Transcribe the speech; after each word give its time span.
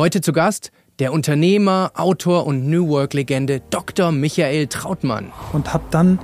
Heute 0.00 0.22
zu 0.22 0.32
Gast 0.32 0.72
der 0.98 1.12
Unternehmer, 1.12 1.92
Autor 1.94 2.46
und 2.46 2.66
New 2.66 2.88
Work-Legende 2.88 3.60
Dr. 3.68 4.12
Michael 4.12 4.66
Trautmann. 4.66 5.30
Und 5.52 5.74
habe 5.74 5.84
dann 5.90 6.18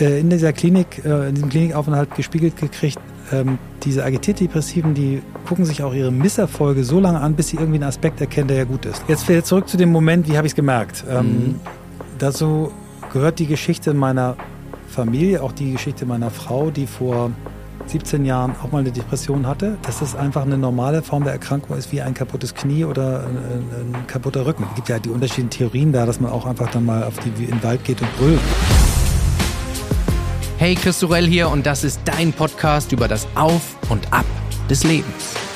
äh, 0.00 0.20
in 0.20 0.30
dieser 0.30 0.54
Klinik, 0.54 1.04
äh, 1.04 1.28
in 1.28 1.34
diesem 1.34 1.50
Klinikaufenthalt 1.50 2.14
gespiegelt 2.14 2.56
gekriegt, 2.56 2.98
ähm, 3.30 3.58
diese 3.82 4.06
Agitierdepressiven, 4.06 4.94
die 4.94 5.20
gucken 5.46 5.66
sich 5.66 5.82
auch 5.82 5.92
ihre 5.92 6.10
Misserfolge 6.10 6.82
so 6.82 6.98
lange 6.98 7.20
an, 7.20 7.34
bis 7.34 7.48
sie 7.48 7.56
irgendwie 7.56 7.76
einen 7.76 7.90
Aspekt 7.90 8.22
erkennen, 8.22 8.48
der 8.48 8.56
ja 8.56 8.64
gut 8.64 8.86
ist. 8.86 9.04
Jetzt 9.06 9.26
zurück 9.46 9.68
zu 9.68 9.76
dem 9.76 9.92
Moment, 9.92 10.26
wie 10.26 10.38
habe 10.38 10.46
ich 10.46 10.52
es 10.52 10.56
gemerkt? 10.56 11.04
Ähm, 11.06 11.26
mhm. 11.26 11.60
Dazu 12.18 12.72
gehört 13.12 13.38
die 13.38 13.46
Geschichte 13.46 13.92
meiner 13.92 14.38
Familie, 14.88 15.42
auch 15.42 15.52
die 15.52 15.72
Geschichte 15.72 16.06
meiner 16.06 16.30
Frau, 16.30 16.70
die 16.70 16.86
vor 16.86 17.32
17 17.90 18.24
Jahren 18.24 18.54
auch 18.62 18.70
mal 18.70 18.78
eine 18.78 18.92
Depression 18.92 19.46
hatte, 19.46 19.76
dass 19.82 19.98
das 19.98 20.14
einfach 20.14 20.42
eine 20.42 20.56
normale 20.56 21.02
Form 21.02 21.24
der 21.24 21.32
Erkrankung 21.32 21.76
ist, 21.76 21.92
wie 21.92 22.00
ein 22.00 22.14
kaputtes 22.14 22.54
Knie 22.54 22.84
oder 22.84 23.26
ein, 23.26 23.94
ein 23.96 24.06
kaputter 24.06 24.46
Rücken. 24.46 24.64
Es 24.70 24.76
gibt 24.76 24.88
ja 24.88 24.98
die 24.98 25.10
unterschiedlichen 25.10 25.50
Theorien 25.50 25.92
da, 25.92 26.06
dass 26.06 26.20
man 26.20 26.30
auch 26.30 26.46
einfach 26.46 26.70
dann 26.70 26.86
mal 26.86 27.02
auf 27.02 27.18
die, 27.18 27.44
in 27.44 27.50
den 27.50 27.62
Wald 27.62 27.84
geht 27.84 28.00
und 28.00 28.16
brüllt. 28.16 28.40
Hey, 30.58 30.74
Christorell 30.74 31.26
hier 31.26 31.48
und 31.48 31.66
das 31.66 31.84
ist 31.84 32.00
dein 32.04 32.32
Podcast 32.32 32.92
über 32.92 33.08
das 33.08 33.26
Auf 33.34 33.76
und 33.88 34.12
Ab 34.12 34.26
des 34.68 34.84
Lebens. 34.84 35.49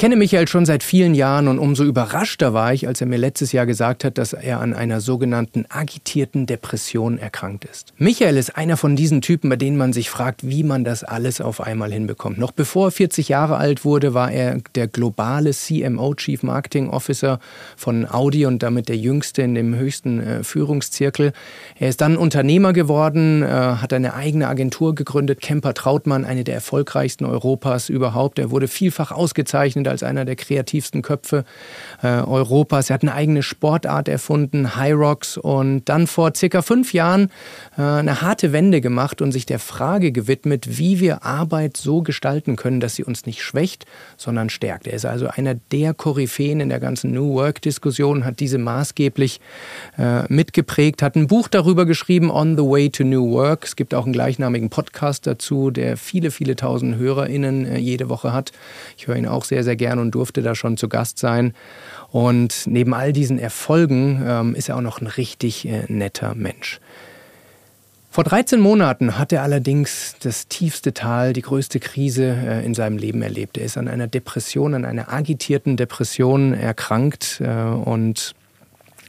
Kenne 0.00 0.16
Michael 0.16 0.48
schon 0.48 0.64
seit 0.64 0.82
vielen 0.82 1.14
Jahren 1.14 1.46
und 1.46 1.58
umso 1.58 1.84
überraschter 1.84 2.54
war 2.54 2.72
ich, 2.72 2.88
als 2.88 3.02
er 3.02 3.06
mir 3.06 3.18
letztes 3.18 3.52
Jahr 3.52 3.66
gesagt 3.66 4.02
hat, 4.02 4.16
dass 4.16 4.32
er 4.32 4.60
an 4.60 4.72
einer 4.72 5.02
sogenannten 5.02 5.66
agitierten 5.68 6.46
Depression 6.46 7.18
erkrankt 7.18 7.66
ist. 7.66 7.92
Michael 7.98 8.38
ist 8.38 8.56
einer 8.56 8.78
von 8.78 8.96
diesen 8.96 9.20
Typen, 9.20 9.50
bei 9.50 9.56
denen 9.56 9.76
man 9.76 9.92
sich 9.92 10.08
fragt, 10.08 10.48
wie 10.48 10.64
man 10.64 10.84
das 10.84 11.04
alles 11.04 11.42
auf 11.42 11.60
einmal 11.60 11.92
hinbekommt. 11.92 12.38
Noch 12.38 12.52
bevor 12.52 12.88
er 12.88 12.92
40 12.92 13.28
Jahre 13.28 13.58
alt 13.58 13.84
wurde, 13.84 14.14
war 14.14 14.32
er 14.32 14.62
der 14.74 14.88
globale 14.88 15.50
CMO, 15.50 16.14
Chief 16.14 16.42
Marketing 16.42 16.88
Officer 16.88 17.38
von 17.76 18.10
Audi 18.10 18.46
und 18.46 18.62
damit 18.62 18.88
der 18.88 18.96
jüngste 18.96 19.42
in 19.42 19.54
dem 19.54 19.74
höchsten 19.74 20.20
äh, 20.20 20.44
Führungszirkel. 20.44 21.34
Er 21.78 21.90
ist 21.90 22.00
dann 22.00 22.16
Unternehmer 22.16 22.72
geworden, 22.72 23.42
äh, 23.42 23.46
hat 23.46 23.92
eine 23.92 24.14
eigene 24.14 24.48
Agentur 24.48 24.94
gegründet, 24.94 25.42
Kemper 25.42 25.74
Trautmann, 25.74 26.24
eine 26.24 26.42
der 26.42 26.54
erfolgreichsten 26.54 27.26
Europas 27.26 27.90
überhaupt. 27.90 28.38
Er 28.38 28.50
wurde 28.50 28.66
vielfach 28.66 29.12
ausgezeichnet 29.12 29.89
als 29.90 30.02
einer 30.02 30.24
der 30.24 30.36
kreativsten 30.36 31.02
Köpfe 31.02 31.44
äh, 32.02 32.08
Europas. 32.08 32.90
Er 32.90 32.94
hat 32.94 33.02
eine 33.02 33.14
eigene 33.14 33.42
Sportart 33.42 34.08
erfunden, 34.08 34.76
High 34.76 34.94
Rocks, 34.94 35.36
und 35.36 35.84
dann 35.86 36.06
vor 36.06 36.32
circa 36.34 36.60
fünf 36.60 36.92
Jahren 36.92 37.30
äh, 37.78 37.82
eine 37.82 38.20
harte 38.20 38.52
Wende 38.52 38.82
gemacht 38.82 39.22
und 39.22 39.32
sich 39.32 39.46
der 39.46 39.58
Frage 39.58 40.12
gewidmet, 40.12 40.78
wie 40.78 41.00
wir 41.00 41.24
Arbeit 41.24 41.76
so 41.76 42.02
gestalten 42.02 42.56
können, 42.56 42.80
dass 42.80 42.94
sie 42.94 43.04
uns 43.04 43.24
nicht 43.24 43.42
schwächt, 43.42 43.86
sondern 44.18 44.50
stärkt. 44.50 44.86
Er 44.86 44.92
ist 44.92 45.06
also 45.06 45.28
einer 45.28 45.54
der 45.54 45.94
Koryphäen 45.94 46.60
in 46.60 46.68
der 46.68 46.80
ganzen 46.80 47.12
New 47.12 47.34
Work-Diskussion, 47.34 48.26
hat 48.26 48.40
diese 48.40 48.58
maßgeblich 48.58 49.40
äh, 49.96 50.30
mitgeprägt, 50.30 51.02
hat 51.02 51.16
ein 51.16 51.26
Buch 51.26 51.48
darüber 51.48 51.86
geschrieben, 51.86 52.30
On 52.30 52.56
the 52.56 52.62
Way 52.62 52.90
to 52.90 53.04
New 53.04 53.32
Work. 53.32 53.64
Es 53.64 53.76
gibt 53.76 53.94
auch 53.94 54.04
einen 54.04 54.12
gleichnamigen 54.12 54.68
Podcast 54.68 55.26
dazu, 55.26 55.70
der 55.70 55.96
viele, 55.96 56.30
viele 56.30 56.54
tausend 56.54 56.96
HörerInnen 56.96 57.64
äh, 57.64 57.78
jede 57.78 58.10
Woche 58.10 58.34
hat. 58.34 58.52
Ich 58.98 59.06
höre 59.06 59.16
ihn 59.16 59.26
auch 59.26 59.44
sehr, 59.44 59.64
sehr 59.64 59.70
sehr 59.70 59.76
gern 59.76 60.00
und 60.00 60.10
durfte 60.10 60.42
da 60.42 60.56
schon 60.56 60.76
zu 60.76 60.88
Gast 60.88 61.18
sein. 61.18 61.54
Und 62.12 62.66
neben 62.66 62.92
all 62.92 63.12
diesen 63.12 63.38
Erfolgen 63.38 64.22
ähm, 64.26 64.54
ist 64.54 64.68
er 64.68 64.76
auch 64.76 64.80
noch 64.80 65.00
ein 65.00 65.06
richtig 65.06 65.66
äh, 65.66 65.84
netter 65.88 66.34
Mensch. 66.34 66.80
Vor 68.12 68.24
13 68.24 68.58
Monaten 68.58 69.16
hat 69.18 69.32
er 69.32 69.44
allerdings 69.44 70.16
das 70.20 70.48
tiefste 70.48 70.92
Tal, 70.92 71.32
die 71.32 71.42
größte 71.42 71.78
Krise 71.78 72.24
äh, 72.24 72.64
in 72.64 72.74
seinem 72.74 72.98
Leben 72.98 73.22
erlebt. 73.22 73.56
Er 73.56 73.64
ist 73.64 73.78
an 73.78 73.86
einer 73.86 74.08
Depression, 74.08 74.74
an 74.74 74.84
einer 74.84 75.12
agitierten 75.12 75.76
Depression 75.76 76.52
erkrankt 76.52 77.40
äh, 77.40 77.48
und 77.48 78.34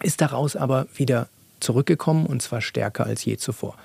ist 0.03 0.21
daraus 0.21 0.55
aber 0.55 0.85
wieder 0.93 1.27
zurückgekommen 1.59 2.27
und 2.27 2.43
zwar 2.43 2.61
stärker 2.61 3.07
als 3.07 3.25
je 3.25 3.37
zuvor. 3.37 3.75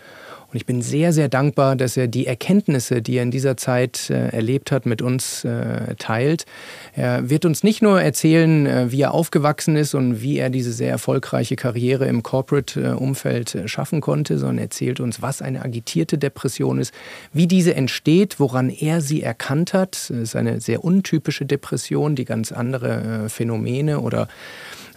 Und 0.56 0.60
ich 0.60 0.64
bin 0.66 0.80
sehr, 0.80 1.12
sehr 1.12 1.28
dankbar, 1.28 1.76
dass 1.76 1.98
er 1.98 2.08
die 2.08 2.26
Erkenntnisse, 2.26 3.02
die 3.02 3.18
er 3.18 3.24
in 3.24 3.30
dieser 3.30 3.58
Zeit 3.58 4.08
äh, 4.08 4.28
erlebt 4.28 4.72
hat, 4.72 4.86
mit 4.86 5.02
uns 5.02 5.44
äh, 5.44 5.94
teilt. 5.96 6.46
Er 6.94 7.28
wird 7.28 7.44
uns 7.44 7.62
nicht 7.62 7.82
nur 7.82 8.00
erzählen, 8.00 8.64
äh, 8.64 8.90
wie 8.90 9.02
er 9.02 9.12
aufgewachsen 9.12 9.76
ist 9.76 9.92
und 9.92 10.22
wie 10.22 10.38
er 10.38 10.48
diese 10.48 10.72
sehr 10.72 10.88
erfolgreiche 10.88 11.56
Karriere 11.56 12.06
im 12.06 12.22
Corporate-Umfeld 12.22 13.54
äh, 13.54 13.68
schaffen 13.68 14.00
konnte, 14.00 14.38
sondern 14.38 14.56
erzählt 14.56 14.98
uns, 14.98 15.20
was 15.20 15.42
eine 15.42 15.62
agitierte 15.62 16.16
Depression 16.16 16.78
ist, 16.78 16.94
wie 17.34 17.46
diese 17.46 17.74
entsteht, 17.74 18.40
woran 18.40 18.70
er 18.70 19.02
sie 19.02 19.22
erkannt 19.22 19.74
hat. 19.74 19.94
Es 19.94 20.08
ist 20.08 20.36
eine 20.36 20.62
sehr 20.62 20.82
untypische 20.84 21.44
Depression, 21.44 22.16
die 22.16 22.24
ganz 22.24 22.50
andere 22.50 23.24
äh, 23.26 23.28
Phänomene 23.28 24.00
oder, 24.00 24.26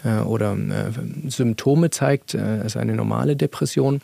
äh, 0.05 0.21
oder 0.21 0.55
Symptome 1.27 1.89
zeigt 1.89 2.33
als 2.33 2.77
eine 2.77 2.93
normale 2.93 3.35
Depression 3.35 3.99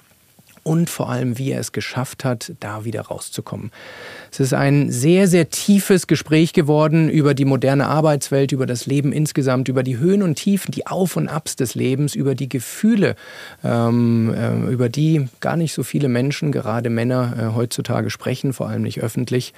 und 0.66 0.90
vor 0.90 1.10
allem, 1.10 1.38
wie 1.38 1.52
er 1.52 1.60
es 1.60 1.74
geschafft 1.74 2.26
hat, 2.26 2.54
da 2.60 2.86
wieder 2.86 3.02
rauszukommen. 3.02 3.72
Es 4.32 4.40
ist 4.40 4.54
ein 4.54 4.92
sehr, 4.92 5.28
sehr 5.28 5.52
tiefes 5.52 6.08
Gespräch 6.08 6.54
geworden 6.54 7.08
über 7.08 7.36
die 7.36 7.46
moderne 7.46 7.86
Arbeitswelt, 7.86 8.52
über 8.52 8.66
das 8.66 8.88
Leben 8.88 9.14
insgesamt, 9.14 9.68
über 9.68 9.84
die 9.84 10.00
Höhen 10.00 10.24
und 10.24 10.36
Tiefen, 10.36 10.72
die 10.72 10.88
Auf 10.88 11.18
und 11.18 11.30
Abs 11.30 11.56
des 11.56 11.76
Lebens, 11.76 12.16
über 12.16 12.34
die 12.34 12.50
Gefühle, 12.50 13.16
ähm, 13.64 14.34
äh, 14.34 14.72
über 14.72 14.90
die 14.90 15.28
gar 15.40 15.56
nicht 15.56 15.72
so 15.72 15.84
viele 15.84 16.10
Menschen, 16.10 16.52
gerade 16.52 16.90
Männer, 16.90 17.36
äh, 17.38 17.56
heutzutage 17.56 18.10
sprechen, 18.10 18.52
vor 18.52 18.68
allem 18.68 18.82
nicht 18.82 19.02
öffentlich. 19.02 19.54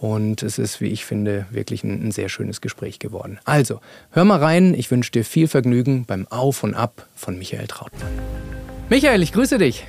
Und 0.00 0.42
es 0.42 0.58
ist, 0.58 0.80
wie 0.80 0.88
ich 0.88 1.04
finde, 1.04 1.46
wirklich 1.50 1.84
ein, 1.84 2.08
ein 2.08 2.10
sehr 2.10 2.28
schönes 2.28 2.60
Gespräch 2.60 2.98
geworden. 2.98 3.38
Also, 3.44 3.80
hör 4.10 4.24
mal 4.24 4.40
rein. 4.40 4.74
Ich 4.74 4.90
wünsche 4.90 5.12
dir 5.12 5.24
viel 5.24 5.46
Vergnügen 5.46 6.04
beim 6.04 6.26
Auf 6.30 6.64
und 6.64 6.74
Ab 6.74 7.06
von 7.14 7.38
Michael 7.38 7.68
Trautmann. 7.68 8.10
Michael, 8.88 9.22
ich 9.22 9.32
grüße 9.32 9.58
dich. 9.58 9.84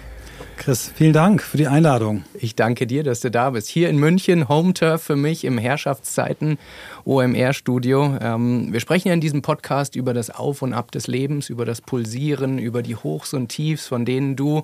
Chris, 0.59 0.91
vielen 0.93 1.13
Dank 1.13 1.41
für 1.41 1.55
die 1.55 1.67
Einladung. 1.67 2.25
Ich 2.33 2.53
danke 2.53 2.85
dir, 2.85 3.03
dass 3.03 3.21
du 3.21 3.31
da 3.31 3.51
bist. 3.51 3.69
Hier 3.69 3.89
in 3.89 3.97
München, 3.97 4.49
Home 4.49 4.73
Turf 4.73 5.01
für 5.01 5.15
mich 5.15 5.45
im 5.45 5.57
Herrschaftszeiten 5.57 6.59
OMR-Studio. 7.05 8.17
Ähm, 8.19 8.67
wir 8.73 8.81
sprechen 8.81 9.07
ja 9.07 9.13
in 9.13 9.21
diesem 9.21 9.41
Podcast 9.41 9.95
über 9.95 10.13
das 10.13 10.29
Auf 10.29 10.61
und 10.61 10.73
Ab 10.73 10.91
des 10.91 11.07
Lebens, 11.07 11.49
über 11.49 11.63
das 11.63 11.79
Pulsieren, 11.79 12.59
über 12.59 12.83
die 12.83 12.97
Hochs 12.97 13.33
und 13.33 13.47
Tiefs, 13.47 13.87
von 13.87 14.03
denen 14.03 14.35
du, 14.35 14.63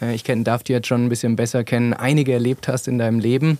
äh, 0.00 0.14
ich 0.14 0.24
kenn, 0.24 0.44
darf 0.44 0.62
dich 0.62 0.72
jetzt 0.72 0.88
schon 0.88 1.04
ein 1.04 1.08
bisschen 1.10 1.36
besser 1.36 1.62
kennen, 1.62 1.92
einige 1.92 2.32
erlebt 2.32 2.66
hast 2.66 2.88
in 2.88 2.96
deinem 2.96 3.18
Leben. 3.18 3.58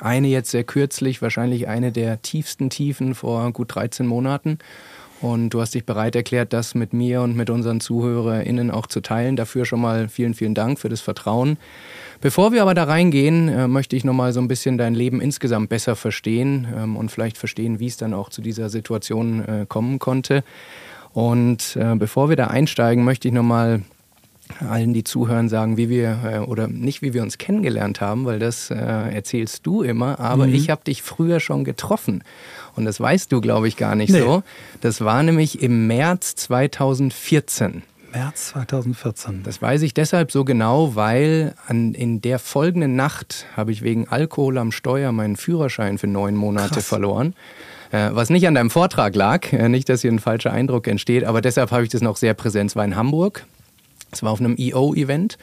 Eine 0.00 0.26
jetzt 0.26 0.50
sehr 0.50 0.64
kürzlich, 0.64 1.22
wahrscheinlich 1.22 1.68
eine 1.68 1.92
der 1.92 2.20
tiefsten 2.22 2.68
Tiefen 2.68 3.14
vor 3.14 3.52
gut 3.52 3.76
13 3.76 4.08
Monaten. 4.08 4.58
Und 5.22 5.50
du 5.50 5.60
hast 5.60 5.74
dich 5.74 5.86
bereit 5.86 6.16
erklärt, 6.16 6.52
das 6.52 6.74
mit 6.74 6.92
mir 6.92 7.22
und 7.22 7.36
mit 7.36 7.48
unseren 7.48 7.80
ZuhörerInnen 7.80 8.72
auch 8.72 8.88
zu 8.88 9.00
teilen. 9.00 9.36
Dafür 9.36 9.64
schon 9.64 9.80
mal 9.80 10.08
vielen, 10.08 10.34
vielen 10.34 10.54
Dank 10.54 10.80
für 10.80 10.88
das 10.88 11.00
Vertrauen. 11.00 11.58
Bevor 12.20 12.52
wir 12.52 12.62
aber 12.62 12.74
da 12.74 12.84
reingehen, 12.84 13.48
äh, 13.48 13.68
möchte 13.68 13.94
ich 13.94 14.02
nochmal 14.04 14.32
so 14.32 14.40
ein 14.40 14.48
bisschen 14.48 14.78
dein 14.78 14.94
Leben 14.94 15.20
insgesamt 15.20 15.68
besser 15.68 15.94
verstehen 15.94 16.66
ähm, 16.76 16.96
und 16.96 17.10
vielleicht 17.10 17.38
verstehen, 17.38 17.78
wie 17.78 17.86
es 17.86 17.96
dann 17.96 18.14
auch 18.14 18.30
zu 18.30 18.42
dieser 18.42 18.68
Situation 18.68 19.44
äh, 19.44 19.66
kommen 19.68 20.00
konnte. 20.00 20.42
Und 21.12 21.76
äh, 21.76 21.94
bevor 21.94 22.28
wir 22.28 22.36
da 22.36 22.48
einsteigen, 22.48 23.04
möchte 23.04 23.28
ich 23.28 23.34
nochmal 23.34 23.82
allen, 24.60 24.92
die 24.92 25.04
zuhören, 25.04 25.48
sagen, 25.48 25.76
wie 25.76 25.88
wir 25.88 26.18
äh, 26.24 26.38
oder 26.38 26.68
nicht, 26.68 27.02
wie 27.02 27.14
wir 27.14 27.22
uns 27.22 27.38
kennengelernt 27.38 28.00
haben, 28.00 28.24
weil 28.24 28.38
das 28.38 28.70
äh, 28.70 28.74
erzählst 28.74 29.66
du 29.66 29.82
immer, 29.82 30.20
aber 30.20 30.46
mhm. 30.46 30.54
ich 30.54 30.70
habe 30.70 30.84
dich 30.84 31.02
früher 31.02 31.40
schon 31.40 31.64
getroffen. 31.64 32.24
Und 32.74 32.84
das 32.84 33.00
weißt 33.00 33.30
du, 33.32 33.40
glaube 33.40 33.68
ich, 33.68 33.76
gar 33.76 33.94
nicht 33.94 34.12
nee. 34.12 34.20
so. 34.20 34.42
Das 34.80 35.00
war 35.00 35.22
nämlich 35.22 35.62
im 35.62 35.86
März 35.86 36.34
2014. 36.36 37.82
März 38.12 38.48
2014. 38.48 39.42
Das 39.42 39.62
weiß 39.62 39.82
ich 39.82 39.94
deshalb 39.94 40.30
so 40.30 40.44
genau, 40.44 40.94
weil 40.94 41.54
an, 41.66 41.94
in 41.94 42.20
der 42.20 42.38
folgenden 42.38 42.94
Nacht 42.94 43.46
habe 43.56 43.72
ich 43.72 43.82
wegen 43.82 44.08
Alkohol 44.08 44.58
am 44.58 44.72
Steuer 44.72 45.12
meinen 45.12 45.36
Führerschein 45.36 45.98
für 45.98 46.06
neun 46.06 46.34
Monate 46.34 46.74
Krass. 46.74 46.86
verloren. 46.86 47.34
Äh, 47.90 48.10
was 48.12 48.30
nicht 48.30 48.46
an 48.46 48.54
deinem 48.54 48.70
Vortrag 48.70 49.14
lag, 49.14 49.52
äh, 49.52 49.68
nicht, 49.68 49.88
dass 49.88 50.02
hier 50.02 50.12
ein 50.12 50.18
falscher 50.18 50.52
Eindruck 50.52 50.86
entsteht, 50.86 51.24
aber 51.24 51.40
deshalb 51.40 51.70
habe 51.70 51.84
ich 51.84 51.90
das 51.90 52.00
noch 52.00 52.16
sehr 52.16 52.34
präsent. 52.34 52.70
Es 52.70 52.76
war 52.76 52.84
in 52.84 52.96
Hamburg. 52.96 53.44
Es 54.12 54.22
war 54.22 54.30
auf 54.30 54.40
einem 54.40 54.56
EO-Event. 54.58 55.38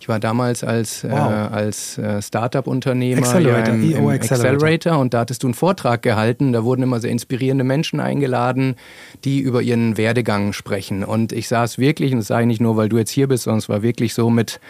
Ich 0.00 0.08
war 0.08 0.20
damals 0.20 0.64
als, 0.64 1.04
äh, 1.04 1.10
wow. 1.10 1.18
äh, 1.18 1.54
als 1.54 2.00
Startup-Unternehmer 2.20 3.22
Accelerator, 3.22 3.74
ja, 3.74 3.80
im, 3.80 3.96
im 3.96 4.08
Accelerator. 4.08 4.54
Accelerator 4.54 4.98
und 4.98 5.14
da 5.14 5.20
hattest 5.20 5.42
du 5.42 5.46
einen 5.46 5.54
Vortrag 5.54 6.02
gehalten. 6.02 6.52
Da 6.52 6.64
wurden 6.64 6.82
immer 6.82 7.00
sehr 7.00 7.10
inspirierende 7.10 7.64
Menschen 7.64 8.00
eingeladen, 8.00 8.76
die 9.24 9.40
über 9.40 9.62
ihren 9.62 9.96
Werdegang 9.96 10.52
sprechen. 10.52 11.04
Und 11.04 11.32
ich 11.32 11.48
saß 11.48 11.78
wirklich, 11.78 12.12
und 12.12 12.18
das 12.18 12.28
sage 12.28 12.42
ich 12.42 12.48
nicht 12.48 12.60
nur, 12.60 12.76
weil 12.76 12.88
du 12.88 12.98
jetzt 12.98 13.10
hier 13.10 13.28
bist, 13.28 13.44
sondern 13.44 13.58
es 13.58 13.68
war 13.68 13.82
wirklich 13.82 14.14
so 14.14 14.30
mit 14.30 14.60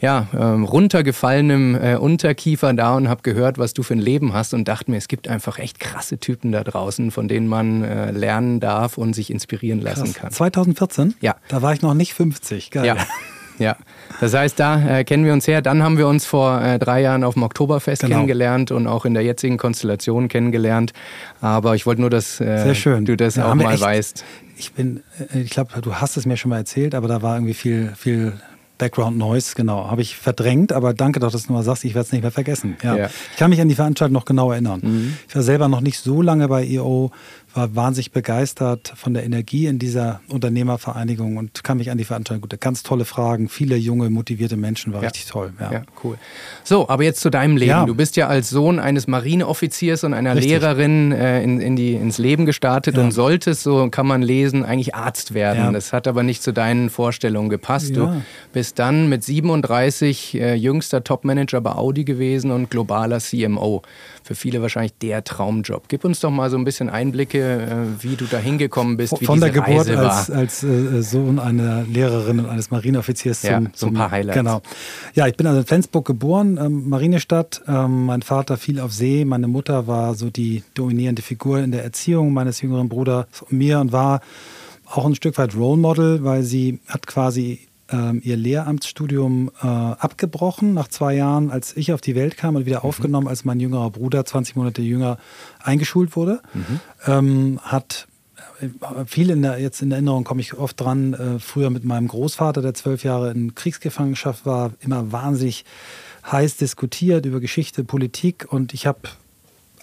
ja, 0.00 0.26
ähm, 0.38 0.64
runtergefallenem 0.64 1.74
äh, 1.74 1.96
Unterkiefer 1.96 2.72
da 2.72 2.94
und 2.94 3.08
habe 3.08 3.22
gehört, 3.22 3.58
was 3.58 3.74
du 3.74 3.82
für 3.82 3.94
ein 3.94 4.00
Leben 4.00 4.32
hast 4.32 4.54
und 4.54 4.68
dachte 4.68 4.90
mir, 4.90 4.96
es 4.96 5.08
gibt 5.08 5.28
einfach 5.28 5.58
echt 5.58 5.80
krasse 5.80 6.18
Typen 6.18 6.52
da 6.52 6.64
draußen, 6.64 7.10
von 7.10 7.28
denen 7.28 7.46
man 7.46 7.82
äh, 7.82 8.10
lernen 8.10 8.60
darf 8.60 8.98
und 8.98 9.14
sich 9.14 9.30
inspirieren 9.30 9.80
lassen 9.80 10.12
Krass. 10.12 10.14
kann. 10.14 10.30
2014? 10.32 11.14
Ja. 11.20 11.36
Da 11.48 11.62
war 11.62 11.72
ich 11.72 11.82
noch 11.82 11.94
nicht 11.94 12.14
50. 12.14 12.70
Geil. 12.70 12.86
Ja. 12.86 12.96
Ja, 13.62 13.76
das 14.20 14.34
heißt, 14.34 14.58
da 14.58 14.98
äh, 14.98 15.04
kennen 15.04 15.24
wir 15.24 15.32
uns 15.32 15.46
her. 15.46 15.62
Dann 15.62 15.82
haben 15.82 15.98
wir 15.98 16.08
uns 16.08 16.26
vor 16.26 16.60
äh, 16.60 16.78
drei 16.78 17.00
Jahren 17.00 17.24
auf 17.24 17.34
dem 17.34 17.42
Oktoberfest 17.44 18.02
genau. 18.02 18.16
kennengelernt 18.16 18.70
und 18.70 18.86
auch 18.86 19.04
in 19.04 19.14
der 19.14 19.22
jetzigen 19.22 19.56
Konstellation 19.56 20.28
kennengelernt. 20.28 20.92
Aber 21.40 21.74
ich 21.74 21.86
wollte 21.86 22.00
nur, 22.00 22.10
dass 22.10 22.40
äh, 22.40 22.74
du 23.00 23.16
das 23.16 23.36
ja, 23.36 23.50
auch 23.50 23.54
mal 23.54 23.74
echt, 23.74 23.82
weißt. 23.82 24.24
Ich 24.56 24.72
bin, 24.72 25.02
äh, 25.32 25.40
ich 25.40 25.50
glaube, 25.50 25.80
du 25.80 25.94
hast 25.94 26.16
es 26.16 26.26
mir 26.26 26.36
schon 26.36 26.50
mal 26.50 26.58
erzählt, 26.58 26.94
aber 26.94 27.08
da 27.08 27.22
war 27.22 27.36
irgendwie 27.36 27.54
viel, 27.54 27.92
viel 27.96 28.32
Background 28.82 29.16
Noise, 29.16 29.54
genau. 29.54 29.88
Habe 29.88 30.02
ich 30.02 30.16
verdrängt, 30.16 30.72
aber 30.72 30.92
danke 30.92 31.20
doch, 31.20 31.30
dass 31.30 31.46
du 31.46 31.52
mal 31.52 31.62
sagst, 31.62 31.84
ich 31.84 31.94
werde 31.94 32.06
es 32.06 32.12
nicht 32.12 32.22
mehr 32.22 32.32
vergessen. 32.32 32.76
Ja. 32.82 32.96
ja. 32.96 33.10
Ich 33.30 33.38
kann 33.38 33.50
mich 33.50 33.60
an 33.60 33.68
die 33.68 33.76
Veranstaltung 33.76 34.12
noch 34.12 34.24
genau 34.24 34.50
erinnern. 34.50 34.80
Mhm. 34.82 35.16
Ich 35.28 35.36
war 35.36 35.42
selber 35.42 35.68
noch 35.68 35.80
nicht 35.80 36.00
so 36.00 36.20
lange 36.20 36.48
bei 36.48 36.66
EO, 36.66 37.12
war 37.54 37.74
wahnsinnig 37.76 38.12
begeistert 38.12 38.92
von 38.96 39.14
der 39.14 39.24
Energie 39.24 39.66
in 39.66 39.78
dieser 39.78 40.20
Unternehmervereinigung 40.28 41.36
und 41.36 41.64
kann 41.64 41.78
mich 41.78 41.90
an 41.90 41.98
die 41.98 42.04
Veranstaltung 42.04 42.48
gut. 42.48 42.60
Ganz 42.60 42.82
tolle 42.82 43.04
Fragen, 43.04 43.48
viele 43.48 43.76
junge, 43.76 44.10
motivierte 44.10 44.56
Menschen, 44.56 44.92
war 44.92 45.02
ja. 45.02 45.08
richtig 45.08 45.26
toll. 45.26 45.52
Ja. 45.60 45.72
ja. 45.72 45.82
cool. 46.02 46.16
So, 46.64 46.88
aber 46.88 47.04
jetzt 47.04 47.20
zu 47.20 47.30
deinem 47.30 47.56
Leben. 47.56 47.70
Ja. 47.70 47.86
Du 47.86 47.94
bist 47.94 48.16
ja 48.16 48.28
als 48.28 48.50
Sohn 48.50 48.78
eines 48.78 49.06
Marineoffiziers 49.06 50.04
und 50.04 50.14
einer 50.14 50.34
richtig. 50.34 50.52
Lehrerin 50.52 51.12
äh, 51.12 51.42
in, 51.42 51.60
in 51.60 51.76
die, 51.76 51.94
ins 51.94 52.18
Leben 52.18 52.46
gestartet 52.46 52.96
und 52.98 53.10
solltest, 53.12 53.62
so 53.62 53.88
kann 53.90 54.06
man 54.06 54.22
lesen, 54.22 54.64
eigentlich 54.64 54.94
Arzt 54.94 55.34
werden. 55.34 55.72
Das 55.72 55.92
hat 55.92 56.06
aber 56.08 56.22
nicht 56.22 56.42
zu 56.42 56.52
deinen 56.52 56.90
Vorstellungen 56.90 57.50
gepasst. 57.50 57.96
Du 57.96 58.22
bist 58.52 58.78
dann 58.78 59.08
mit 59.08 59.24
37 59.24 60.34
äh, 60.34 60.54
jüngster 60.54 61.04
Topmanager 61.04 61.60
bei 61.60 61.72
Audi 61.72 62.04
gewesen 62.04 62.50
und 62.50 62.70
globaler 62.70 63.18
CMO 63.18 63.82
für 64.22 64.34
viele 64.34 64.62
wahrscheinlich 64.62 64.94
der 64.98 65.24
Traumjob. 65.24 65.88
Gib 65.88 66.04
uns 66.04 66.20
doch 66.20 66.30
mal 66.30 66.50
so 66.50 66.56
ein 66.56 66.64
bisschen 66.64 66.88
Einblicke, 66.88 67.41
äh, 67.42 68.02
wie 68.02 68.16
du 68.16 68.24
da 68.26 68.38
hingekommen 68.38 68.96
bist, 68.96 69.20
wie 69.20 69.26
Von 69.26 69.36
diese 69.36 69.50
der 69.50 69.62
Geburt 69.62 69.88
Reise 69.88 69.98
als, 69.98 70.30
als 70.30 70.62
äh, 70.62 71.02
Sohn 71.02 71.38
einer 71.38 71.82
Lehrerin 71.82 72.40
und 72.40 72.48
eines 72.48 72.70
Marineoffiziers 72.70 73.42
ja, 73.42 73.58
zum, 73.58 73.70
so 73.74 73.86
ein 73.86 73.94
paar 73.94 74.10
Highlights. 74.10 74.38
Genau. 74.38 74.62
Ja, 75.14 75.26
ich 75.26 75.36
bin 75.36 75.46
also 75.46 75.60
in 75.60 75.66
Flensburg 75.66 76.06
geboren, 76.06 76.58
ähm, 76.62 76.88
Marinestadt. 76.88 77.62
Ähm, 77.66 78.06
mein 78.06 78.22
Vater 78.22 78.56
fiel 78.56 78.80
auf 78.80 78.92
See, 78.92 79.24
meine 79.24 79.48
Mutter 79.48 79.86
war 79.86 80.14
so 80.14 80.30
die 80.30 80.62
dominierende 80.74 81.22
Figur 81.22 81.60
in 81.60 81.72
der 81.72 81.84
Erziehung 81.84 82.32
meines 82.32 82.60
jüngeren 82.60 82.88
Bruders 82.88 83.26
und 83.42 83.52
mir 83.52 83.80
und 83.80 83.92
war 83.92 84.20
auch 84.86 85.06
ein 85.06 85.14
Stück 85.14 85.38
weit 85.38 85.56
Role 85.56 85.80
Model, 85.80 86.24
weil 86.24 86.42
sie 86.42 86.80
hat 86.86 87.06
quasi 87.06 87.60
ihr 88.22 88.36
Lehramtsstudium 88.36 89.50
äh, 89.62 89.66
abgebrochen 89.66 90.74
nach 90.74 90.88
zwei 90.88 91.14
Jahren, 91.14 91.50
als 91.50 91.76
ich 91.76 91.92
auf 91.92 92.00
die 92.00 92.14
Welt 92.14 92.36
kam 92.36 92.56
und 92.56 92.66
wieder 92.66 92.80
mhm. 92.80 92.84
aufgenommen, 92.84 93.28
als 93.28 93.44
mein 93.44 93.60
jüngerer 93.60 93.90
Bruder, 93.90 94.24
20 94.24 94.56
Monate 94.56 94.82
jünger, 94.82 95.18
eingeschult 95.62 96.16
wurde. 96.16 96.40
Mhm. 96.54 96.80
Ähm, 97.06 97.60
hat 97.62 98.06
äh, 98.60 98.68
viel 99.06 99.30
in 99.30 99.42
der, 99.42 99.58
jetzt 99.58 99.82
in 99.82 99.92
Erinnerung 99.92 100.24
komme 100.24 100.40
ich 100.40 100.54
oft 100.54 100.80
dran, 100.80 101.14
äh, 101.14 101.38
früher 101.38 101.70
mit 101.70 101.84
meinem 101.84 102.08
Großvater, 102.08 102.62
der 102.62 102.74
zwölf 102.74 103.04
Jahre 103.04 103.30
in 103.30 103.54
Kriegsgefangenschaft 103.54 104.46
war, 104.46 104.72
immer 104.80 105.12
wahnsinnig 105.12 105.64
heiß 106.30 106.56
diskutiert 106.56 107.26
über 107.26 107.40
Geschichte, 107.40 107.84
Politik 107.84 108.46
und 108.50 108.74
ich 108.74 108.86
habe 108.86 109.00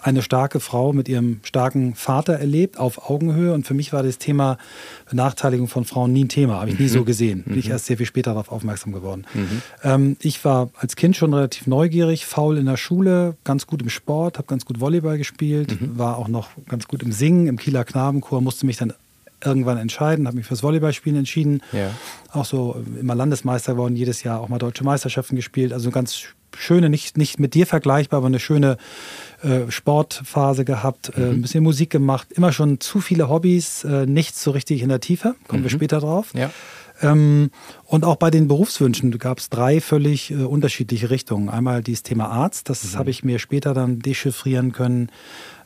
eine 0.02 0.22
starke 0.22 0.60
Frau 0.60 0.92
mit 0.92 1.08
ihrem 1.08 1.40
starken 1.42 1.94
Vater 1.94 2.34
erlebt, 2.34 2.78
auf 2.78 3.10
Augenhöhe. 3.10 3.52
Und 3.52 3.66
für 3.66 3.74
mich 3.74 3.92
war 3.92 4.02
das 4.02 4.18
Thema 4.18 4.58
Benachteiligung 5.08 5.68
von 5.68 5.84
Frauen 5.84 6.12
nie 6.12 6.24
ein 6.24 6.28
Thema. 6.28 6.60
Habe 6.60 6.70
ich 6.70 6.78
nie 6.78 6.88
so 6.88 7.00
mhm. 7.00 7.04
gesehen. 7.04 7.42
Bin 7.44 7.58
ich 7.58 7.66
mhm. 7.66 7.72
erst 7.72 7.86
sehr 7.86 7.96
viel 7.96 8.06
später 8.06 8.30
darauf 8.30 8.50
aufmerksam 8.50 8.92
geworden. 8.92 9.26
Mhm. 9.34 9.62
Ähm, 9.82 10.16
ich 10.20 10.44
war 10.44 10.70
als 10.76 10.96
Kind 10.96 11.16
schon 11.16 11.34
relativ 11.34 11.66
neugierig, 11.66 12.26
faul 12.26 12.58
in 12.58 12.66
der 12.66 12.76
Schule, 12.76 13.36
ganz 13.44 13.66
gut 13.66 13.82
im 13.82 13.90
Sport, 13.90 14.38
habe 14.38 14.46
ganz 14.46 14.64
gut 14.64 14.80
Volleyball 14.80 15.18
gespielt, 15.18 15.80
mhm. 15.80 15.98
war 15.98 16.18
auch 16.18 16.28
noch 16.28 16.50
ganz 16.68 16.88
gut 16.88 17.02
im 17.02 17.12
Singen, 17.12 17.46
im 17.46 17.58
Kieler 17.58 17.84
Knabenchor, 17.84 18.40
musste 18.40 18.66
mich 18.66 18.76
dann 18.76 18.92
irgendwann 19.44 19.78
entscheiden, 19.78 20.26
habe 20.26 20.36
mich 20.36 20.46
fürs 20.46 20.62
Volleyballspielen 20.62 21.18
entschieden. 21.18 21.62
Ja. 21.72 21.90
Auch 22.32 22.44
so 22.44 22.82
immer 23.00 23.14
Landesmeister 23.14 23.72
geworden, 23.72 23.96
jedes 23.96 24.22
Jahr 24.22 24.40
auch 24.40 24.48
mal 24.48 24.58
deutsche 24.58 24.84
Meisterschaften 24.84 25.36
gespielt. 25.36 25.72
Also 25.72 25.90
ganz 25.90 26.34
schöne, 26.56 26.90
nicht, 26.90 27.16
nicht 27.16 27.38
mit 27.38 27.54
dir 27.54 27.66
vergleichbar, 27.66 28.18
aber 28.18 28.26
eine 28.26 28.40
schöne 28.40 28.76
äh, 29.42 29.70
Sportphase 29.70 30.64
gehabt, 30.64 31.12
äh, 31.16 31.20
mhm. 31.20 31.30
ein 31.30 31.42
bisschen 31.42 31.62
Musik 31.64 31.90
gemacht, 31.90 32.28
immer 32.32 32.52
schon 32.52 32.80
zu 32.80 33.00
viele 33.00 33.28
Hobbys, 33.28 33.84
äh, 33.84 34.06
nichts 34.06 34.42
so 34.42 34.50
richtig 34.50 34.82
in 34.82 34.88
der 34.88 35.00
Tiefe, 35.00 35.34
kommen 35.48 35.62
mhm. 35.62 35.66
wir 35.66 35.70
später 35.70 36.00
drauf. 36.00 36.32
Ja. 36.34 36.50
Ähm, 37.02 37.50
und 37.84 38.04
auch 38.04 38.16
bei 38.16 38.30
den 38.30 38.48
Berufswünschen 38.48 39.16
gab 39.18 39.38
es 39.38 39.48
drei 39.48 39.80
völlig 39.80 40.30
äh, 40.30 40.34
unterschiedliche 40.34 41.10
Richtungen. 41.10 41.48
Einmal 41.48 41.82
dieses 41.82 42.02
Thema 42.02 42.28
Arzt, 42.28 42.68
das 42.68 42.92
mhm. 42.92 42.98
habe 42.98 43.10
ich 43.10 43.24
mir 43.24 43.38
später 43.38 43.74
dann 43.74 44.00
dechiffrieren 44.00 44.72
können. 44.72 45.10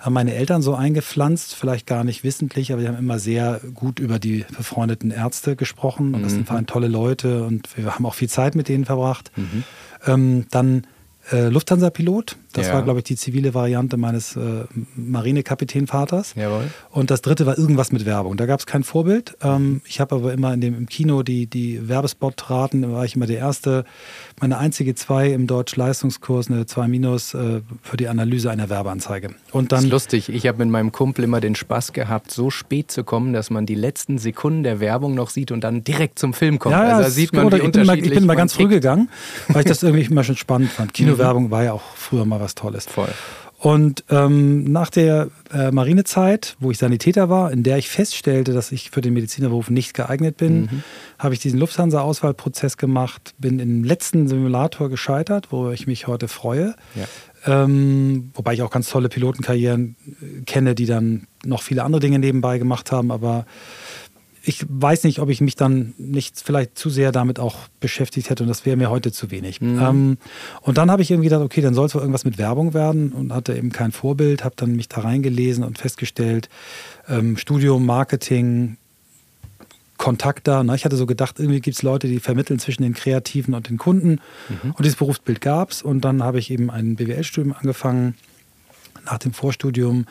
Haben 0.04 0.12
meine 0.12 0.34
Eltern 0.34 0.60
so 0.60 0.74
eingepflanzt, 0.74 1.54
vielleicht 1.54 1.86
gar 1.86 2.04
nicht 2.04 2.24
wissentlich, 2.24 2.72
aber 2.72 2.82
die 2.82 2.88
haben 2.88 2.98
immer 2.98 3.18
sehr 3.18 3.60
gut 3.72 3.98
über 4.00 4.18
die 4.18 4.44
befreundeten 4.54 5.10
Ärzte 5.10 5.56
gesprochen. 5.56 6.14
Und 6.14 6.22
das 6.22 6.32
sind 6.32 6.46
vor 6.46 6.56
allem 6.56 6.66
tolle 6.66 6.88
Leute 6.88 7.44
und 7.44 7.74
wir 7.74 7.94
haben 7.94 8.04
auch 8.04 8.12
viel 8.12 8.28
Zeit 8.28 8.54
mit 8.54 8.68
denen 8.68 8.84
verbracht. 8.84 9.32
Mhm. 9.34 9.64
Ähm, 10.06 10.46
dann 10.50 10.86
äh, 11.32 11.48
Lufthansa-Pilot. 11.48 12.36
Das 12.54 12.68
ja. 12.68 12.74
war, 12.74 12.82
glaube 12.82 13.00
ich, 13.00 13.04
die 13.04 13.16
zivile 13.16 13.52
Variante 13.52 13.96
meines 13.96 14.36
äh, 14.36 14.64
Marinekapitänvaters. 14.96 16.34
Jawohl. 16.36 16.70
Und 16.90 17.10
das 17.10 17.20
dritte 17.20 17.46
war 17.46 17.58
irgendwas 17.58 17.92
mit 17.92 18.06
Werbung. 18.06 18.36
Da 18.36 18.46
gab 18.46 18.60
es 18.60 18.66
kein 18.66 18.84
Vorbild. 18.84 19.36
Ähm, 19.42 19.82
ich 19.86 20.00
habe 20.00 20.14
aber 20.14 20.32
immer 20.32 20.54
in 20.54 20.60
dem, 20.60 20.74
im 20.76 20.86
Kino 20.86 21.22
die, 21.24 21.46
die 21.46 21.88
Werbespot-Raten, 21.88 22.82
da 22.82 22.92
war 22.92 23.04
ich 23.04 23.16
immer 23.16 23.26
der 23.26 23.38
Erste. 23.38 23.84
Meine 24.40 24.58
einzige 24.58 24.94
zwei 24.94 25.32
im 25.32 25.46
Deutsch-Leistungskurs, 25.48 26.48
eine 26.48 26.64
2 26.64 26.88
minus 26.88 27.34
äh, 27.34 27.60
für 27.82 27.96
die 27.96 28.06
Analyse 28.08 28.50
einer 28.50 28.68
Werbeanzeige. 28.70 29.30
Und 29.50 29.72
dann, 29.72 29.78
das 29.78 29.84
ist 29.84 29.90
lustig. 29.90 30.28
Ich 30.28 30.46
habe 30.46 30.58
mit 30.58 30.68
meinem 30.68 30.92
Kumpel 30.92 31.24
immer 31.24 31.40
den 31.40 31.56
Spaß 31.56 31.92
gehabt, 31.92 32.30
so 32.30 32.50
spät 32.50 32.90
zu 32.92 33.02
kommen, 33.02 33.32
dass 33.32 33.50
man 33.50 33.66
die 33.66 33.74
letzten 33.74 34.18
Sekunden 34.18 34.62
der 34.62 34.78
Werbung 34.78 35.14
noch 35.14 35.30
sieht 35.30 35.50
und 35.50 35.62
dann 35.64 35.82
direkt 35.82 36.20
zum 36.20 36.34
Film 36.34 36.60
kommt. 36.60 36.74
Ja, 36.74 36.98
also 36.98 37.10
sieht 37.10 37.32
man, 37.32 37.50
wie 37.50 37.56
ich 37.56 37.72
bin 37.72 37.86
mal, 37.86 37.98
ich 37.98 38.10
bin 38.10 38.26
mal 38.26 38.36
ganz 38.36 38.54
früh 38.54 38.68
gegangen, 38.68 39.08
weil 39.48 39.60
ich 39.60 39.66
das 39.66 39.82
irgendwie 39.82 40.04
immer 40.04 40.22
schon 40.22 40.36
spannend 40.36 40.70
fand. 40.70 40.94
Kinowerbung 40.94 41.44
mhm. 41.44 41.50
war 41.50 41.64
ja 41.64 41.72
auch 41.72 41.82
früher 41.96 42.24
mal 42.24 42.43
was 42.44 42.54
Tolles. 42.54 42.86
Voll. 42.86 43.08
Und 43.64 44.04
ähm, 44.10 44.64
nach 44.64 44.90
der 44.90 45.28
äh, 45.50 45.70
Marinezeit, 45.70 46.54
wo 46.60 46.70
ich 46.70 46.76
Sanitäter 46.76 47.30
war, 47.30 47.50
in 47.50 47.62
der 47.62 47.78
ich 47.78 47.88
feststellte, 47.88 48.52
dass 48.52 48.72
ich 48.72 48.90
für 48.90 49.00
den 49.00 49.14
Medizinerberuf 49.14 49.70
nicht 49.70 49.94
geeignet 49.94 50.36
bin, 50.36 50.60
mhm. 50.62 50.82
habe 51.18 51.32
ich 51.32 51.40
diesen 51.40 51.58
Lufthansa-Auswahlprozess 51.60 52.76
gemacht, 52.76 53.34
bin 53.38 53.60
im 53.60 53.82
letzten 53.82 54.28
Simulator 54.28 54.90
gescheitert, 54.90 55.46
wo 55.50 55.70
ich 55.70 55.86
mich 55.86 56.06
heute 56.06 56.28
freue. 56.28 56.74
Ja. 56.94 57.64
Ähm, 57.64 58.32
wobei 58.34 58.52
ich 58.52 58.60
auch 58.60 58.70
ganz 58.70 58.90
tolle 58.90 59.08
Pilotenkarrieren 59.08 59.96
äh, 60.20 60.42
kenne, 60.42 60.74
die 60.74 60.86
dann 60.86 61.26
noch 61.44 61.62
viele 61.62 61.84
andere 61.84 62.00
Dinge 62.00 62.18
nebenbei 62.18 62.58
gemacht 62.58 62.92
haben, 62.92 63.10
aber 63.10 63.46
ich 64.46 64.64
weiß 64.68 65.04
nicht, 65.04 65.20
ob 65.20 65.30
ich 65.30 65.40
mich 65.40 65.56
dann 65.56 65.94
nicht 65.96 66.40
vielleicht 66.40 66.76
zu 66.76 66.90
sehr 66.90 67.12
damit 67.12 67.38
auch 67.38 67.56
beschäftigt 67.80 68.28
hätte 68.28 68.42
und 68.42 68.48
das 68.48 68.66
wäre 68.66 68.76
mir 68.76 68.90
heute 68.90 69.10
zu 69.10 69.30
wenig. 69.30 69.60
Mhm. 69.60 69.80
Ähm, 69.80 70.18
und 70.60 70.78
dann 70.78 70.90
habe 70.90 71.02
ich 71.02 71.10
irgendwie 71.10 71.28
gedacht, 71.28 71.44
okay, 71.44 71.60
dann 71.60 71.74
soll 71.74 71.86
es 71.86 71.94
wohl 71.94 72.02
irgendwas 72.02 72.24
mit 72.24 72.36
Werbung 72.36 72.74
werden 72.74 73.12
und 73.12 73.32
hatte 73.32 73.56
eben 73.56 73.72
kein 73.72 73.92
Vorbild, 73.92 74.44
habe 74.44 74.54
dann 74.56 74.76
mich 74.76 74.88
da 74.88 75.00
reingelesen 75.00 75.64
und 75.64 75.78
festgestellt, 75.78 76.48
ähm, 77.08 77.36
Studium, 77.36 77.86
Marketing, 77.86 78.76
Kontakt 79.96 80.46
da. 80.46 80.62
Ne? 80.62 80.74
Ich 80.74 80.84
hatte 80.84 80.96
so 80.96 81.06
gedacht, 81.06 81.38
irgendwie 81.38 81.60
gibt 81.60 81.76
es 81.76 81.82
Leute, 81.82 82.08
die 82.08 82.20
vermitteln 82.20 82.58
zwischen 82.58 82.82
den 82.82 82.94
Kreativen 82.94 83.54
und 83.54 83.68
den 83.70 83.78
Kunden. 83.78 84.20
Mhm. 84.48 84.72
Und 84.72 84.80
dieses 84.80 84.96
Berufsbild 84.96 85.40
gab 85.40 85.70
es. 85.70 85.82
Und 85.82 86.02
dann 86.02 86.22
habe 86.22 86.38
ich 86.38 86.50
eben 86.50 86.70
ein 86.70 86.96
BWL-Studium 86.96 87.54
angefangen 87.58 88.14
nach 89.06 89.18
dem 89.18 89.32
Vorstudium 89.32 90.06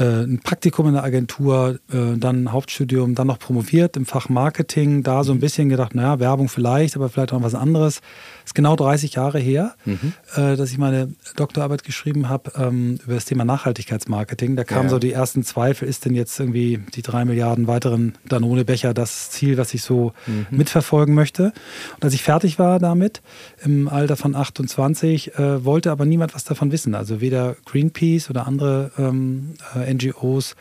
ein 0.00 0.40
Praktikum 0.42 0.86
in 0.86 0.94
der 0.94 1.04
Agentur, 1.04 1.78
äh, 1.92 2.16
dann 2.16 2.52
Hauptstudium, 2.52 3.14
dann 3.14 3.26
noch 3.26 3.38
promoviert 3.38 3.96
im 3.96 4.06
Fach 4.06 4.28
Marketing, 4.28 5.02
da 5.02 5.22
so 5.22 5.32
ein 5.32 5.40
bisschen 5.40 5.68
gedacht, 5.68 5.94
naja, 5.94 6.18
Werbung 6.18 6.48
vielleicht, 6.48 6.96
aber 6.96 7.08
vielleicht 7.08 7.32
auch 7.32 7.42
was 7.42 7.54
anderes. 7.54 8.00
Ist 8.44 8.54
genau 8.54 8.76
30 8.76 9.14
Jahre 9.14 9.38
her, 9.38 9.74
mhm. 9.84 10.12
äh, 10.34 10.56
dass 10.56 10.70
ich 10.70 10.78
meine 10.78 11.12
Doktorarbeit 11.36 11.84
geschrieben 11.84 12.28
habe 12.28 12.52
ähm, 12.56 12.98
über 13.04 13.14
das 13.14 13.24
Thema 13.24 13.44
Nachhaltigkeitsmarketing. 13.44 14.56
Da 14.56 14.64
kamen 14.64 14.84
ja. 14.84 14.90
so 14.90 14.98
die 14.98 15.12
ersten 15.12 15.44
Zweifel, 15.44 15.88
ist 15.88 16.04
denn 16.04 16.14
jetzt 16.14 16.38
irgendwie 16.38 16.80
die 16.94 17.02
drei 17.02 17.24
Milliarden 17.24 17.66
weiteren 17.66 18.14
Danone-Becher 18.28 18.94
das 18.94 19.30
Ziel, 19.30 19.56
was 19.58 19.74
ich 19.74 19.82
so 19.82 20.12
mhm. 20.26 20.46
mitverfolgen 20.50 21.14
möchte? 21.14 21.52
Und 21.94 22.04
als 22.04 22.14
ich 22.14 22.22
fertig 22.22 22.58
war 22.58 22.78
damit, 22.78 23.22
im 23.64 23.88
Alter 23.88 24.16
von 24.16 24.34
28, 24.34 25.38
äh, 25.38 25.64
wollte 25.64 25.90
aber 25.90 26.04
niemand 26.04 26.34
was 26.34 26.44
davon 26.44 26.72
wissen. 26.72 26.94
Also 26.94 27.20
weder 27.20 27.56
Greenpeace 27.64 28.30
oder 28.30 28.46
andere 28.46 28.90
ähm, 28.98 29.54
äh, 29.74 29.92
NGOs 29.92 30.56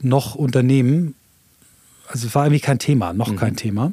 noch 0.00 0.34
Unternehmen. 0.34 1.14
Also 2.08 2.26
es 2.26 2.34
war 2.34 2.44
irgendwie 2.44 2.60
kein 2.60 2.78
Thema, 2.78 3.12
noch 3.12 3.30
mhm. 3.30 3.36
kein 3.36 3.56
Thema. 3.56 3.92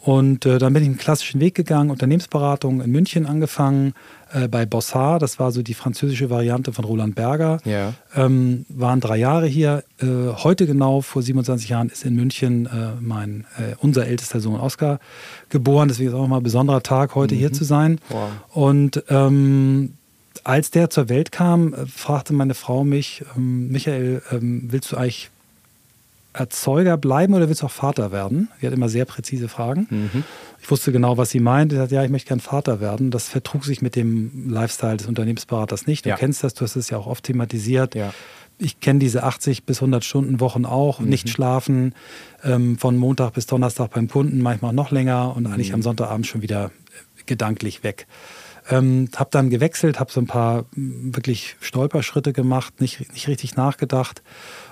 Und 0.00 0.46
äh, 0.46 0.58
dann 0.58 0.72
bin 0.72 0.82
ich 0.82 0.88
einen 0.88 0.98
klassischen 0.98 1.40
Weg 1.40 1.54
gegangen, 1.54 1.90
Unternehmensberatung 1.90 2.80
in 2.80 2.90
München 2.90 3.26
angefangen, 3.26 3.94
äh, 4.32 4.46
bei 4.46 4.66
Bossard, 4.66 5.22
das 5.22 5.38
war 5.38 5.52
so 5.52 5.62
die 5.62 5.74
französische 5.74 6.30
Variante 6.30 6.72
von 6.72 6.84
Roland 6.84 7.14
Berger. 7.14 7.58
Ja. 7.64 7.94
Ähm, 8.14 8.66
waren 8.68 9.00
drei 9.00 9.16
Jahre 9.16 9.46
hier. 9.46 9.84
Äh, 10.00 10.06
heute 10.34 10.66
genau, 10.66 11.00
vor 11.00 11.22
27 11.22 11.68
Jahren, 11.68 11.88
ist 11.88 12.04
in 12.04 12.14
München 12.14 12.66
äh, 12.66 13.00
mein, 13.00 13.46
äh, 13.56 13.74
unser 13.78 14.06
ältester 14.06 14.40
Sohn 14.40 14.60
Oskar 14.60 15.00
geboren. 15.48 15.88
Deswegen 15.88 16.10
ist 16.10 16.14
auch 16.14 16.28
mal 16.28 16.38
ein 16.38 16.42
besonderer 16.42 16.82
Tag, 16.82 17.14
heute 17.14 17.34
mhm. 17.34 17.38
hier 17.38 17.52
zu 17.52 17.64
sein. 17.64 18.00
Wow. 18.08 18.30
Und 18.52 19.02
ähm, 19.08 19.94
als 20.44 20.70
der 20.70 20.90
zur 20.90 21.08
Welt 21.08 21.32
kam, 21.32 21.74
äh, 21.74 21.86
fragte 21.86 22.32
meine 22.34 22.54
Frau 22.54 22.84
mich, 22.84 23.24
ähm, 23.36 23.68
Michael, 23.70 24.22
ähm, 24.30 24.68
willst 24.70 24.92
du 24.92 24.96
eigentlich 24.96 25.30
Erzeuger 26.32 26.96
bleiben 26.96 27.34
oder 27.34 27.48
willst 27.48 27.62
du 27.62 27.66
auch 27.66 27.70
Vater 27.70 28.12
werden? 28.12 28.48
Sie 28.60 28.66
hat 28.66 28.74
immer 28.74 28.88
sehr 28.88 29.04
präzise 29.04 29.48
Fragen. 29.48 29.86
Mhm. 29.90 30.24
Ich 30.60 30.70
wusste 30.70 30.92
genau, 30.92 31.16
was 31.16 31.30
sie 31.30 31.40
meint. 31.40 31.72
Sie 31.72 31.78
hat 31.78 31.90
ja, 31.90 32.04
ich 32.04 32.10
möchte 32.10 32.28
gern 32.28 32.40
Vater 32.40 32.80
werden. 32.80 33.10
Das 33.10 33.28
vertrug 33.28 33.64
sich 33.64 33.82
mit 33.82 33.96
dem 33.96 34.48
Lifestyle 34.50 34.96
des 34.96 35.06
Unternehmensberaters 35.06 35.86
nicht. 35.86 36.04
Du 36.04 36.10
ja. 36.10 36.16
kennst 36.16 36.44
das, 36.44 36.54
du 36.54 36.62
hast 36.62 36.76
es 36.76 36.90
ja 36.90 36.98
auch 36.98 37.06
oft 37.06 37.24
thematisiert. 37.24 37.94
Ja. 37.94 38.12
Ich 38.58 38.80
kenne 38.80 38.98
diese 38.98 39.22
80 39.22 39.64
bis 39.64 39.78
100 39.78 40.04
Stunden 40.04 40.40
Wochen 40.40 40.64
auch, 40.64 41.00
mhm. 41.00 41.08
nicht 41.08 41.28
schlafen, 41.28 41.94
ähm, 42.44 42.76
von 42.76 42.96
Montag 42.96 43.34
bis 43.34 43.46
Donnerstag 43.46 43.90
beim 43.92 44.08
Kunden, 44.08 44.40
manchmal 44.42 44.72
noch 44.72 44.90
länger 44.90 45.34
und 45.36 45.46
eigentlich 45.46 45.68
mhm. 45.68 45.76
am 45.76 45.82
Sonntagabend 45.82 46.26
schon 46.26 46.42
wieder 46.42 46.70
gedanklich 47.26 47.84
weg. 47.84 48.06
Ähm, 48.70 49.08
habe 49.16 49.30
dann 49.32 49.48
gewechselt, 49.48 49.98
habe 49.98 50.12
so 50.12 50.20
ein 50.20 50.26
paar 50.26 50.66
wirklich 50.74 51.56
Stolperschritte 51.60 52.32
gemacht, 52.32 52.80
nicht, 52.80 53.12
nicht 53.12 53.28
richtig 53.28 53.56
nachgedacht 53.56 54.22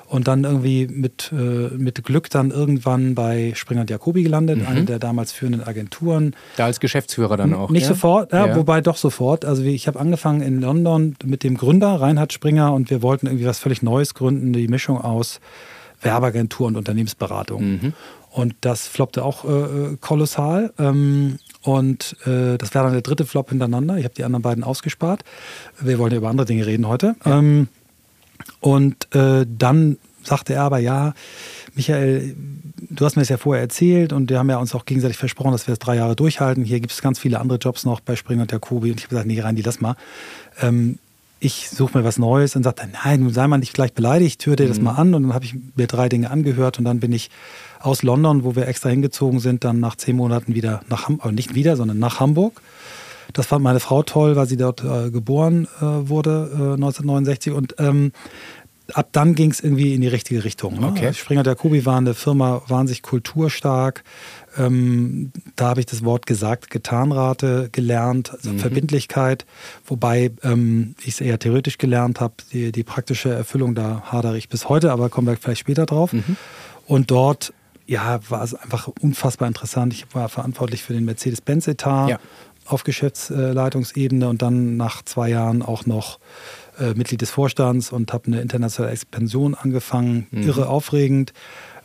und 0.08 0.28
dann 0.28 0.44
irgendwie 0.44 0.86
mit, 0.86 1.32
äh, 1.32 1.36
mit 1.36 2.02
Glück 2.04 2.30
dann 2.30 2.50
irgendwann 2.50 3.14
bei 3.14 3.52
Springer 3.54 3.82
und 3.82 3.90
Jacobi 3.90 4.22
gelandet, 4.22 4.58
mhm. 4.58 4.66
eine 4.66 4.84
der 4.84 4.98
damals 4.98 5.32
führenden 5.32 5.64
Agenturen. 5.64 6.34
Da 6.56 6.66
als 6.66 6.80
Geschäftsführer 6.80 7.36
dann 7.36 7.54
auch. 7.54 7.70
Nicht 7.70 7.82
ja? 7.82 7.88
sofort, 7.88 8.32
ja, 8.32 8.46
ja, 8.48 8.56
wobei 8.56 8.80
doch 8.80 8.96
sofort. 8.96 9.44
Also 9.44 9.62
ich 9.62 9.86
habe 9.88 9.98
angefangen 9.98 10.42
in 10.42 10.60
London 10.60 11.16
mit 11.24 11.42
dem 11.42 11.56
Gründer 11.56 12.00
Reinhard 12.00 12.32
Springer 12.32 12.72
und 12.72 12.90
wir 12.90 13.02
wollten 13.02 13.26
irgendwie 13.26 13.46
was 13.46 13.58
völlig 13.58 13.82
Neues 13.82 14.14
gründen, 14.14 14.52
die 14.52 14.68
Mischung 14.68 15.00
aus 15.00 15.40
Werbeagentur 16.02 16.66
und 16.66 16.76
Unternehmensberatung. 16.76 17.62
Mhm. 17.62 17.92
Und 18.30 18.54
das 18.60 18.86
floppte 18.86 19.24
auch 19.24 19.44
äh, 19.44 19.48
äh 19.48 19.96
kolossal. 19.98 20.72
Ähm, 20.78 21.38
und 21.62 22.16
äh, 22.26 22.58
das 22.58 22.74
wäre 22.74 22.84
dann 22.84 22.92
der 22.92 23.02
dritte 23.02 23.24
Flop 23.24 23.48
hintereinander. 23.48 23.96
Ich 23.96 24.04
habe 24.04 24.14
die 24.14 24.24
anderen 24.24 24.42
beiden 24.42 24.62
ausgespart. 24.62 25.22
Wir 25.80 25.98
wollen 25.98 26.12
ja 26.12 26.18
über 26.18 26.28
andere 26.28 26.46
Dinge 26.46 26.66
reden 26.66 26.86
heute. 26.86 27.16
Ja. 27.24 27.38
Ähm, 27.38 27.68
und 28.60 29.14
äh, 29.14 29.46
dann 29.48 29.98
sagte 30.22 30.54
er 30.54 30.62
aber, 30.62 30.78
ja, 30.78 31.14
Michael, 31.74 32.34
du 32.90 33.04
hast 33.04 33.16
mir 33.16 33.22
das 33.22 33.28
ja 33.28 33.36
vorher 33.36 33.62
erzählt 33.62 34.12
und 34.12 34.30
wir 34.30 34.38
haben 34.38 34.50
ja 34.50 34.58
uns 34.58 34.74
auch 34.74 34.84
gegenseitig 34.84 35.16
versprochen, 35.16 35.52
dass 35.52 35.66
wir 35.66 35.72
das 35.72 35.78
drei 35.78 35.96
Jahre 35.96 36.16
durchhalten. 36.16 36.64
Hier 36.64 36.80
gibt 36.80 36.92
es 36.92 37.02
ganz 37.02 37.18
viele 37.18 37.40
andere 37.40 37.58
Jobs 37.58 37.84
noch 37.84 38.00
bei 38.00 38.16
Springer 38.16 38.42
und 38.42 38.52
Jacobi. 38.52 38.90
Und 38.90 38.98
ich 38.98 39.04
habe 39.04 39.10
gesagt, 39.10 39.26
nee, 39.26 39.40
Reini, 39.40 39.60
lass 39.60 39.80
mal. 39.80 39.96
Ähm, 40.60 40.98
ich 41.38 41.68
suche 41.68 41.98
mir 41.98 42.04
was 42.04 42.18
Neues 42.18 42.56
und 42.56 42.62
sagte, 42.62 42.88
nein, 43.04 43.20
nun 43.20 43.32
sei 43.32 43.46
mal 43.46 43.58
nicht 43.58 43.74
gleich 43.74 43.92
beleidigt, 43.92 44.44
hör 44.46 44.56
dir 44.56 44.68
das 44.68 44.78
mhm. 44.78 44.84
mal 44.84 44.92
an. 44.92 45.14
Und 45.14 45.24
dann 45.24 45.34
habe 45.34 45.44
ich 45.44 45.54
mir 45.76 45.86
drei 45.86 46.08
Dinge 46.08 46.30
angehört 46.30 46.78
und 46.78 46.84
dann 46.84 46.98
bin 46.98 47.12
ich 47.12 47.30
aus 47.80 48.02
London, 48.02 48.42
wo 48.42 48.56
wir 48.56 48.66
extra 48.66 48.88
hingezogen 48.88 49.38
sind, 49.38 49.62
dann 49.62 49.78
nach 49.78 49.96
zehn 49.96 50.16
Monaten 50.16 50.54
wieder 50.54 50.80
nach 50.88 51.08
Hamburg, 51.08 51.32
nicht 51.32 51.54
wieder, 51.54 51.76
sondern 51.76 51.98
nach 51.98 52.20
Hamburg 52.20 52.62
das 53.32 53.46
fand 53.46 53.62
meine 53.62 53.80
Frau 53.80 54.02
toll, 54.02 54.36
weil 54.36 54.46
sie 54.46 54.56
dort 54.56 54.82
äh, 54.84 55.10
geboren 55.10 55.68
äh, 55.80 55.84
wurde, 55.84 56.50
äh, 56.52 56.74
1969. 56.74 57.52
Und 57.52 57.74
ähm, 57.78 58.12
ab 58.92 59.08
dann 59.12 59.34
ging 59.34 59.50
es 59.50 59.60
irgendwie 59.60 59.94
in 59.94 60.00
die 60.00 60.08
richtige 60.08 60.44
Richtung. 60.44 60.80
Ne? 60.80 60.88
Okay. 60.88 61.12
Springer 61.12 61.42
der 61.42 61.54
Kubi 61.54 61.84
war 61.86 61.96
eine 61.96 62.14
Firma 62.14 62.62
wahnsinnig 62.68 63.02
kulturstark. 63.02 64.04
Ähm, 64.56 65.32
da 65.56 65.68
habe 65.68 65.80
ich 65.80 65.86
das 65.86 66.04
Wort 66.04 66.26
gesagt, 66.26 66.70
Getanrate 66.70 67.68
gelernt, 67.72 68.32
also 68.32 68.52
mhm. 68.52 68.58
Verbindlichkeit, 68.58 69.44
wobei 69.84 70.30
ähm, 70.42 70.94
ich 71.00 71.08
es 71.08 71.20
eher 71.20 71.38
theoretisch 71.38 71.78
gelernt 71.78 72.20
habe. 72.20 72.34
Die, 72.52 72.72
die, 72.72 72.84
praktische 72.84 73.30
Erfüllung, 73.30 73.74
da 73.74 74.02
hadere 74.06 74.38
ich 74.38 74.48
bis 74.48 74.68
heute, 74.68 74.92
aber 74.92 75.08
kommen 75.08 75.26
wir 75.26 75.36
vielleicht 75.36 75.60
später 75.60 75.84
drauf. 75.84 76.12
Mhm. 76.12 76.36
Und 76.86 77.10
dort 77.10 77.52
ja, 77.86 78.18
war 78.28 78.42
es 78.42 78.54
einfach 78.54 78.88
unfassbar 79.00 79.46
interessant. 79.46 79.92
Ich 79.92 80.06
war 80.12 80.28
verantwortlich 80.28 80.82
für 80.82 80.92
den 80.92 81.04
Mercedes-Benz-Etat, 81.04 82.08
ja 82.08 82.18
auf 82.66 82.84
Geschäftsleitungsebene 82.84 84.28
und 84.28 84.42
dann 84.42 84.76
nach 84.76 85.02
zwei 85.02 85.30
Jahren 85.30 85.62
auch 85.62 85.86
noch 85.86 86.18
äh, 86.78 86.94
Mitglied 86.94 87.22
des 87.22 87.30
Vorstands 87.30 87.92
und 87.92 88.12
habe 88.12 88.26
eine 88.26 88.40
internationale 88.40 88.92
Expansion 88.92 89.54
angefangen, 89.54 90.26
mhm. 90.30 90.42
irre 90.42 90.68
aufregend 90.68 91.32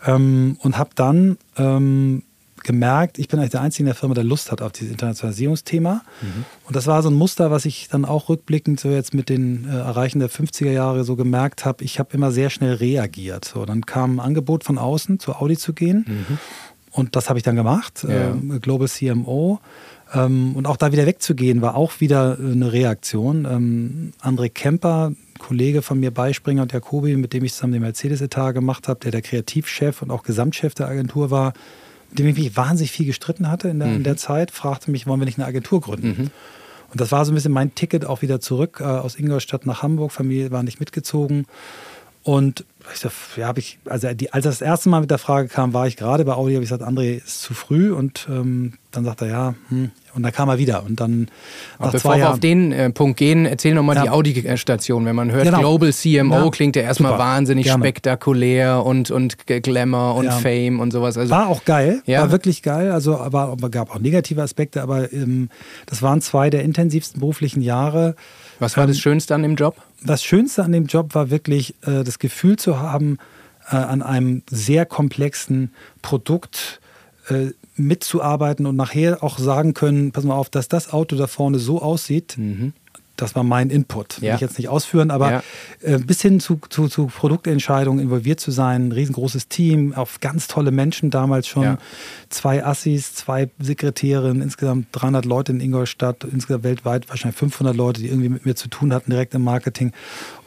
ähm, 0.05 0.57
und 0.61 0.77
habe 0.77 0.91
dann 0.95 1.37
ähm, 1.57 2.23
gemerkt, 2.63 3.17
ich 3.17 3.27
bin 3.27 3.39
eigentlich 3.39 3.51
der 3.51 3.61
Einzige 3.61 3.83
in 3.83 3.85
der 3.87 3.95
Firma, 3.95 4.13
der 4.13 4.23
Lust 4.23 4.51
hat 4.51 4.61
auf 4.61 4.71
dieses 4.71 4.91
Internationalisierungsthema. 4.91 6.01
Mhm. 6.21 6.45
Und 6.65 6.75
das 6.75 6.87
war 6.87 7.01
so 7.01 7.09
ein 7.09 7.15
Muster, 7.15 7.51
was 7.51 7.65
ich 7.65 7.87
dann 7.89 8.05
auch 8.05 8.29
rückblickend 8.29 8.79
so 8.79 8.89
jetzt 8.89 9.13
mit 9.13 9.29
den 9.29 9.67
äh, 9.67 9.77
Erreichen 9.77 10.19
der 10.19 10.29
50er 10.29 10.71
Jahre 10.71 11.03
so 11.03 11.15
gemerkt 11.15 11.65
habe. 11.65 11.83
Ich 11.83 11.99
habe 11.99 12.13
immer 12.13 12.31
sehr 12.31 12.49
schnell 12.49 12.75
reagiert. 12.75 13.45
So, 13.45 13.65
dann 13.65 13.85
kam 13.85 14.17
ein 14.17 14.19
Angebot 14.19 14.63
von 14.63 14.77
außen, 14.77 15.19
zu 15.19 15.35
Audi 15.35 15.57
zu 15.57 15.73
gehen. 15.73 16.05
Mhm. 16.07 16.37
Und 16.91 17.15
das 17.15 17.29
habe 17.29 17.39
ich 17.39 17.43
dann 17.43 17.55
gemacht, 17.55 18.05
ja. 18.07 18.31
äh, 18.31 18.59
Global 18.59 18.87
CMO. 18.87 19.59
Ähm, 20.13 20.55
und 20.55 20.67
auch 20.67 20.77
da 20.77 20.91
wieder 20.91 21.05
wegzugehen, 21.05 21.61
war 21.61 21.75
auch 21.75 21.99
wieder 21.99 22.37
äh, 22.39 22.51
eine 22.51 22.71
Reaktion. 22.73 23.45
Ähm, 23.49 24.13
André 24.21 24.49
Kemper, 24.49 25.13
Kollege 25.39 25.81
von 25.81 25.99
mir 25.99 26.11
Beispringer 26.11 26.63
und 26.63 26.73
Jacobi, 26.73 27.15
mit 27.15 27.33
dem 27.33 27.43
ich 27.43 27.53
zusammen 27.53 27.73
den 27.73 27.81
Mercedes-Etat 27.81 28.51
gemacht 28.51 28.87
habe, 28.87 28.99
der 28.99 29.11
der 29.11 29.21
Kreativchef 29.21 30.01
und 30.01 30.11
auch 30.11 30.23
Gesamtchef 30.23 30.73
der 30.73 30.87
Agentur 30.87 31.31
war, 31.31 31.53
mit 32.09 32.19
dem 32.19 32.27
ich 32.27 32.37
mich 32.37 32.57
wahnsinnig 32.57 32.91
viel 32.91 33.05
gestritten 33.05 33.49
hatte 33.49 33.69
in 33.69 33.79
der, 33.79 33.87
mhm. 33.87 33.95
in 33.97 34.03
der 34.03 34.17
Zeit, 34.17 34.51
fragte 34.51 34.91
mich, 34.91 35.07
wollen 35.07 35.21
wir 35.21 35.25
nicht 35.25 35.39
eine 35.39 35.47
Agentur 35.47 35.81
gründen? 35.81 36.07
Mhm. 36.07 36.29
Und 36.91 36.99
das 36.99 37.11
war 37.11 37.23
so 37.23 37.31
ein 37.31 37.35
bisschen 37.35 37.53
mein 37.53 37.73
Ticket 37.73 38.05
auch 38.05 38.21
wieder 38.21 38.41
zurück 38.41 38.79
äh, 38.81 38.83
aus 38.83 39.17
Ingolstadt 39.17 39.65
nach 39.65 39.81
Hamburg. 39.81 40.11
Familie 40.11 40.51
war 40.51 40.61
nicht 40.61 40.81
mitgezogen. 40.81 41.45
Und 42.23 42.65
ja, 43.37 43.47
habe 43.47 43.59
ich, 43.59 43.79
also 43.85 44.13
die, 44.13 44.33
als 44.33 44.43
das 44.43 44.61
erste 44.61 44.89
Mal 44.89 45.01
mit 45.01 45.11
der 45.11 45.17
Frage 45.17 45.47
kam, 45.47 45.73
war 45.73 45.87
ich 45.87 45.97
gerade 45.97 46.25
bei 46.25 46.33
Audi, 46.33 46.53
habe 46.53 46.63
ich 46.63 46.69
gesagt, 46.69 46.87
André, 46.87 47.17
ist 47.17 47.41
zu 47.41 47.53
früh. 47.53 47.91
Und 47.93 48.27
ähm, 48.29 48.73
dann 48.91 49.05
sagt 49.05 49.21
er, 49.21 49.27
ja, 49.27 49.55
hm. 49.69 49.91
und 50.13 50.23
dann 50.23 50.31
kam 50.31 50.49
er 50.49 50.57
wieder. 50.57 50.83
Und 50.83 50.99
dann 50.99 51.29
nach 51.79 51.91
bevor 51.91 52.17
wir 52.17 52.29
auf 52.29 52.39
den 52.39 52.71
äh, 52.71 52.89
Punkt 52.89 53.17
gehen, 53.17 53.45
erzähl 53.45 53.73
nochmal 53.73 53.95
ja. 53.95 54.03
die 54.03 54.09
Audi-Station. 54.09 55.05
Wenn 55.05 55.15
man 55.15 55.31
hört 55.31 55.45
genau. 55.45 55.59
Global 55.59 55.93
CMO, 55.93 56.35
ja. 56.35 56.49
klingt 56.49 56.75
ja 56.75 56.81
erstmal 56.81 57.13
Super. 57.13 57.23
wahnsinnig 57.23 57.65
Gerne. 57.65 57.83
spektakulär 57.83 58.85
und, 58.85 59.11
und 59.11 59.37
Glamour 59.47 60.15
und 60.15 60.25
ja. 60.25 60.31
Fame 60.31 60.79
und 60.79 60.91
sowas. 60.91 61.17
Also, 61.17 61.31
war 61.31 61.47
auch 61.47 61.63
geil, 61.65 62.01
war 62.05 62.31
wirklich 62.31 62.61
geil. 62.61 62.91
Also 62.91 63.17
aber, 63.17 63.43
aber 63.43 63.69
gab 63.69 63.93
auch 63.95 63.99
negative 63.99 64.41
Aspekte, 64.41 64.81
aber 64.81 65.11
ähm, 65.13 65.49
das 65.85 66.01
waren 66.01 66.21
zwei 66.21 66.49
der 66.49 66.63
intensivsten 66.63 67.19
beruflichen 67.19 67.61
Jahre. 67.61 68.15
Was 68.59 68.77
war 68.77 68.85
das 68.87 68.97
ähm, 68.97 69.01
Schönste 69.01 69.35
an 69.35 69.43
dem 69.43 69.55
Job? 69.55 69.75
Das 70.03 70.23
Schönste 70.23 70.63
an 70.63 70.71
dem 70.71 70.85
Job 70.85 71.13
war 71.15 71.29
wirklich 71.29 71.75
äh, 71.81 72.03
das 72.03 72.19
Gefühl 72.19 72.57
zu 72.57 72.79
haben, 72.79 73.17
äh, 73.69 73.75
an 73.75 74.01
einem 74.01 74.43
sehr 74.49 74.85
komplexen 74.85 75.73
Produkt 76.01 76.81
äh, 77.29 77.51
mitzuarbeiten 77.75 78.65
und 78.65 78.75
nachher 78.75 79.23
auch 79.23 79.39
sagen 79.39 79.73
können, 79.73 80.11
pass 80.11 80.23
mal 80.23 80.35
auf, 80.35 80.49
dass 80.49 80.67
das 80.67 80.91
Auto 80.91 81.15
da 81.15 81.27
vorne 81.27 81.59
so 81.59 81.81
aussieht, 81.81 82.35
mhm. 82.37 82.73
Das 83.21 83.35
war 83.35 83.43
mein 83.43 83.69
Input. 83.69 84.21
Will 84.21 84.33
ich 84.33 84.41
jetzt 84.41 84.57
nicht 84.57 84.69
ausführen, 84.69 85.11
aber 85.11 85.31
ja. 85.31 85.43
äh, 85.81 85.99
bis 85.99 86.21
hin 86.21 86.39
zu, 86.39 86.59
zu, 86.69 86.87
zu, 86.87 87.07
Produktentscheidungen 87.07 88.03
involviert 88.03 88.39
zu 88.39 88.51
sein, 88.51 88.87
ein 88.87 88.91
riesengroßes 88.91 89.47
Team, 89.47 89.93
auf 89.93 90.19
ganz 90.21 90.47
tolle 90.47 90.71
Menschen 90.71 91.11
damals 91.11 91.47
schon. 91.47 91.63
Ja. 91.63 91.77
Zwei 92.29 92.65
Assis, 92.65 93.13
zwei 93.13 93.49
Sekretärinnen, 93.59 94.41
insgesamt 94.41 94.87
300 94.93 95.25
Leute 95.25 95.51
in 95.51 95.61
Ingolstadt, 95.61 96.23
insgesamt 96.23 96.63
weltweit 96.63 97.09
wahrscheinlich 97.09 97.37
500 97.37 97.75
Leute, 97.75 98.01
die 98.01 98.07
irgendwie 98.07 98.29
mit 98.29 98.45
mir 98.45 98.55
zu 98.55 98.69
tun 98.69 98.93
hatten, 98.93 99.11
direkt 99.11 99.35
im 99.35 99.43
Marketing. 99.43 99.91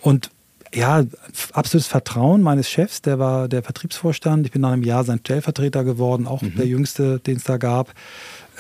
Und 0.00 0.31
ja, 0.75 1.04
absolutes 1.52 1.87
Vertrauen 1.87 2.43
meines 2.43 2.69
Chefs, 2.69 3.00
der 3.02 3.19
war 3.19 3.49
der 3.49 3.62
Vertriebsvorstand. 3.62 4.47
Ich 4.47 4.52
bin 4.52 4.62
nach 4.62 4.73
einem 4.73 4.83
Jahr 4.83 5.04
sein 5.04 5.21
Stellvertreter 5.21 5.85
geworden, 5.85 6.26
auch 6.26 6.43
mhm. 6.43 6.57
der 6.57 6.66
jüngste, 6.66 7.21
den 7.21 7.37
es 7.37 7.45
da 7.45 7.57
gab. 7.57 7.93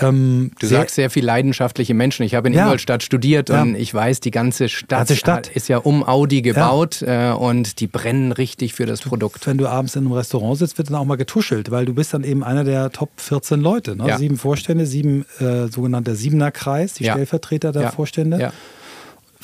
Ähm, 0.00 0.50
du 0.58 0.66
sagst 0.66 0.96
sehr 0.96 1.10
viel 1.10 1.24
leidenschaftliche 1.24 1.94
Menschen. 1.94 2.24
Ich 2.24 2.34
habe 2.34 2.48
in 2.48 2.54
ja, 2.54 2.64
Ingolstadt 2.64 3.02
studiert 3.02 3.48
ja. 3.48 3.62
und 3.62 3.74
ich 3.76 3.92
weiß, 3.92 4.20
die 4.20 4.30
ganze 4.30 4.68
Stadt, 4.68 4.88
ganze 4.88 5.16
Stadt. 5.16 5.48
ist 5.48 5.68
ja 5.68 5.78
um 5.78 6.02
Audi 6.02 6.42
gebaut 6.42 7.00
ja. 7.00 7.32
äh, 7.32 7.34
und 7.34 7.80
die 7.80 7.86
brennen 7.86 8.32
richtig 8.32 8.74
für 8.74 8.86
das 8.86 9.02
Produkt. 9.02 9.46
Wenn 9.46 9.58
du 9.58 9.68
abends 9.68 9.94
in 9.96 10.04
einem 10.04 10.12
Restaurant 10.12 10.58
sitzt, 10.58 10.78
wird 10.78 10.88
dann 10.88 10.96
auch 10.96 11.04
mal 11.04 11.16
getuschelt, 11.16 11.70
weil 11.70 11.84
du 11.84 11.94
bist 11.94 12.12
dann 12.14 12.24
eben 12.24 12.42
einer 12.42 12.64
der 12.64 12.90
Top 12.90 13.10
14 13.16 13.60
Leute. 13.60 13.96
Ne? 13.96 14.16
Sieben 14.18 14.36
Vorstände, 14.36 14.86
sieben 14.86 15.24
äh, 15.38 15.68
sogenannter 15.68 16.14
Siebener-Kreis, 16.14 16.94
die 16.94 17.04
Stellvertreter 17.04 17.72
der 17.72 17.92
Vorstände 17.92 18.52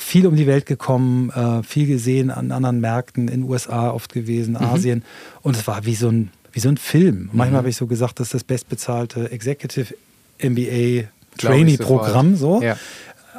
viel 0.01 0.25
um 0.25 0.35
die 0.35 0.47
Welt 0.47 0.65
gekommen, 0.65 1.29
äh, 1.29 1.63
viel 1.63 1.87
gesehen 1.87 2.31
an 2.31 2.51
anderen 2.51 2.79
Märkten, 2.79 3.27
in 3.27 3.41
den 3.41 3.49
USA 3.49 3.91
oft 3.91 4.11
gewesen, 4.11 4.55
mhm. 4.55 4.65
Asien. 4.65 5.03
Und 5.41 5.55
es 5.55 5.67
war 5.67 5.85
wie 5.85 5.95
so 5.95 6.09
ein, 6.09 6.31
wie 6.51 6.59
so 6.59 6.69
ein 6.69 6.77
Film. 6.77 7.29
Manchmal 7.31 7.51
mhm. 7.51 7.55
habe 7.57 7.69
ich 7.69 7.75
so 7.75 7.87
gesagt, 7.87 8.19
das 8.19 8.29
ist 8.29 8.33
das 8.33 8.43
bestbezahlte 8.43 9.31
Executive 9.31 9.93
MBA 10.41 11.07
Trainee-Programm. 11.37 12.35
So. 12.35 12.61
Ja. 12.61 12.77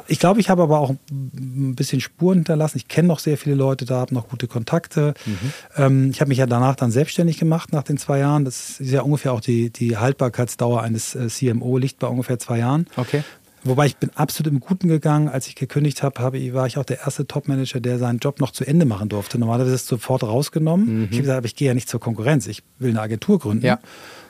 Ich 0.07 0.19
glaube, 0.19 0.39
ich 0.39 0.49
habe 0.49 0.63
aber 0.63 0.79
auch 0.79 0.89
ein 0.89 1.75
bisschen 1.75 2.01
Spuren 2.01 2.39
hinterlassen. 2.39 2.77
Ich 2.77 2.87
kenne 2.87 3.07
noch 3.07 3.19
sehr 3.19 3.37
viele 3.37 3.55
Leute 3.55 3.85
da, 3.85 3.99
habe 3.99 4.13
noch 4.13 4.27
gute 4.27 4.47
Kontakte. 4.47 5.13
Mhm. 5.25 5.53
Ähm, 5.77 6.09
ich 6.11 6.19
habe 6.19 6.29
mich 6.29 6.39
ja 6.39 6.45
danach 6.45 6.75
dann 6.75 6.91
selbstständig 6.91 7.37
gemacht 7.37 7.71
nach 7.71 7.83
den 7.83 7.97
zwei 7.97 8.19
Jahren. 8.19 8.43
Das 8.43 8.79
ist 8.79 8.91
ja 8.91 9.01
ungefähr 9.01 9.31
auch 9.31 9.39
die, 9.39 9.69
die 9.69 9.97
Haltbarkeitsdauer 9.97 10.81
eines 10.81 11.15
äh, 11.15 11.27
CMO, 11.27 11.77
liegt 11.77 11.99
bei 11.99 12.07
ungefähr 12.07 12.37
zwei 12.37 12.59
Jahren. 12.59 12.87
Okay. 12.97 13.23
Wobei 13.65 13.85
ich 13.85 13.95
bin 13.95 14.09
absolut 14.15 14.51
im 14.51 14.59
Guten 14.59 14.89
gegangen. 14.89 15.29
Als 15.29 15.47
ich 15.47 15.55
gekündigt 15.55 16.03
habe, 16.03 16.19
habe 16.21 16.53
war 16.53 16.67
ich 16.67 16.77
auch 16.77 16.83
der 16.83 16.99
erste 16.99 17.25
Topmanager, 17.25 17.79
der 17.79 17.97
seinen 17.97 18.19
Job 18.19 18.41
noch 18.41 18.51
zu 18.51 18.65
Ende 18.65 18.85
machen 18.85 19.07
durfte. 19.07 19.39
Normalerweise 19.39 19.73
ist 19.73 19.83
es 19.83 19.87
sofort 19.87 20.23
rausgenommen. 20.23 20.85
Mhm. 20.85 21.03
Ich 21.03 21.11
habe 21.11 21.21
gesagt, 21.21 21.37
aber 21.37 21.45
ich 21.45 21.55
gehe 21.55 21.69
ja 21.69 21.73
nicht 21.73 21.87
zur 21.87 22.01
Konkurrenz. 22.01 22.47
Ich 22.47 22.61
will 22.79 22.89
eine 22.89 23.01
Agentur 23.01 23.39
gründen. 23.39 23.65
Ja. 23.65 23.79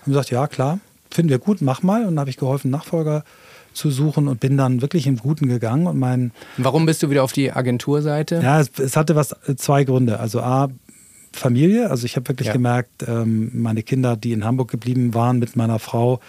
Und 0.05 0.13
gesagt, 0.13 0.29
ja 0.29 0.45
klar, 0.45 0.79
finden 1.13 1.29
wir 1.29 1.39
gut, 1.39 1.61
mach 1.61 1.83
mal. 1.83 2.01
Und 2.01 2.11
dann 2.11 2.19
habe 2.19 2.29
ich 2.29 2.37
geholfen, 2.37 2.71
Nachfolger 2.71 3.23
zu 3.73 3.89
suchen 3.89 4.27
und 4.27 4.39
bin 4.39 4.57
dann 4.57 4.81
wirklich 4.81 5.07
im 5.07 5.17
Guten 5.17 5.47
gegangen. 5.47 5.87
Und 5.87 5.97
mein 5.97 6.31
Warum 6.57 6.85
bist 6.85 7.01
du 7.03 7.09
wieder 7.09 7.23
auf 7.23 7.33
die 7.33 7.51
Agenturseite? 7.51 8.39
Ja, 8.41 8.59
es, 8.59 8.71
es 8.77 8.95
hatte 8.95 9.15
was 9.15 9.31
äh, 9.47 9.55
zwei 9.55 9.83
Gründe. 9.83 10.19
Also 10.19 10.41
A, 10.41 10.69
Familie. 11.35 11.89
Also 11.89 12.05
ich 12.05 12.15
habe 12.15 12.27
wirklich 12.29 12.47
ja. 12.47 12.53
gemerkt, 12.53 13.03
ähm, 13.07 13.51
meine 13.53 13.83
Kinder, 13.83 14.15
die 14.15 14.31
in 14.31 14.45
Hamburg 14.45 14.69
geblieben 14.69 15.13
waren 15.13 15.39
mit 15.39 15.55
meiner 15.55 15.79
Frau, 15.79 16.19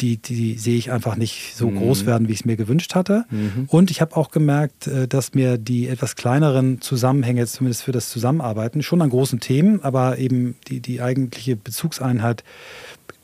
die, 0.00 0.18
die, 0.18 0.58
sehe 0.58 0.76
ich 0.76 0.90
einfach 0.90 1.16
nicht 1.16 1.54
so 1.56 1.70
mhm. 1.70 1.78
groß 1.78 2.06
werden, 2.06 2.28
wie 2.28 2.32
ich 2.32 2.40
es 2.40 2.44
mir 2.44 2.56
gewünscht 2.56 2.94
hatte. 2.94 3.24
Mhm. 3.30 3.66
Und 3.68 3.90
ich 3.90 4.00
habe 4.00 4.16
auch 4.16 4.30
gemerkt, 4.30 4.86
äh, 4.86 5.08
dass 5.08 5.34
mir 5.34 5.58
die 5.58 5.88
etwas 5.88 6.16
kleineren 6.16 6.80
Zusammenhänge, 6.80 7.46
zumindest 7.46 7.84
für 7.84 7.92
das 7.92 8.10
Zusammenarbeiten, 8.10 8.82
schon 8.82 9.00
an 9.00 9.10
großen 9.10 9.40
Themen, 9.40 9.82
aber 9.82 10.18
eben 10.18 10.56
die, 10.68 10.80
die 10.80 11.00
eigentliche 11.00 11.56
Bezugseinheit 11.56 12.44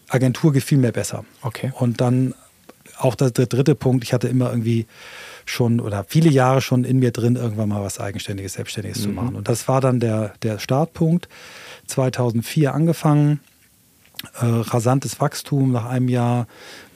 Agentur 0.08 0.52
gefiel 0.52 0.78
mir 0.78 0.92
besser. 0.92 1.24
Okay. 1.42 1.72
Und 1.78 2.00
dann 2.00 2.34
auch 2.98 3.14
der, 3.14 3.30
der 3.30 3.46
dritte 3.46 3.74
Punkt, 3.74 4.04
ich 4.04 4.12
hatte 4.12 4.28
immer 4.28 4.50
irgendwie 4.50 4.86
schon 5.44 5.80
oder 5.80 6.04
viele 6.04 6.30
Jahre 6.30 6.60
schon 6.60 6.84
in 6.84 6.98
mir 6.98 7.10
drin, 7.10 7.36
irgendwann 7.36 7.68
mal 7.68 7.82
was 7.82 8.00
Eigenständiges, 8.00 8.54
Selbstständiges 8.54 8.98
mhm. 8.98 9.02
zu 9.02 9.08
machen. 9.10 9.36
Und 9.36 9.48
das 9.48 9.68
war 9.68 9.80
dann 9.80 10.00
der, 10.00 10.34
der 10.42 10.58
Startpunkt. 10.58 11.28
2004 11.86 12.74
angefangen, 12.74 13.40
äh, 14.40 14.44
rasantes 14.44 15.20
Wachstum 15.20 15.72
nach 15.72 15.86
einem 15.86 16.08
Jahr 16.08 16.46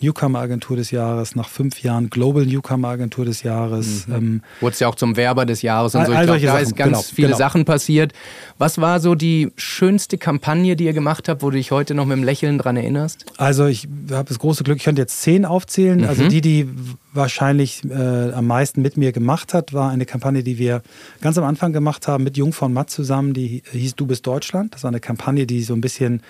Newcomer-Agentur 0.02 0.76
des 0.76 0.90
Jahres, 0.90 1.34
nach 1.36 1.48
fünf 1.48 1.82
Jahren 1.82 2.10
Global 2.10 2.44
Newcomer-Agentur 2.44 3.24
des 3.24 3.42
Jahres. 3.42 4.06
Mhm. 4.06 4.14
Ähm, 4.14 4.42
Wurde 4.60 4.72
es 4.74 4.80
ja 4.80 4.88
auch 4.88 4.94
zum 4.94 5.16
Werber 5.16 5.46
des 5.46 5.62
Jahres 5.62 5.94
und 5.94 6.06
so. 6.06 6.12
Ich 6.12 6.20
glaube, 6.20 6.40
da 6.40 6.52
Sachen, 6.52 6.62
ist 6.62 6.76
ganz 6.76 6.90
genau, 6.90 7.02
viele 7.02 7.28
genau. 7.28 7.38
Sachen 7.38 7.64
passiert. 7.64 8.12
Was 8.58 8.78
war 8.80 9.00
so 9.00 9.14
die 9.14 9.52
schönste 9.56 10.18
Kampagne, 10.18 10.76
die 10.76 10.84
ihr 10.84 10.92
gemacht 10.92 11.28
habt, 11.28 11.42
wo 11.42 11.50
du 11.50 11.56
dich 11.56 11.70
heute 11.70 11.94
noch 11.94 12.06
mit 12.06 12.16
einem 12.16 12.24
Lächeln 12.24 12.58
dran 12.58 12.76
erinnerst? 12.76 13.26
Also 13.36 13.66
ich 13.66 13.88
habe 14.10 14.28
das 14.28 14.38
große 14.38 14.64
Glück, 14.64 14.78
ich 14.78 14.84
könnte 14.84 15.02
jetzt 15.02 15.22
zehn 15.22 15.44
aufzählen. 15.44 16.00
Mhm. 16.00 16.08
Also 16.08 16.28
die, 16.28 16.40
die 16.40 16.68
wahrscheinlich 17.12 17.82
äh, 17.84 18.32
am 18.32 18.46
meisten 18.46 18.82
mit 18.82 18.96
mir 18.96 19.12
gemacht 19.12 19.54
hat, 19.54 19.72
war 19.72 19.90
eine 19.90 20.06
Kampagne, 20.06 20.42
die 20.42 20.58
wir 20.58 20.82
ganz 21.20 21.36
am 21.38 21.44
Anfang 21.44 21.72
gemacht 21.72 22.08
haben 22.08 22.24
mit 22.24 22.36
Jung 22.36 22.52
von 22.52 22.72
Matt 22.72 22.90
zusammen, 22.90 23.34
die 23.34 23.62
hieß 23.70 23.96
Du 23.96 24.06
bist 24.06 24.26
Deutschland. 24.26 24.74
Das 24.74 24.84
war 24.84 24.88
eine 24.88 25.00
Kampagne, 25.00 25.46
die 25.46 25.62
so 25.62 25.74
ein 25.74 25.80
bisschen 25.80 26.22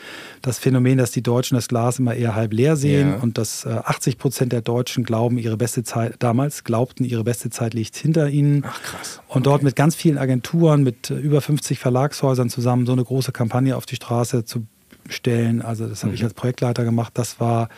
das 0.43 0.59
Phänomen, 0.59 0.99
dass 0.99 1.13
die 1.13 1.23
Deutschen 1.23 1.55
das 1.55 1.69
Glas 1.69 1.99
immer 1.99 2.15
eher 2.15 2.35
halb 2.35 2.53
leer 2.53 2.77
sehen 2.77 3.11
ja. 3.11 3.17
und 3.17 3.39
dass 3.39 3.67
80 3.67 4.15
äh, 4.15 4.17
Prozent 4.17 4.53
der 4.53 4.63
Deutschen 4.63 5.05
glauben, 5.05 5.39
ihre 5.39 5.57
beste 5.57 5.85
Zeit, 5.85 6.17
damals 6.19 6.65
glaubten, 6.65 7.05
ihre 7.05 7.25
beste 7.25 7.51
Zeit 7.51 7.75
liegt 7.75 7.97
hinter 7.97 8.29
ihnen. 8.29 8.65
Ach 8.67 8.83
krass. 8.83 9.21
Okay. 9.27 9.37
Und 9.37 9.47
dort 9.47 9.63
mit 9.63 9.77
ganz 9.77 9.95
vielen 9.95 10.19
Agenturen, 10.19 10.83
mit 10.83 11.11
äh, 11.11 11.15
über 11.15 11.41
50 11.41 11.79
Verlagshäusern 11.79 12.51
zusammen 12.51 12.87
so 12.87 12.93
eine 12.93 13.05
große 13.05 13.33
Kampagne 13.33 13.77
auf 13.77 13.87
die 13.87 13.97
Straße 13.97 14.45
zu 14.45 14.67
stellen. 15.09 15.63
Also 15.63 15.87
das 15.87 16.03
habe 16.03 16.11
mhm. 16.11 16.15
ich 16.15 16.25
als 16.25 16.35
Projektleiter 16.35 16.85
gemacht. 16.85 17.13
Das 17.15 17.41
war 17.41 17.69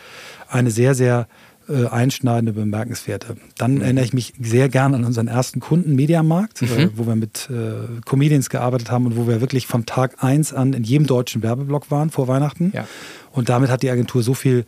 eine 0.47 0.71
sehr, 0.71 0.95
sehr 0.95 1.27
äh, 1.69 1.87
einschneidende, 1.87 2.53
bemerkenswerte. 2.53 3.37
Dann 3.57 3.75
mhm. 3.75 3.81
erinnere 3.81 4.05
ich 4.05 4.13
mich 4.13 4.33
sehr 4.39 4.69
gern 4.69 4.93
an 4.93 5.03
unseren 5.03 5.27
ersten 5.27 5.59
Kunden, 5.59 5.95
Mediamarkt, 5.95 6.61
mhm. 6.61 6.67
äh, 6.67 6.89
wo 6.95 7.07
wir 7.07 7.15
mit 7.15 7.49
äh, 7.49 8.01
Comedians 8.05 8.49
gearbeitet 8.49 8.91
haben 8.91 9.05
und 9.05 9.17
wo 9.17 9.27
wir 9.27 9.41
wirklich 9.41 9.67
von 9.67 9.85
Tag 9.85 10.23
1 10.23 10.53
an 10.53 10.73
in 10.73 10.83
jedem 10.83 11.07
deutschen 11.07 11.43
Werbeblock 11.43 11.91
waren 11.91 12.09
vor 12.09 12.27
Weihnachten. 12.27 12.71
Ja. 12.73 12.87
Und 13.31 13.49
damit 13.49 13.69
hat 13.69 13.83
die 13.83 13.89
Agentur 13.89 14.23
so 14.23 14.33
viel 14.33 14.65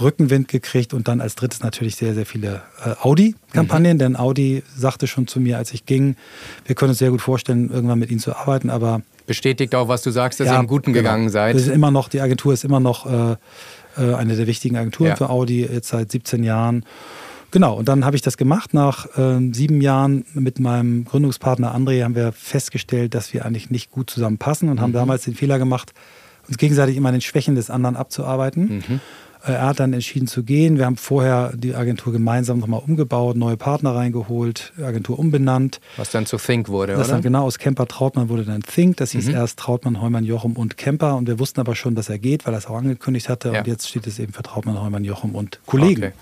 Rückenwind 0.00 0.48
gekriegt 0.48 0.94
und 0.94 1.08
dann 1.08 1.20
als 1.20 1.34
drittes 1.34 1.60
natürlich 1.60 1.96
sehr, 1.96 2.14
sehr 2.14 2.26
viele 2.26 2.62
äh, 2.84 2.94
Audi-Kampagnen, 3.00 3.94
mhm. 3.94 3.98
denn 3.98 4.16
Audi 4.16 4.62
sagte 4.76 5.06
schon 5.06 5.26
zu 5.26 5.40
mir, 5.40 5.58
als 5.58 5.72
ich 5.72 5.86
ging, 5.86 6.16
wir 6.66 6.74
können 6.74 6.90
uns 6.90 6.98
sehr 6.98 7.10
gut 7.10 7.20
vorstellen, 7.22 7.70
irgendwann 7.70 7.98
mit 7.98 8.10
ihnen 8.10 8.20
zu 8.20 8.34
arbeiten, 8.34 8.70
aber 8.70 9.02
bestätigt 9.26 9.74
auch, 9.74 9.88
was 9.88 10.02
du 10.02 10.10
sagst, 10.10 10.40
dass 10.40 10.48
ja, 10.48 10.54
ihr 10.54 10.60
im 10.60 10.66
Guten 10.66 10.92
genau. 10.92 11.04
gegangen 11.04 11.28
seid. 11.28 11.54
Wir 11.54 11.62
sind 11.62 11.74
immer 11.74 11.90
noch, 11.90 12.08
die 12.08 12.20
Agentur 12.20 12.52
ist 12.52 12.64
immer 12.64 12.80
noch 12.80 13.06
äh, 13.98 14.10
äh 14.10 14.14
eine 14.14 14.36
der 14.36 14.46
wichtigen 14.46 14.76
Agenturen 14.76 15.10
ja. 15.10 15.16
für 15.16 15.30
Audi, 15.30 15.62
jetzt 15.62 15.88
seit 15.88 16.10
17 16.10 16.42
Jahren. 16.42 16.84
Genau, 17.50 17.74
und 17.74 17.88
dann 17.88 18.04
habe 18.04 18.14
ich 18.14 18.22
das 18.22 18.36
gemacht. 18.36 18.74
Nach 18.74 19.06
äh, 19.18 19.40
sieben 19.52 19.80
Jahren 19.80 20.24
mit 20.34 20.60
meinem 20.60 21.04
Gründungspartner 21.04 21.74
André 21.74 22.04
haben 22.04 22.14
wir 22.14 22.32
festgestellt, 22.32 23.14
dass 23.14 23.32
wir 23.32 23.44
eigentlich 23.44 23.70
nicht 23.70 23.90
gut 23.90 24.08
zusammenpassen 24.08 24.68
und 24.68 24.76
mhm. 24.76 24.80
haben 24.80 24.92
damals 24.92 25.24
den 25.24 25.34
Fehler 25.34 25.58
gemacht, 25.58 25.92
uns 26.46 26.58
gegenseitig 26.58 26.96
immer 26.96 27.08
an 27.08 27.16
den 27.16 27.20
Schwächen 27.20 27.56
des 27.56 27.70
anderen 27.70 27.96
abzuarbeiten. 27.96 28.84
Mhm. 28.88 29.00
Äh, 29.44 29.52
er 29.52 29.66
hat 29.66 29.80
dann 29.80 29.92
entschieden 29.92 30.26
zu 30.26 30.42
gehen. 30.42 30.78
Wir 30.78 30.86
haben 30.86 30.96
vorher 30.96 31.52
die 31.54 31.74
Agentur 31.74 32.12
gemeinsam 32.12 32.58
nochmal 32.58 32.82
umgebaut, 32.84 33.36
neue 33.36 33.56
Partner 33.56 33.94
reingeholt, 33.94 34.72
Agentur 34.82 35.18
umbenannt. 35.18 35.80
Was 35.96 36.10
dann 36.10 36.26
zu 36.26 36.36
Think 36.36 36.68
wurde, 36.68 36.94
das 36.94 37.08
oder? 37.08 37.16
Dann 37.16 37.22
genau 37.22 37.44
aus 37.44 37.58
Kemper 37.58 37.86
Trautmann 37.86 38.28
wurde 38.28 38.44
dann 38.44 38.62
Think. 38.62 38.98
Das 38.98 39.12
hieß 39.12 39.28
mhm. 39.28 39.34
erst 39.34 39.58
Trautmann, 39.58 40.00
Heumann, 40.00 40.24
Jochum 40.24 40.56
und 40.56 40.76
Kemper. 40.76 41.16
Und 41.16 41.26
wir 41.26 41.38
wussten 41.38 41.60
aber 41.60 41.74
schon, 41.74 41.94
dass 41.94 42.08
er 42.08 42.18
geht, 42.18 42.46
weil 42.46 42.54
er 42.54 42.58
es 42.58 42.66
auch 42.66 42.76
angekündigt 42.76 43.28
hatte. 43.28 43.52
Ja. 43.52 43.60
Und 43.60 43.66
jetzt 43.66 43.88
steht 43.88 44.06
es 44.06 44.18
eben 44.18 44.32
für 44.32 44.42
Trautmann, 44.42 44.80
Heumann, 44.80 45.04
Jochum 45.04 45.34
und 45.34 45.60
Kollegen. 45.66 46.04
Okay. 46.04 46.12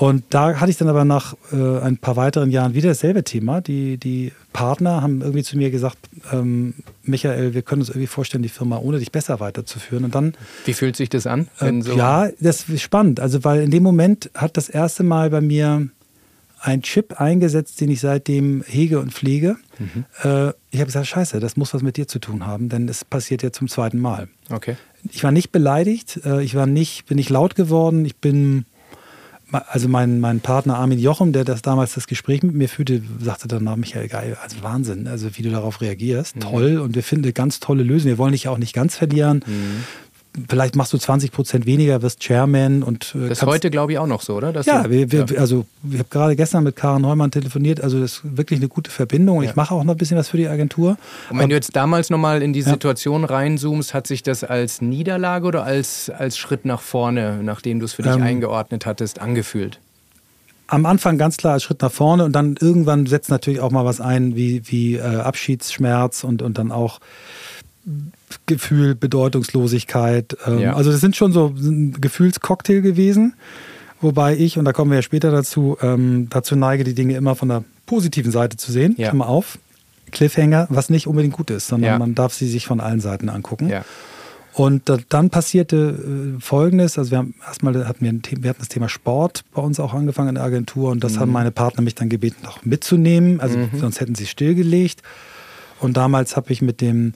Und 0.00 0.24
da 0.30 0.58
hatte 0.58 0.70
ich 0.70 0.78
dann 0.78 0.88
aber 0.88 1.04
nach 1.04 1.34
äh, 1.52 1.78
ein 1.80 1.98
paar 1.98 2.16
weiteren 2.16 2.50
Jahren 2.50 2.72
wieder 2.72 2.88
dasselbe 2.88 3.22
Thema. 3.22 3.60
Die, 3.60 3.98
die 3.98 4.32
Partner 4.54 5.02
haben 5.02 5.20
irgendwie 5.20 5.42
zu 5.42 5.58
mir 5.58 5.70
gesagt, 5.70 5.98
ähm, 6.32 6.72
Michael, 7.02 7.52
wir 7.52 7.60
können 7.60 7.82
uns 7.82 7.90
irgendwie 7.90 8.06
vorstellen, 8.06 8.42
die 8.42 8.48
Firma 8.48 8.78
ohne 8.78 8.98
dich 8.98 9.12
besser 9.12 9.40
weiterzuführen. 9.40 10.06
Und 10.06 10.14
dann. 10.14 10.32
Wie 10.64 10.72
fühlt 10.72 10.96
sich 10.96 11.10
das 11.10 11.26
an? 11.26 11.48
Äh, 11.58 11.82
so 11.82 11.92
ja, 11.92 12.30
das 12.40 12.66
ist 12.70 12.80
spannend. 12.80 13.20
Also, 13.20 13.44
weil 13.44 13.60
in 13.60 13.70
dem 13.70 13.82
Moment 13.82 14.30
hat 14.34 14.56
das 14.56 14.70
erste 14.70 15.02
Mal 15.02 15.28
bei 15.28 15.42
mir 15.42 15.90
ein 16.60 16.80
Chip 16.80 17.20
eingesetzt, 17.20 17.78
den 17.82 17.90
ich 17.90 18.00
seitdem 18.00 18.64
hege 18.66 19.00
und 19.00 19.12
pflege. 19.12 19.56
Mhm. 19.78 20.06
Äh, 20.22 20.48
ich 20.70 20.80
habe 20.80 20.86
gesagt, 20.86 21.08
scheiße, 21.08 21.40
das 21.40 21.58
muss 21.58 21.74
was 21.74 21.82
mit 21.82 21.98
dir 21.98 22.08
zu 22.08 22.20
tun 22.20 22.46
haben, 22.46 22.70
denn 22.70 22.88
es 22.88 23.04
passiert 23.04 23.42
ja 23.42 23.52
zum 23.52 23.68
zweiten 23.68 23.98
Mal. 23.98 24.28
Okay. 24.48 24.76
Ich 25.10 25.22
war 25.24 25.30
nicht 25.30 25.52
beleidigt, 25.52 26.20
äh, 26.24 26.42
ich 26.42 26.54
war 26.54 26.64
nicht, 26.64 27.04
bin 27.04 27.16
nicht 27.16 27.28
laut 27.28 27.54
geworden, 27.54 28.06
ich 28.06 28.16
bin 28.16 28.64
also 29.52 29.88
mein, 29.88 30.20
mein 30.20 30.40
Partner 30.40 30.76
Armin 30.76 30.98
Jochum, 30.98 31.32
der 31.32 31.44
das 31.44 31.62
damals 31.62 31.94
das 31.94 32.06
Gespräch 32.06 32.42
mit 32.42 32.54
mir 32.54 32.68
führte, 32.68 33.02
sagte 33.20 33.48
danach, 33.48 33.76
Michael, 33.76 34.08
geil, 34.08 34.36
also 34.42 34.62
Wahnsinn, 34.62 35.06
also 35.08 35.36
wie 35.36 35.42
du 35.42 35.50
darauf 35.50 35.80
reagierst, 35.80 36.36
mhm. 36.36 36.40
toll 36.40 36.78
und 36.78 36.94
wir 36.94 37.02
finden 37.02 37.24
eine 37.24 37.32
ganz 37.32 37.60
tolle 37.60 37.82
Lösung. 37.82 38.08
Wir 38.08 38.18
wollen 38.18 38.32
dich 38.32 38.48
auch 38.48 38.58
nicht 38.58 38.74
ganz 38.74 38.96
verlieren. 38.96 39.44
Mhm 39.46 39.84
vielleicht 40.48 40.76
machst 40.76 40.92
du 40.92 40.98
20 40.98 41.32
Prozent 41.32 41.66
weniger, 41.66 42.02
wirst 42.02 42.20
Chairman 42.20 42.82
und 42.82 43.14
äh, 43.14 43.28
das 43.28 43.38
ist 43.38 43.46
heute 43.46 43.70
glaube 43.70 43.92
ich 43.92 43.98
auch 43.98 44.06
noch 44.06 44.22
so, 44.22 44.36
oder? 44.36 44.52
Dass 44.52 44.66
ja, 44.66 44.88
wir, 44.88 45.10
wir, 45.10 45.26
ja, 45.26 45.38
also 45.38 45.66
ich 45.90 45.98
habe 45.98 46.08
gerade 46.08 46.36
gestern 46.36 46.64
mit 46.64 46.76
Karen 46.76 47.02
Neumann 47.02 47.30
telefoniert, 47.30 47.80
also 47.80 48.00
das 48.00 48.12
ist 48.12 48.36
wirklich 48.36 48.60
eine 48.60 48.68
gute 48.68 48.90
Verbindung 48.90 49.42
ja. 49.42 49.50
ich 49.50 49.56
mache 49.56 49.74
auch 49.74 49.84
noch 49.84 49.94
ein 49.94 49.98
bisschen 49.98 50.16
was 50.16 50.28
für 50.28 50.36
die 50.36 50.48
Agentur. 50.48 50.90
Und 50.90 50.98
wenn 51.30 51.38
Aber, 51.38 51.48
du 51.48 51.54
jetzt 51.54 51.74
damals 51.74 52.10
nochmal 52.10 52.42
in 52.42 52.52
die 52.52 52.62
Situation 52.62 53.22
ja. 53.22 53.28
reinzoomst, 53.28 53.94
hat 53.94 54.06
sich 54.06 54.22
das 54.22 54.44
als 54.44 54.80
Niederlage 54.80 55.46
oder 55.46 55.64
als, 55.64 56.10
als 56.10 56.38
Schritt 56.38 56.64
nach 56.64 56.80
vorne, 56.80 57.40
nachdem 57.42 57.80
du 57.80 57.84
es 57.84 57.94
für 57.94 58.02
dich 58.02 58.12
ähm, 58.12 58.22
eingeordnet 58.22 58.86
hattest, 58.86 59.20
angefühlt? 59.20 59.80
am 60.70 60.86
Anfang 60.86 61.18
ganz 61.18 61.36
klar 61.36 61.54
als 61.54 61.64
Schritt 61.64 61.82
nach 61.82 61.90
vorne 61.90 62.24
und 62.24 62.32
dann 62.32 62.56
irgendwann 62.60 63.06
setzt 63.06 63.28
natürlich 63.28 63.58
auch 63.58 63.72
mal 63.72 63.84
was 63.84 64.00
ein 64.00 64.36
wie, 64.36 64.62
wie 64.66 64.94
äh, 64.94 65.00
Abschiedsschmerz 65.00 66.22
und, 66.22 66.42
und 66.42 66.58
dann 66.58 66.70
auch 66.70 67.00
Gefühl, 68.46 68.94
Bedeutungslosigkeit. 68.94 70.36
Ähm, 70.46 70.58
ja. 70.58 70.74
Also 70.74 70.90
das 70.92 71.00
sind 71.00 71.16
schon 71.16 71.32
so 71.32 71.54
ein 71.56 72.00
Gefühlscocktail 72.00 72.80
gewesen. 72.80 73.34
Wobei 74.00 74.36
ich, 74.36 74.58
und 74.58 74.64
da 74.64 74.72
kommen 74.72 74.90
wir 74.90 74.96
ja 74.96 75.02
später 75.02 75.30
dazu, 75.30 75.76
ähm, 75.82 76.28
dazu 76.30 76.56
neige, 76.56 76.84
die 76.84 76.94
Dinge 76.94 77.16
immer 77.16 77.36
von 77.36 77.48
der 77.48 77.64
positiven 77.86 78.32
Seite 78.32 78.56
zu 78.56 78.72
sehen. 78.72 78.94
Ja. 78.96 79.08
Klammer 79.08 79.28
auf. 79.28 79.58
Cliffhanger, 80.10 80.66
was 80.70 80.90
nicht 80.90 81.06
unbedingt 81.06 81.34
gut 81.34 81.50
ist, 81.50 81.68
sondern 81.68 81.92
ja. 81.92 81.98
man 81.98 82.14
darf 82.14 82.34
sie 82.34 82.48
sich 82.48 82.66
von 82.66 82.80
allen 82.80 83.00
Seiten 83.00 83.28
angucken. 83.28 83.68
Ja. 83.68 83.84
Und 84.52 84.90
dann 85.08 85.30
passierte 85.30 86.36
äh, 86.36 86.40
Folgendes, 86.40 86.98
also 86.98 87.12
wir 87.12 87.18
haben 87.18 87.34
erstmal 87.46 87.86
hatten 87.86 88.04
wir, 88.04 88.10
ein, 88.10 88.22
wir 88.40 88.50
hatten 88.50 88.58
das 88.58 88.68
Thema 88.68 88.88
Sport 88.88 89.44
bei 89.54 89.62
uns 89.62 89.78
auch 89.78 89.94
angefangen 89.94 90.30
in 90.30 90.34
der 90.34 90.44
Agentur 90.44 90.90
und 90.90 91.04
das 91.04 91.14
mhm. 91.14 91.20
haben 91.20 91.32
meine 91.32 91.50
Partner 91.52 91.82
mich 91.82 91.94
dann 91.94 92.08
gebeten, 92.08 92.42
noch 92.42 92.64
mitzunehmen, 92.64 93.40
also 93.40 93.58
mhm. 93.58 93.70
sonst 93.78 94.00
hätten 94.00 94.16
sie 94.16 94.26
stillgelegt. 94.26 95.02
Und 95.78 95.96
damals 95.96 96.36
habe 96.36 96.52
ich 96.52 96.60
mit 96.60 96.80
dem 96.80 97.14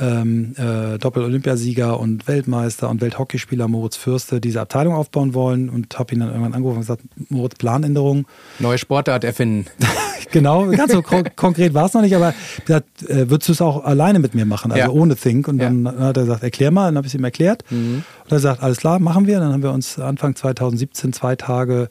ähm, 0.00 0.54
äh, 0.56 0.98
Doppel-Olympiasieger 0.98 1.98
und 1.98 2.26
Weltmeister 2.26 2.88
und 2.88 3.00
Welthockeyspieler 3.00 3.68
Moritz 3.68 3.96
Fürste 3.96 4.40
diese 4.40 4.60
Abteilung 4.60 4.94
aufbauen 4.94 5.34
wollen 5.34 5.68
und 5.68 5.98
habe 5.98 6.14
ihn 6.14 6.20
dann 6.20 6.30
irgendwann 6.30 6.54
angerufen 6.54 6.78
und 6.78 6.82
gesagt, 6.82 7.02
Moritz, 7.28 7.54
Planänderung. 7.56 8.26
Neue 8.58 8.78
Sportart 8.78 9.24
erfinden. 9.24 9.66
genau, 10.32 10.66
ganz 10.66 10.92
so 10.92 11.02
konkret 11.02 11.74
war 11.74 11.86
es 11.86 11.94
noch 11.94 12.02
nicht, 12.02 12.14
aber 12.14 12.34
gesagt, 12.64 13.08
äh, 13.08 13.30
würdest 13.30 13.48
du 13.48 13.52
es 13.52 13.62
auch 13.62 13.84
alleine 13.84 14.18
mit 14.18 14.34
mir 14.34 14.46
machen, 14.46 14.72
also 14.72 14.84
ja. 14.84 14.90
ohne 14.90 15.16
Think? 15.16 15.48
Und 15.48 15.58
dann 15.58 15.84
ja. 15.84 15.92
hat 15.98 16.16
er 16.16 16.24
gesagt, 16.24 16.42
erklär 16.42 16.70
mal, 16.70 16.86
dann 16.86 16.96
habe 16.96 17.06
ich 17.06 17.14
es 17.14 17.18
ihm 17.18 17.24
erklärt. 17.24 17.64
Mhm. 17.70 18.04
Und 18.24 18.32
er 18.32 18.40
sagt, 18.40 18.62
alles 18.62 18.78
klar, 18.78 18.98
machen 18.98 19.26
wir. 19.26 19.38
Dann 19.38 19.52
haben 19.52 19.62
wir 19.62 19.72
uns 19.72 19.98
Anfang 19.98 20.34
2017 20.34 21.12
zwei 21.12 21.36
Tage 21.36 21.88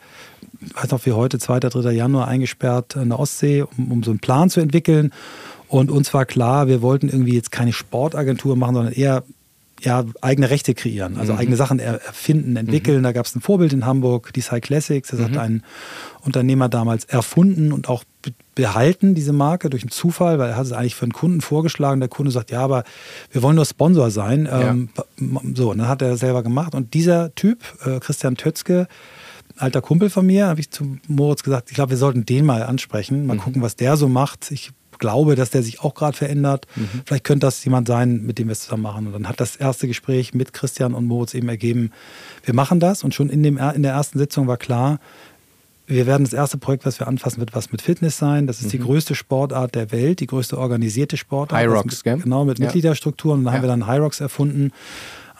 weiß 0.75 0.91
noch 0.91 1.05
wie 1.05 1.11
heute, 1.11 1.39
2. 1.39 1.59
3. 1.59 1.91
Januar 1.91 2.27
eingesperrt 2.27 2.95
in 2.95 3.09
der 3.09 3.19
Ostsee, 3.19 3.63
um, 3.63 3.91
um 3.91 4.03
so 4.03 4.11
einen 4.11 4.19
Plan 4.19 4.49
zu 4.49 4.59
entwickeln. 4.59 5.11
Und 5.73 5.89
uns 5.89 6.13
war 6.13 6.25
klar, 6.25 6.67
wir 6.67 6.83
wollten 6.83 7.09
irgendwie 7.09 7.33
jetzt 7.33 7.51
keine 7.51 7.73
Sportagentur 7.73 8.55
machen, 8.55 8.75
sondern 8.75 8.93
eher 8.93 9.23
ja, 9.81 10.05
eigene 10.21 10.51
Rechte 10.51 10.75
kreieren, 10.75 11.17
also 11.17 11.33
mhm. 11.33 11.39
eigene 11.39 11.55
Sachen 11.55 11.79
erfinden, 11.79 12.55
entwickeln. 12.57 12.99
Mhm. 12.99 13.03
Da 13.03 13.11
gab 13.11 13.25
es 13.25 13.35
ein 13.35 13.41
Vorbild 13.41 13.73
in 13.73 13.83
Hamburg, 13.83 14.31
die 14.35 14.41
Sci 14.41 14.61
Classics. 14.61 15.09
Das 15.09 15.19
mhm. 15.19 15.23
hat 15.23 15.37
ein 15.37 15.63
Unternehmer 16.21 16.69
damals 16.69 17.05
erfunden 17.05 17.73
und 17.73 17.89
auch 17.89 18.03
behalten, 18.53 19.15
diese 19.15 19.33
Marke, 19.33 19.71
durch 19.71 19.81
einen 19.81 19.89
Zufall, 19.89 20.37
weil 20.37 20.51
er 20.51 20.57
hat 20.57 20.67
es 20.67 20.73
eigentlich 20.73 20.93
für 20.93 21.05
einen 21.05 21.11
Kunden 21.11 21.41
vorgeschlagen. 21.41 22.01
Der 22.01 22.07
Kunde 22.07 22.29
sagt, 22.29 22.51
ja, 22.51 22.59
aber 22.59 22.83
wir 23.31 23.41
wollen 23.41 23.55
nur 23.55 23.65
Sponsor 23.65 24.11
sein. 24.11 24.45
Ja. 24.45 24.69
Ähm, 24.69 24.89
so, 25.55 25.71
und 25.71 25.79
dann 25.79 25.87
hat 25.87 26.03
er 26.03 26.17
selber 26.17 26.43
gemacht. 26.43 26.75
Und 26.75 26.93
dieser 26.93 27.33
Typ, 27.33 27.63
äh, 27.83 27.99
Christian 27.99 28.37
Tötzke, 28.37 28.87
alter 29.57 29.81
Kumpel 29.81 30.11
von 30.11 30.23
mir, 30.23 30.45
habe 30.45 30.59
ich 30.59 30.69
zu 30.69 30.97
Moritz 31.07 31.41
gesagt, 31.41 31.71
ich 31.71 31.75
glaube, 31.75 31.89
wir 31.89 31.97
sollten 31.97 32.27
den 32.27 32.45
mal 32.45 32.61
ansprechen, 32.61 33.25
mal 33.25 33.33
mhm. 33.33 33.39
gucken, 33.39 33.61
was 33.63 33.75
der 33.75 33.97
so 33.97 34.07
macht. 34.07 34.51
Ich 34.51 34.71
glaube, 34.99 35.35
dass 35.35 35.49
der 35.49 35.63
sich 35.63 35.81
auch 35.81 35.93
gerade 35.93 36.15
verändert. 36.15 36.67
Mhm. 36.75 37.01
Vielleicht 37.05 37.23
könnte 37.23 37.47
das 37.47 37.63
jemand 37.63 37.87
sein, 37.87 38.23
mit 38.23 38.39
dem 38.39 38.47
wir 38.47 38.53
es 38.53 38.61
zusammen 38.61 38.83
machen. 38.83 39.07
Und 39.07 39.13
dann 39.13 39.27
hat 39.27 39.39
das 39.39 39.55
erste 39.55 39.87
Gespräch 39.87 40.33
mit 40.33 40.53
Christian 40.53 40.93
und 40.93 41.05
Moritz 41.05 41.33
eben 41.33 41.49
ergeben, 41.49 41.91
wir 42.43 42.53
machen 42.53 42.79
das. 42.79 43.03
Und 43.03 43.13
schon 43.13 43.29
in, 43.29 43.43
dem, 43.43 43.57
in 43.57 43.83
der 43.83 43.93
ersten 43.93 44.19
Sitzung 44.19 44.47
war 44.47 44.57
klar, 44.57 44.99
wir 45.85 46.05
werden 46.05 46.23
das 46.23 46.33
erste 46.33 46.57
Projekt, 46.57 46.85
was 46.85 46.99
wir 46.99 47.07
anfassen, 47.07 47.39
wird 47.39 47.53
was 47.53 47.71
mit 47.71 47.81
Fitness 47.81 48.17
sein. 48.17 48.47
Das 48.47 48.59
ist 48.59 48.67
mhm. 48.67 48.69
die 48.71 48.79
größte 48.79 49.15
Sportart 49.15 49.75
der 49.75 49.91
Welt, 49.91 50.21
die 50.21 50.27
größte 50.27 50.57
organisierte 50.57 51.17
Sportart. 51.17 51.59
Rocks, 51.67 52.03
gell? 52.03 52.17
Genau, 52.17 52.45
mit 52.45 52.59
ja. 52.59 52.65
Mitgliederstrukturen. 52.65 53.39
Und 53.39 53.45
da 53.45 53.51
ja. 53.51 53.57
haben 53.57 53.63
wir 53.63 53.67
dann 53.67 53.85
High 53.85 53.99
Rocks 53.99 54.21
erfunden 54.21 54.71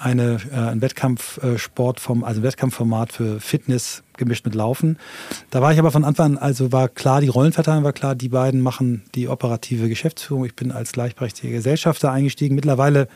eine, 0.04 0.40
äh, 0.52 0.56
ein 0.56 0.82
Wettkampfsport 0.82 2.00
vom, 2.00 2.24
also 2.24 2.42
ein 2.42 2.44
Wettkampfformat 2.44 3.14
für 3.14 3.40
Fitness 3.40 4.04
gemischt 4.18 4.46
mit 4.46 4.54
Laufen. 4.54 4.98
Da 5.50 5.62
war 5.62 5.74
ich 5.74 5.80
aber 5.80 5.92
von 5.92 6.04
Anfang 6.04 6.24
an, 6.24 6.38
also 6.38 6.72
war 6.72 6.88
klar, 6.88 7.22
die 7.22 7.28
Rollenverteilung 7.28 7.84
war 7.84 7.94
klar, 7.94 8.16
die 8.16 8.30
beiden 8.30 8.62
machen 8.62 9.04
die 9.16 9.28
operative 9.28 9.90
Geschäftsführung. 9.90 10.46
Ich 10.46 10.56
bin 10.56 10.72
als 10.72 10.92
gleichberechtigter 10.92 11.50
Gesellschafter 11.50 12.12
eingestiegen. 12.12 12.56
Mittlerweile 12.56 13.08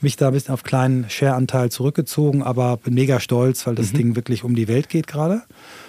mich 0.00 0.16
da 0.16 0.28
ein 0.28 0.34
bisschen 0.34 0.54
auf 0.54 0.62
kleinen 0.62 1.08
Share-Anteil 1.08 1.70
zurückgezogen, 1.70 2.42
aber 2.42 2.76
bin 2.76 2.94
mega 2.94 3.18
stolz, 3.18 3.66
weil 3.66 3.74
das 3.74 3.92
mhm. 3.92 3.96
Ding 3.96 4.16
wirklich 4.16 4.44
um 4.44 4.54
die 4.54 4.68
Welt 4.68 4.88
geht 4.88 5.06
gerade. 5.06 5.42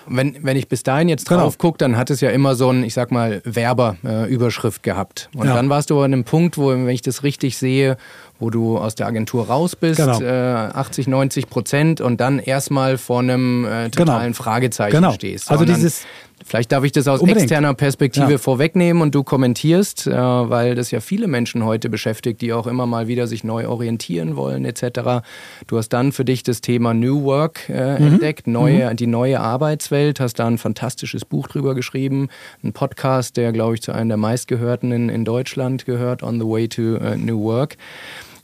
Wenn, 0.07 0.37
wenn 0.43 0.55
ich 0.55 0.67
bis 0.69 0.83
dahin 0.83 1.09
jetzt 1.09 1.27
genau. 1.27 1.41
drauf 1.41 1.57
gucke, 1.57 1.77
dann 1.77 1.97
hat 1.97 2.09
es 2.09 2.21
ja 2.21 2.29
immer 2.29 2.55
so 2.55 2.69
ein, 2.69 2.83
ich 2.83 2.93
sag 2.93 3.11
mal, 3.11 3.41
Werber-Überschrift 3.43 4.79
äh, 4.79 4.89
gehabt. 4.89 5.29
Und 5.35 5.47
ja. 5.47 5.53
dann 5.53 5.69
warst 5.69 5.89
du 5.89 5.99
an 5.99 6.13
einem 6.13 6.23
Punkt, 6.23 6.57
wo, 6.57 6.69
wenn 6.69 6.87
ich 6.87 7.01
das 7.01 7.23
richtig 7.23 7.57
sehe, 7.57 7.97
wo 8.39 8.49
du 8.49 8.77
aus 8.77 8.95
der 8.95 9.07
Agentur 9.07 9.47
raus 9.47 9.75
bist, 9.75 9.97
genau. 9.97 10.21
äh, 10.21 10.69
80, 10.73 11.07
90 11.07 11.49
Prozent 11.49 12.01
und 12.01 12.21
dann 12.21 12.39
erstmal 12.39 12.97
vor 12.97 13.19
einem 13.19 13.65
äh, 13.65 13.89
totalen 13.89 14.33
genau. 14.33 14.35
Fragezeichen 14.35 14.95
genau. 14.95 15.11
stehst. 15.13 15.49
Also 15.51 15.65
dieses 15.65 16.05
Vielleicht 16.45 16.71
darf 16.71 16.83
ich 16.83 16.91
das 16.91 17.07
aus 17.07 17.19
Unbedingt. 17.19 17.43
externer 17.43 17.73
Perspektive 17.73 18.33
ja. 18.33 18.37
vorwegnehmen 18.37 19.01
und 19.01 19.15
du 19.15 19.23
kommentierst, 19.23 20.05
äh, 20.07 20.11
weil 20.13 20.75
das 20.75 20.91
ja 20.91 20.99
viele 20.99 21.27
Menschen 21.27 21.65
heute 21.65 21.89
beschäftigt, 21.89 22.41
die 22.41 22.53
auch 22.53 22.67
immer 22.67 22.85
mal 22.85 23.07
wieder 23.07 23.27
sich 23.27 23.43
neu 23.43 23.67
orientieren 23.67 24.35
wollen 24.35 24.63
etc. 24.63 25.25
Du 25.65 25.77
hast 25.77 25.89
dann 25.89 26.11
für 26.11 26.25
dich 26.25 26.43
das 26.43 26.61
Thema 26.61 26.93
New 26.93 27.23
Work 27.23 27.67
äh, 27.69 27.99
mhm. 27.99 28.07
entdeckt, 28.07 28.45
neue, 28.45 28.91
mhm. 28.91 28.95
die 28.95 29.07
neue 29.07 29.39
Arbeitswelt, 29.39 30.19
hast 30.19 30.35
da 30.35 30.45
ein 30.45 30.59
fantastisches 30.59 31.25
Buch 31.25 31.47
drüber 31.47 31.73
geschrieben, 31.73 32.29
ein 32.63 32.71
Podcast, 32.71 33.35
der 33.35 33.51
glaube 33.51 33.75
ich 33.75 33.81
zu 33.81 33.91
einem 33.91 34.09
der 34.09 34.17
meistgehörten 34.17 34.91
in, 34.91 35.09
in 35.09 35.25
Deutschland 35.25 35.85
gehört, 35.85 36.21
On 36.21 36.39
the 36.39 36.45
Way 36.45 36.67
to 36.69 36.81
uh, 36.81 37.15
New 37.17 37.41
Work 37.43 37.77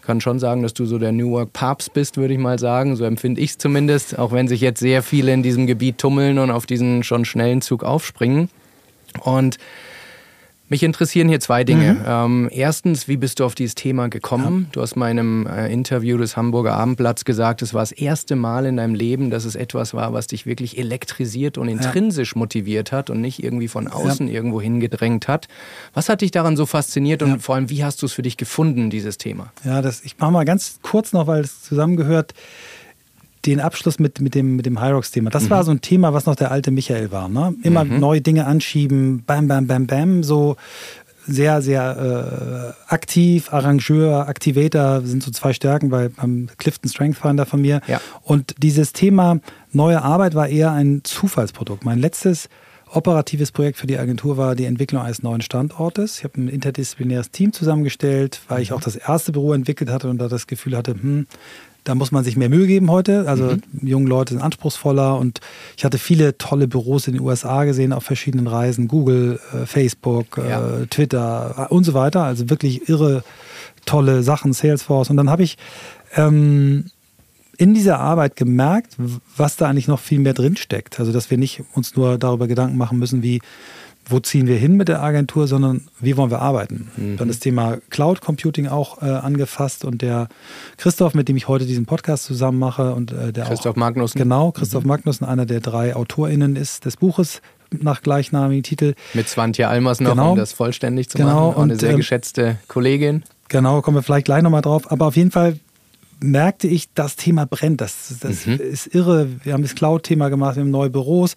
kann 0.06 0.22
schon 0.22 0.40
sagen, 0.40 0.64
dass 0.64 0.74
du 0.74 0.86
so 0.86 0.98
der 0.98 1.12
New 1.12 1.32
Work 1.32 1.54
Papst 1.54 1.94
bist, 1.94 2.18
würde 2.18 2.34
ich 2.34 2.40
mal 2.40 2.60
sagen. 2.60 2.96
So 2.96 3.06
empfinde 3.06 3.42
ich 3.42 3.52
es 3.52 3.58
zumindest, 3.58 4.20
auch 4.20 4.32
wenn 4.32 4.48
sich 4.48 4.62
jetzt 4.62 4.80
sehr 4.80 5.02
viele 5.04 5.34
in 5.34 5.44
diesem 5.44 5.68
Gebiet 5.68 5.98
tummeln 5.98 6.40
und 6.40 6.52
auf 6.52 6.66
diesen 6.66 7.04
schon 7.04 7.26
schnellen 7.26 7.62
Zug 7.62 7.84
aufspringen. 7.84 8.50
Und 9.22 9.58
mich 10.70 10.84
interessieren 10.84 11.28
hier 11.28 11.40
zwei 11.40 11.64
Dinge. 11.64 11.94
Mhm. 11.94 12.02
Ähm, 12.06 12.50
erstens, 12.52 13.08
wie 13.08 13.18
bist 13.18 13.40
du 13.40 13.46
auf 13.46 13.54
dieses 13.54 13.76
Thema 13.76 14.08
gekommen? 14.08 14.64
Ja. 14.64 14.70
Du 14.72 14.82
hast 14.82 14.96
meinem 14.96 15.46
äh, 15.46 15.72
Interview 15.72 16.18
des 16.18 16.38
Hamburger 16.38 16.74
Abendblatts 16.74 17.26
gesagt, 17.26 17.62
es 17.62 17.74
war 17.74 17.82
das 17.82 17.92
erste 17.92 18.36
Mal 18.36 18.66
in 18.66 18.78
deinem 18.78 18.96
Leben, 18.96 19.30
dass 19.30 19.46
es 19.46 19.56
etwas 19.56 19.94
war, 19.94 20.14
was 20.14 20.28
dich 20.28 20.46
wirklich 20.46 20.78
elektrisiert 20.78 21.58
und 21.58 21.68
intrinsisch 21.68 22.34
ja. 22.34 22.40
motiviert 22.40 22.92
hat 22.92 23.10
und 23.10 23.22
nicht 23.22 23.44
irgendwie 23.44 23.68
von 23.68 23.88
außen 23.88 24.28
ja. 24.28 24.34
irgendwo 24.34 24.62
hingedrängt 24.62 25.28
hat. 25.28 25.48
Was 25.94 26.10
hat 26.10 26.22
dich 26.22 26.32
daran 26.32 26.56
so 26.58 26.66
fasziniert 26.66 27.22
und 27.22 27.42
vor 27.42 27.56
allem, 27.56 27.70
wie 27.70 27.84
hast 27.84 28.02
du 28.02 28.06
es 28.06 28.14
für 28.14 28.22
dich 28.22 28.38
gefunden, 28.38 28.90
dieses 28.90 29.18
Thema? 29.18 29.52
Ja, 29.64 29.82
das, 29.82 30.02
ich 30.04 30.18
mache 30.18 30.32
mal 30.32 30.46
ganz 30.46 30.80
kurz 30.82 31.14
noch, 31.14 31.28
weil 31.28 31.42
es 31.42 31.62
zusammengehört 31.62 32.34
den 33.46 33.60
Abschluss 33.60 34.00
mit, 34.00 34.22
mit 34.22 34.36
dem, 34.36 34.56
mit 34.56 34.66
dem 34.66 34.82
Hyrox-Thema. 34.82 35.30
Das 35.30 35.44
mhm. 35.44 35.50
war 35.50 35.64
so 35.64 35.72
ein 35.72 35.82
Thema, 35.82 36.14
was 36.14 36.26
noch 36.26 36.36
der 36.36 36.52
alte 36.52 36.72
Michael 36.72 37.12
war. 37.12 37.30
Ne? 37.30 37.54
Immer 37.64 37.84
mhm. 37.84 38.00
neue 38.00 38.22
Dinge 38.22 38.46
anschieben, 38.46 39.24
bam, 39.26 39.48
bam, 39.48 39.68
bam, 39.68 39.88
bam, 39.88 40.24
so 40.24 40.56
sehr, 41.26 41.62
sehr 41.62 42.76
äh, 42.90 42.94
aktiv, 42.94 43.54
Arrangeur, 43.54 44.28
Activator 44.28 45.02
sind 45.02 45.24
so 45.24 45.32
zwei 45.32 45.54
Stärken 45.54 45.90
bei, 45.90 46.10
beim 46.10 46.50
Clifton 46.58 46.90
Strength 46.90 47.18
Finder 47.18 47.46
von 47.46 47.62
mir. 47.62 47.82
Ja. 47.88 48.02
Und 48.24 48.56
dieses 48.58 48.94
Thema 48.94 49.40
neue 49.72 50.02
Arbeit 50.02 50.36
war 50.36 50.48
eher 50.48 50.72
ein 50.72 51.02
Zufallsprodukt. 51.04 51.86
Mein 51.86 52.00
letztes 52.00 52.50
operatives 52.92 53.52
Projekt 53.52 53.78
für 53.78 53.88
die 53.88 53.98
Agentur 53.98 54.38
war 54.38 54.56
die 54.56 54.66
Entwicklung 54.66 55.02
eines 55.02 55.24
neuen 55.24 55.42
Standortes. 55.42 56.20
Ich 56.20 56.24
habe 56.24 56.42
ein 56.42 56.48
interdisziplinäres 56.48 57.32
Team 57.32 57.54
zusammengestellt, 57.54 58.42
weil 58.48 58.62
ich 58.62 58.70
mhm. 58.70 58.78
auch 58.78 58.82
das 58.82 58.96
erste 58.96 59.32
Büro 59.32 59.54
entwickelt 59.54 59.90
hatte 59.90 60.10
und 60.10 60.18
da 60.18 60.28
das 60.28 60.48
Gefühl 60.48 60.78
hatte, 60.78 60.94
hm, 60.94 61.28
da 61.84 61.96
muss 61.96 62.12
man 62.12 62.24
sich 62.24 62.38
mehr 62.38 62.50
Mühe 62.50 62.68
geben 62.68 62.90
heute. 62.90 63.28
Also 63.28 63.44
mhm. 63.44 63.88
junge 63.88 64.10
Leute 64.10 64.34
sind 64.34 64.42
anspruchsvoller 64.42 65.18
und 65.18 65.40
ich 65.78 65.86
hatte 65.86 65.98
viele 65.98 66.38
tolle 66.38 66.68
Büros 66.68 67.08
in 67.08 67.14
den 67.14 67.22
USA 67.22 67.64
gesehen 67.66 67.94
auf 67.94 68.04
verschiedenen 68.04 68.48
Reisen. 68.48 68.88
Google, 68.88 69.40
äh, 69.54 69.66
Facebook, 69.66 70.38
äh, 70.38 70.50
ja. 70.50 70.80
äh, 70.82 70.88
Twitter 70.88 71.68
und 71.72 71.84
so 71.84 71.94
weiter. 71.94 72.24
Also 72.24 72.50
wirklich 72.50 72.90
irre 72.90 73.24
tolle 73.86 74.24
Sachen, 74.24 74.54
Salesforce. 74.54 75.10
Und 75.10 75.18
dann 75.18 75.30
habe 75.30 75.44
ich 75.44 75.58
ähm, 76.16 76.86
in 77.58 77.74
dieser 77.74 78.00
Arbeit 78.00 78.36
gemerkt, 78.36 78.96
was 79.38 79.58
da 79.58 79.68
eigentlich 79.68 79.88
noch 79.88 80.00
viel 80.00 80.20
mehr 80.20 80.34
drin 80.34 80.56
steckt. 80.56 81.00
Also 81.00 81.12
dass 81.12 81.30
wir 81.30 81.38
nicht 81.38 81.64
uns 81.74 81.96
nur 81.96 82.18
darüber 82.18 82.48
Gedanken 82.48 82.78
machen 82.78 82.98
müssen, 82.98 83.24
wie 83.24 83.42
wo 84.06 84.20
ziehen 84.20 84.48
wir 84.48 84.58
hin 84.58 84.76
mit 84.76 84.88
der 84.88 85.02
Agentur, 85.02 85.48
sondern 85.48 85.88
wie 86.00 86.18
wollen 86.18 86.32
wir 86.32 86.42
arbeiten. 86.42 86.90
Mhm. 86.98 87.18
Dann 87.18 87.28
das 87.28 87.40
Thema 87.40 87.78
Cloud 87.90 88.22
Computing 88.22 88.68
auch 88.68 89.02
äh, 89.02 89.06
angefasst 89.06 89.86
und 89.86 90.02
der 90.02 90.28
Christoph, 90.78 91.14
mit 91.14 91.30
dem 91.30 91.38
ich 91.38 91.48
heute 91.48 91.66
diesen 91.66 91.86
Podcast 91.86 92.26
zusammen 92.26 92.60
mache 92.60 92.94
und 92.94 93.12
äh, 93.12 93.32
der 93.32 93.46
Christoph 93.46 93.76
auch, 93.76 93.80
Magnussen. 93.80 94.20
Genau, 94.20 94.52
Christoph 94.52 94.84
mhm. 94.84 94.90
Magnussen, 94.90 95.28
einer 95.28 95.46
der 95.46 95.62
drei 95.62 95.96
AutorInnen 95.96 96.56
ist 96.56 96.86
des 96.86 96.98
Buches 96.98 97.42
nach 97.72 98.02
gleichnamigen 98.02 98.64
Titel. 98.64 98.94
Mit 99.14 99.28
Swantje 99.28 99.68
Almers 99.68 100.00
noch, 100.00 100.12
genau. 100.12 100.32
um 100.32 100.38
das 100.38 100.54
vollständig 100.54 101.10
zu 101.10 101.18
genau. 101.18 101.50
machen. 101.50 101.58
Auch 101.58 101.64
eine 101.64 101.76
sehr 101.78 101.92
ähm, 101.92 101.98
geschätzte 101.98 102.58
Kollegin. 102.68 103.24
Genau, 103.48 103.82
kommen 103.82 103.98
wir 103.98 104.04
vielleicht 104.04 104.26
gleich 104.26 104.44
nochmal 104.44 104.62
drauf. 104.62 104.92
Aber 104.92 105.08
auf 105.08 105.16
jeden 105.16 105.32
Fall 105.32 105.60
merkte 106.24 106.68
ich, 106.68 106.92
das 106.94 107.16
Thema 107.16 107.46
brennt. 107.46 107.82
Das, 107.82 108.16
das 108.22 108.46
mhm. 108.46 108.54
ist 108.54 108.88
irre. 108.96 109.28
Wir 109.44 109.54
haben 109.54 109.62
das 109.62 109.76
Cloud-Thema 109.76 110.30
gemacht, 110.30 110.56
wir 110.56 110.62
haben 110.62 110.72
neue 110.72 110.90
Büros. 110.90 111.36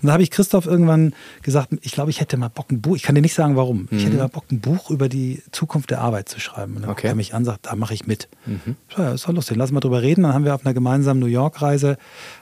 Und 0.00 0.06
da 0.06 0.12
habe 0.12 0.22
ich 0.22 0.30
Christoph 0.30 0.66
irgendwann 0.66 1.14
gesagt, 1.42 1.70
ich 1.80 1.92
glaube, 1.92 2.10
ich 2.10 2.20
hätte 2.20 2.36
mal 2.36 2.48
Bock, 2.48 2.70
ein 2.70 2.80
Buch, 2.80 2.96
ich 2.96 3.02
kann 3.02 3.14
dir 3.14 3.22
nicht 3.22 3.34
sagen, 3.34 3.56
warum, 3.56 3.88
mhm. 3.90 3.98
ich 3.98 4.04
hätte 4.04 4.14
mhm. 4.14 4.20
mal 4.20 4.28
Bock, 4.28 4.44
ein 4.52 4.60
Buch 4.60 4.90
über 4.90 5.08
die 5.08 5.42
Zukunft 5.52 5.90
der 5.90 6.00
Arbeit 6.00 6.28
zu 6.28 6.38
schreiben. 6.38 6.76
Und 6.76 6.82
dann 6.82 6.90
okay. 6.90 7.08
er 7.08 7.14
mich 7.14 7.34
an 7.34 7.44
sagt, 7.44 7.66
da 7.66 7.74
mache 7.74 7.94
ich 7.94 8.06
mit. 8.06 8.28
Mhm. 8.44 8.76
Ja, 8.96 9.12
ist 9.12 9.26
doch 9.26 9.32
lustig, 9.32 9.56
lass 9.56 9.72
mal 9.72 9.80
drüber 9.80 10.02
reden. 10.02 10.22
Dann 10.22 10.34
haben 10.34 10.44
wir 10.44 10.54
auf 10.54 10.64
einer 10.64 10.74
gemeinsamen 10.74 11.18
New 11.18 11.26
York-Reise, 11.26 11.96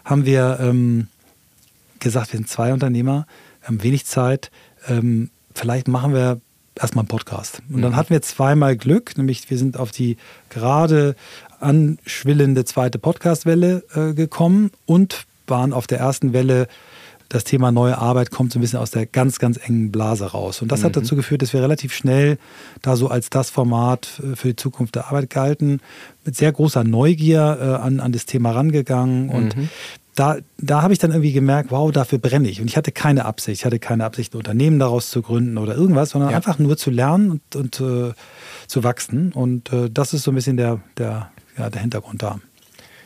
haben 0.05 0.27
wir 0.27 0.59
ähm, 0.61 1.07
gesagt, 2.01 2.33
wir 2.33 2.39
sind 2.39 2.49
zwei 2.49 2.73
Unternehmer, 2.73 3.27
wir 3.61 3.69
haben 3.69 3.83
wenig 3.83 4.05
Zeit, 4.05 4.51
ähm, 4.89 5.31
vielleicht 5.55 5.87
machen 5.87 6.13
wir 6.13 6.41
erstmal 6.75 7.03
einen 7.03 7.09
Podcast. 7.09 7.63
Und 7.71 7.83
dann 7.83 7.93
mhm. 7.93 7.97
hatten 7.97 8.11
wir 8.11 8.23
zweimal 8.23 8.77
Glück, 8.77 9.17
nämlich 9.17 9.49
wir 9.49 9.59
sind 9.59 9.77
auf 9.77 9.93
die 9.93 10.17
gerade 10.51 11.15
anschwillende 11.65 12.65
zweite 12.65 12.99
Podcastwelle 12.99 13.83
äh, 13.95 14.15
gekommen 14.15 14.71
und 14.87 15.25
waren 15.47 15.73
auf 15.73 15.87
der 15.87 15.99
ersten 15.99 16.33
Welle 16.33 16.69
das 17.29 17.45
Thema 17.45 17.73
neue 17.73 17.99
Arbeit 17.99 18.31
kommt 18.31 18.53
so 18.53 18.59
ein 18.59 18.63
bisschen 18.63 18.79
aus 18.79 18.91
der 18.91 19.07
ganz, 19.07 19.39
ganz 19.39 19.59
engen 19.63 19.91
Blase 19.91 20.27
raus. 20.27 20.63
Und 20.63 20.71
das 20.71 20.81
mhm. 20.81 20.85
hat 20.85 20.97
dazu 20.97 21.17
geführt, 21.17 21.43
dass 21.43 21.53
wir 21.53 21.63
relativ 21.63 21.93
schnell 21.93 22.39
da 22.83 22.97
so 22.97 23.09
als 23.09 23.31
das 23.31 23.51
Format 23.51 24.07
für 24.35 24.49
die 24.49 24.57
Zukunft 24.57 24.95
der 24.95 25.09
Arbeit 25.09 25.31
galten, 25.31 25.81
mit 26.25 26.37
sehr 26.37 26.53
großer 26.53 26.85
Neugier 26.85 27.59
äh, 27.61 27.65
an, 27.83 28.01
an 28.01 28.13
das 28.13 28.27
Thema 28.27 28.53
rangegangen. 28.53 29.31
Und 29.31 29.57
mhm. 29.57 29.69
da, 30.15 30.37
da 30.59 30.83
habe 30.83 30.93
ich 30.93 30.99
dann 30.99 31.11
irgendwie 31.11 31.33
gemerkt, 31.33 31.71
wow, 31.71 31.91
dafür 31.91 32.19
brenne 32.19 32.49
ich. 32.49 32.61
Und 32.61 32.69
ich 32.69 32.77
hatte 32.77 32.93
keine 32.93 33.25
Absicht. 33.25 33.61
Ich 33.61 33.65
hatte 33.65 33.79
keine 33.79 34.05
Absicht, 34.05 34.35
ein 34.35 34.39
Unternehmen 34.39 34.79
daraus 34.79 35.11
zu 35.11 35.23
gründen 35.23 35.59
oder 35.59 35.75
irgendwas, 35.75 36.11
sondern 36.11 36.31
ja. 36.31 36.37
einfach 36.37 36.59
nur 36.59 36.77
zu 36.77 36.91
lernen 36.91 37.31
und, 37.31 37.57
und 37.57 37.81
äh, 37.81 38.13
zu 38.69 38.85
wachsen. 38.85 39.33
Und 39.33 39.73
äh, 39.73 39.91
das 39.91 40.15
ist 40.15 40.23
so 40.23 40.31
ein 40.31 40.35
bisschen 40.35 40.57
der, 40.57 40.81
der, 40.99 41.31
ja, 41.57 41.71
der 41.71 41.81
Hintergrund 41.81 42.23
da. 42.23 42.41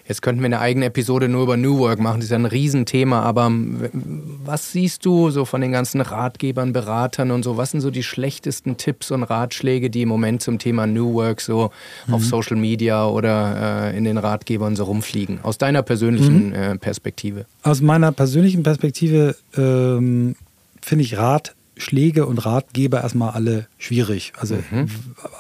Jetzt 0.09 0.23
könnten 0.23 0.41
wir 0.41 0.47
eine 0.47 0.61
eigene 0.61 0.87
Episode 0.87 1.29
nur 1.29 1.43
über 1.43 1.59
New 1.59 1.79
Work 1.81 2.01
machen, 2.01 2.21
das 2.21 2.25
ist 2.25 2.31
ja 2.31 2.39
ein 2.39 2.47
Riesenthema, 2.47 3.21
aber 3.21 3.53
was 3.53 4.73
siehst 4.73 5.05
du 5.05 5.29
so 5.29 5.45
von 5.45 5.61
den 5.61 5.71
ganzen 5.71 6.01
Ratgebern, 6.01 6.73
Beratern 6.73 7.31
und 7.31 7.43
so, 7.43 7.59
was 7.59 7.73
sind 7.73 7.83
so 7.83 7.91
die 7.91 8.03
schlechtesten 8.03 8.79
Tipps 8.79 9.11
und 9.11 9.23
Ratschläge, 9.23 9.91
die 9.91 10.01
im 10.01 10.09
Moment 10.09 10.41
zum 10.41 10.59
Thema 10.59 10.87
New 10.87 11.13
Work 11.13 11.43
so 11.43 11.71
mhm. 12.07 12.15
auf 12.15 12.25
Social 12.25 12.57
Media 12.57 13.07
oder 13.07 13.91
äh, 13.93 13.99
in 13.99 14.05
den 14.05 14.17
Ratgebern 14.17 14.77
so 14.77 14.85
rumfliegen, 14.85 15.41
aus 15.43 15.59
deiner 15.59 15.83
persönlichen 15.83 16.49
mhm. 16.49 16.55
äh, 16.55 16.79
Perspektive? 16.79 17.45
Aus 17.63 17.83
meiner 17.83 18.11
persönlichen 18.11 18.63
Perspektive 18.63 19.37
ähm, 19.59 20.37
finde 20.81 21.05
ich 21.05 21.19
Ratschläge 21.19 22.25
und 22.25 22.39
Ratgeber 22.39 23.03
erstmal 23.03 23.33
alle 23.33 23.67
schwierig. 23.77 24.33
Also 24.39 24.57
mhm. 24.71 24.89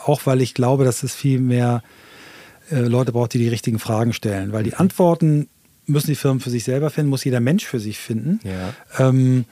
auch 0.05 0.27
weil 0.27 0.42
ich 0.42 0.53
glaube, 0.53 0.85
dass 0.85 1.03
es 1.03 1.14
viel 1.14 1.40
mehr 1.40 1.83
äh, 2.70 2.81
Leute 2.81 3.12
braucht, 3.12 3.35
die 3.35 3.38
die 3.38 3.48
richtigen 3.48 3.78
Fragen 3.78 4.12
stellen. 4.12 4.52
Weil 4.52 4.62
die 4.62 4.74
Antworten 4.74 5.48
müssen 5.87 6.09
die 6.09 6.16
Firmen 6.16 6.40
für 6.40 6.50
sich 6.50 6.64
selber 6.64 6.90
finden, 6.90 7.11
muss 7.11 7.24
jeder 7.24 7.40
Mensch 7.40 7.64
für 7.64 7.81
sich 7.81 7.98
finden. 7.98 8.40
Ja. 8.44 8.74
Ähm, 8.98 9.44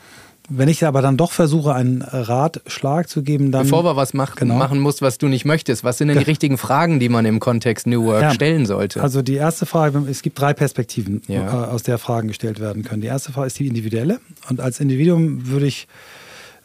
wenn 0.49 0.69
ich 0.69 0.85
aber 0.85 1.03
dann 1.03 1.17
doch 1.17 1.33
versuche, 1.33 1.75
einen 1.75 2.03
Ratschlag 2.03 3.09
zu 3.09 3.23
geben, 3.23 3.51
dann. 3.51 3.65
Bevor 3.65 3.85
wir 3.85 3.97
was 3.97 4.15
mach, 4.15 4.37
genau. 4.37 4.55
machen 4.55 4.79
musst, 4.79 5.03
was 5.03 5.19
du 5.19 5.27
nicht 5.27 5.45
möchtest, 5.45 5.83
was 5.83 5.99
sind 5.99 6.09
denn 6.09 6.19
die 6.19 6.25
richtigen 6.25 6.57
Fragen, 6.57 7.01
die 7.01 7.09
man 7.09 7.25
im 7.25 7.41
Kontext 7.41 7.87
New 7.87 8.05
Work 8.05 8.23
ja, 8.23 8.31
stellen 8.33 8.65
sollte? 8.65 9.03
Also 9.03 9.23
die 9.23 9.35
erste 9.35 9.67
Frage, 9.67 10.05
es 10.09 10.23
gibt 10.23 10.39
drei 10.39 10.55
Perspektiven, 10.55 11.23
ja. 11.27 11.65
Äh, 11.65 11.67
aus 11.67 11.83
der 11.83 11.99
Fragen 11.99 12.29
gestellt 12.29 12.61
werden 12.61 12.85
können. 12.85 13.01
Die 13.01 13.09
erste 13.09 13.33
Frage 13.33 13.49
ist 13.49 13.59
die 13.59 13.67
individuelle. 13.67 14.21
Und 14.49 14.61
als 14.61 14.79
Individuum 14.79 15.49
würde 15.49 15.67
ich, 15.67 15.89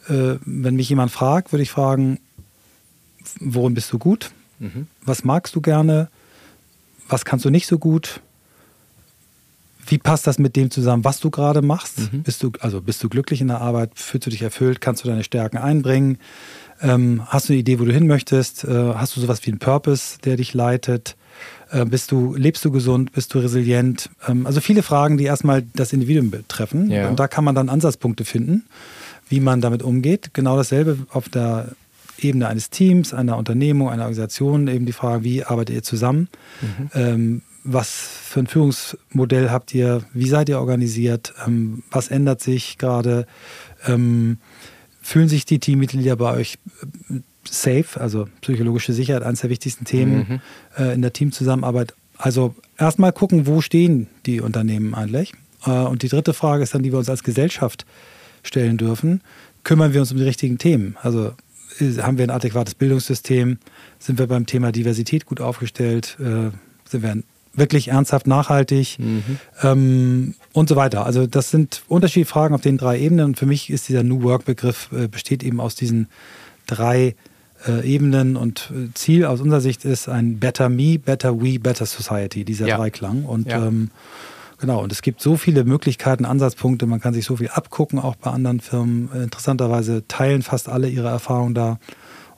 äh, 0.08 0.36
wenn 0.44 0.76
mich 0.76 0.88
jemand 0.88 1.10
fragt, 1.10 1.52
würde 1.52 1.64
ich 1.64 1.70
fragen, 1.70 2.20
worin 3.40 3.74
bist 3.74 3.92
du 3.92 3.98
gut? 3.98 4.30
Mhm. 4.60 4.86
Was 5.04 5.24
magst 5.24 5.56
du 5.56 5.60
gerne? 5.60 6.08
Was 7.12 7.24
kannst 7.26 7.44
du 7.44 7.50
nicht 7.50 7.66
so 7.66 7.78
gut? 7.78 8.20
Wie 9.86 9.98
passt 9.98 10.26
das 10.26 10.38
mit 10.38 10.56
dem 10.56 10.70
zusammen, 10.70 11.04
was 11.04 11.20
du 11.20 11.30
gerade 11.30 11.60
machst? 11.60 12.12
Mhm. 12.12 12.22
Bist 12.22 12.42
du, 12.42 12.52
also 12.60 12.80
bist 12.80 13.02
du 13.02 13.10
glücklich 13.10 13.42
in 13.42 13.48
der 13.48 13.60
Arbeit? 13.60 13.90
Fühlst 13.96 14.26
du 14.26 14.30
dich 14.30 14.40
erfüllt? 14.40 14.80
Kannst 14.80 15.04
du 15.04 15.08
deine 15.08 15.22
Stärken 15.22 15.58
einbringen? 15.58 16.18
Ähm, 16.80 17.22
hast 17.26 17.48
du 17.48 17.52
eine 17.52 17.60
Idee, 17.60 17.78
wo 17.80 17.84
du 17.84 17.92
hin 17.92 18.06
möchtest? 18.06 18.64
Äh, 18.64 18.94
hast 18.94 19.14
du 19.16 19.20
sowas 19.20 19.44
wie 19.44 19.50
einen 19.50 19.58
Purpose, 19.58 20.18
der 20.24 20.36
dich 20.36 20.54
leitet? 20.54 21.16
Äh, 21.70 21.84
bist 21.84 22.10
du, 22.12 22.34
lebst 22.34 22.64
du 22.64 22.70
gesund? 22.70 23.12
Bist 23.12 23.34
du 23.34 23.40
resilient? 23.40 24.08
Ähm, 24.26 24.46
also 24.46 24.62
viele 24.62 24.82
Fragen, 24.82 25.18
die 25.18 25.24
erstmal 25.24 25.62
das 25.74 25.92
Individuum 25.92 26.30
betreffen. 26.30 26.90
Ja. 26.90 27.08
Und 27.08 27.20
da 27.20 27.28
kann 27.28 27.44
man 27.44 27.54
dann 27.54 27.68
Ansatzpunkte 27.68 28.24
finden, 28.24 28.64
wie 29.28 29.40
man 29.40 29.60
damit 29.60 29.82
umgeht. 29.82 30.30
Genau 30.32 30.56
dasselbe 30.56 30.96
auf 31.10 31.28
der 31.28 31.72
Ebene 32.22 32.48
eines 32.48 32.70
Teams, 32.70 33.14
einer 33.14 33.36
Unternehmung, 33.36 33.90
einer 33.90 34.02
Organisation, 34.02 34.68
eben 34.68 34.86
die 34.86 34.92
Frage, 34.92 35.24
wie 35.24 35.44
arbeitet 35.44 35.74
ihr 35.74 35.82
zusammen? 35.82 36.28
Mhm. 36.60 36.90
Ähm, 36.94 37.42
was 37.64 37.90
für 37.90 38.40
ein 38.40 38.46
Führungsmodell 38.46 39.50
habt 39.50 39.72
ihr? 39.74 40.02
Wie 40.12 40.28
seid 40.28 40.48
ihr 40.48 40.58
organisiert? 40.58 41.32
Ähm, 41.46 41.82
was 41.90 42.08
ändert 42.08 42.40
sich 42.40 42.78
gerade? 42.78 43.26
Ähm, 43.86 44.38
fühlen 45.00 45.28
sich 45.28 45.44
die 45.44 45.58
Teammitglieder 45.58 46.16
bei 46.16 46.34
euch 46.34 46.58
äh, 47.10 47.20
safe? 47.48 48.00
Also 48.00 48.28
psychologische 48.40 48.92
Sicherheit, 48.92 49.22
eines 49.22 49.40
der 49.40 49.50
wichtigsten 49.50 49.84
Themen 49.84 50.26
mhm. 50.28 50.40
äh, 50.76 50.94
in 50.94 51.02
der 51.02 51.12
Teamzusammenarbeit. 51.12 51.94
Also 52.18 52.54
erstmal 52.78 53.12
gucken, 53.12 53.46
wo 53.46 53.60
stehen 53.60 54.08
die 54.26 54.40
Unternehmen 54.40 54.94
eigentlich? 54.94 55.32
Äh, 55.64 55.70
und 55.70 56.02
die 56.02 56.08
dritte 56.08 56.34
Frage 56.34 56.62
ist 56.62 56.74
dann, 56.74 56.82
die 56.82 56.92
wir 56.92 56.98
uns 56.98 57.08
als 57.08 57.22
Gesellschaft 57.22 57.86
stellen 58.42 58.76
dürfen. 58.76 59.20
Kümmern 59.64 59.92
wir 59.92 60.00
uns 60.00 60.10
um 60.10 60.18
die 60.18 60.24
richtigen 60.24 60.58
Themen? 60.58 60.96
Also 61.02 61.32
haben 62.02 62.18
wir 62.18 62.24
ein 62.24 62.30
adäquates 62.30 62.74
Bildungssystem? 62.74 63.58
Sind 63.98 64.18
wir 64.18 64.26
beim 64.26 64.46
Thema 64.46 64.72
Diversität 64.72 65.26
gut 65.26 65.40
aufgestellt? 65.40 66.16
Äh, 66.20 66.50
sind 66.88 67.02
wir 67.02 67.22
wirklich 67.54 67.88
ernsthaft 67.88 68.26
nachhaltig 68.26 68.98
mhm. 68.98 69.38
ähm, 69.62 70.34
und 70.52 70.68
so 70.68 70.76
weiter. 70.76 71.04
Also 71.04 71.26
das 71.26 71.50
sind 71.50 71.82
unterschiedliche 71.88 72.30
Fragen 72.30 72.54
auf 72.54 72.60
den 72.60 72.78
drei 72.78 72.98
Ebenen. 72.98 73.26
Und 73.26 73.38
für 73.38 73.46
mich 73.46 73.70
ist 73.70 73.88
dieser 73.88 74.02
New 74.02 74.22
Work-Begriff 74.22 74.88
äh, 74.92 75.08
besteht 75.08 75.42
eben 75.42 75.60
aus 75.60 75.74
diesen 75.74 76.08
drei 76.66 77.14
äh, 77.66 77.86
Ebenen 77.86 78.36
und 78.36 78.72
äh, 78.74 78.92
Ziel 78.94 79.24
aus 79.24 79.40
unserer 79.40 79.60
Sicht 79.60 79.84
ist 79.84 80.08
ein 80.08 80.38
Better 80.38 80.68
Me, 80.68 80.98
Better 80.98 81.40
We, 81.40 81.58
Better 81.58 81.86
Society, 81.86 82.44
dieser 82.44 82.66
ja. 82.66 82.76
Dreiklang. 82.76 83.24
Und 83.24 83.48
ja. 83.48 83.66
ähm, 83.66 83.90
Genau, 84.62 84.80
und 84.80 84.92
es 84.92 85.02
gibt 85.02 85.20
so 85.20 85.36
viele 85.36 85.64
Möglichkeiten, 85.64 86.24
Ansatzpunkte, 86.24 86.86
man 86.86 87.00
kann 87.00 87.14
sich 87.14 87.24
so 87.24 87.34
viel 87.34 87.48
abgucken, 87.48 87.98
auch 87.98 88.14
bei 88.14 88.30
anderen 88.30 88.60
Firmen. 88.60 89.10
Interessanterweise 89.12 90.06
teilen 90.06 90.42
fast 90.42 90.68
alle 90.68 90.88
ihre 90.88 91.08
Erfahrungen 91.08 91.52
da. 91.52 91.80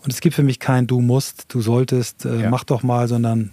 Und 0.03 0.11
es 0.11 0.23
gibt 0.23 0.35
für 0.35 0.43
mich 0.43 0.59
kein 0.59 0.87
Du 0.87 1.03
musst, 1.03 1.53
du 1.53 1.61
solltest, 1.61 2.25
äh, 2.25 2.45
ja. 2.45 2.49
mach 2.49 2.65
doch 2.65 2.83
mal, 2.83 3.09
sondern 3.09 3.51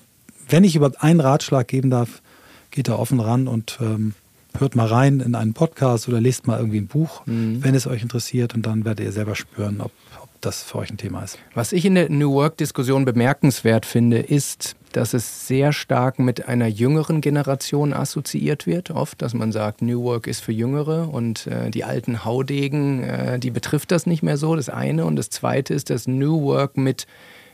wenn 0.47 0.63
ich 0.63 0.77
über 0.77 0.89
einen 0.99 1.19
Ratschlag 1.19 1.67
geben 1.67 1.89
darf, 1.89 2.21
geht 2.69 2.87
da 2.87 2.95
offen 2.95 3.19
ran 3.19 3.49
und 3.49 3.77
ähm, 3.81 4.13
hört 4.57 4.77
mal 4.77 4.87
rein 4.87 5.19
in 5.19 5.35
einen 5.35 5.53
Podcast 5.53 6.07
oder 6.07 6.21
lest 6.21 6.47
mal 6.47 6.57
irgendwie 6.57 6.79
ein 6.79 6.87
Buch, 6.87 7.25
mhm. 7.25 7.61
wenn 7.61 7.75
es 7.75 7.87
euch 7.87 8.01
interessiert 8.01 8.55
und 8.55 8.65
dann 8.65 8.85
werdet 8.85 9.05
ihr 9.05 9.11
selber 9.11 9.35
spüren, 9.35 9.81
ob, 9.81 9.91
ob 10.23 10.29
das 10.39 10.63
für 10.63 10.77
euch 10.77 10.91
ein 10.91 10.97
Thema 10.97 11.23
ist. 11.23 11.37
Was 11.55 11.73
ich 11.73 11.83
in 11.83 11.95
der 11.95 12.09
New 12.09 12.31
Work-Diskussion 12.31 13.03
bemerkenswert 13.03 13.85
finde, 13.85 14.19
ist, 14.19 14.77
dass 14.91 15.13
es 15.13 15.47
sehr 15.47 15.73
stark 15.73 16.19
mit 16.19 16.47
einer 16.47 16.67
jüngeren 16.67 17.21
Generation 17.21 17.93
assoziiert 17.93 18.67
wird, 18.67 18.91
oft, 18.91 19.21
dass 19.21 19.33
man 19.33 19.51
sagt, 19.51 19.81
New 19.81 20.03
Work 20.03 20.27
ist 20.27 20.41
für 20.41 20.51
Jüngere 20.51 21.09
und 21.09 21.47
äh, 21.47 21.69
die 21.69 21.83
alten 21.83 22.25
Haudegen, 22.25 23.03
äh, 23.03 23.39
die 23.39 23.51
betrifft 23.51 23.91
das 23.91 24.05
nicht 24.05 24.23
mehr 24.23 24.37
so, 24.37 24.55
das 24.55 24.69
eine. 24.69 25.05
Und 25.05 25.15
das 25.15 25.29
zweite 25.29 25.73
ist, 25.73 25.89
dass 25.89 26.07
New 26.07 26.41
Work 26.43 26.77
mit 26.77 27.07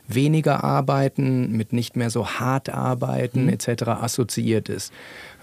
weniger 0.08 0.64
arbeiten, 0.64 1.52
mit 1.52 1.72
nicht 1.72 1.94
mehr 1.96 2.10
so 2.10 2.26
hart 2.26 2.70
arbeiten 2.70 3.44
mhm. 3.44 3.50
etc. 3.50 3.82
assoziiert 3.88 4.68
ist. 4.68 4.92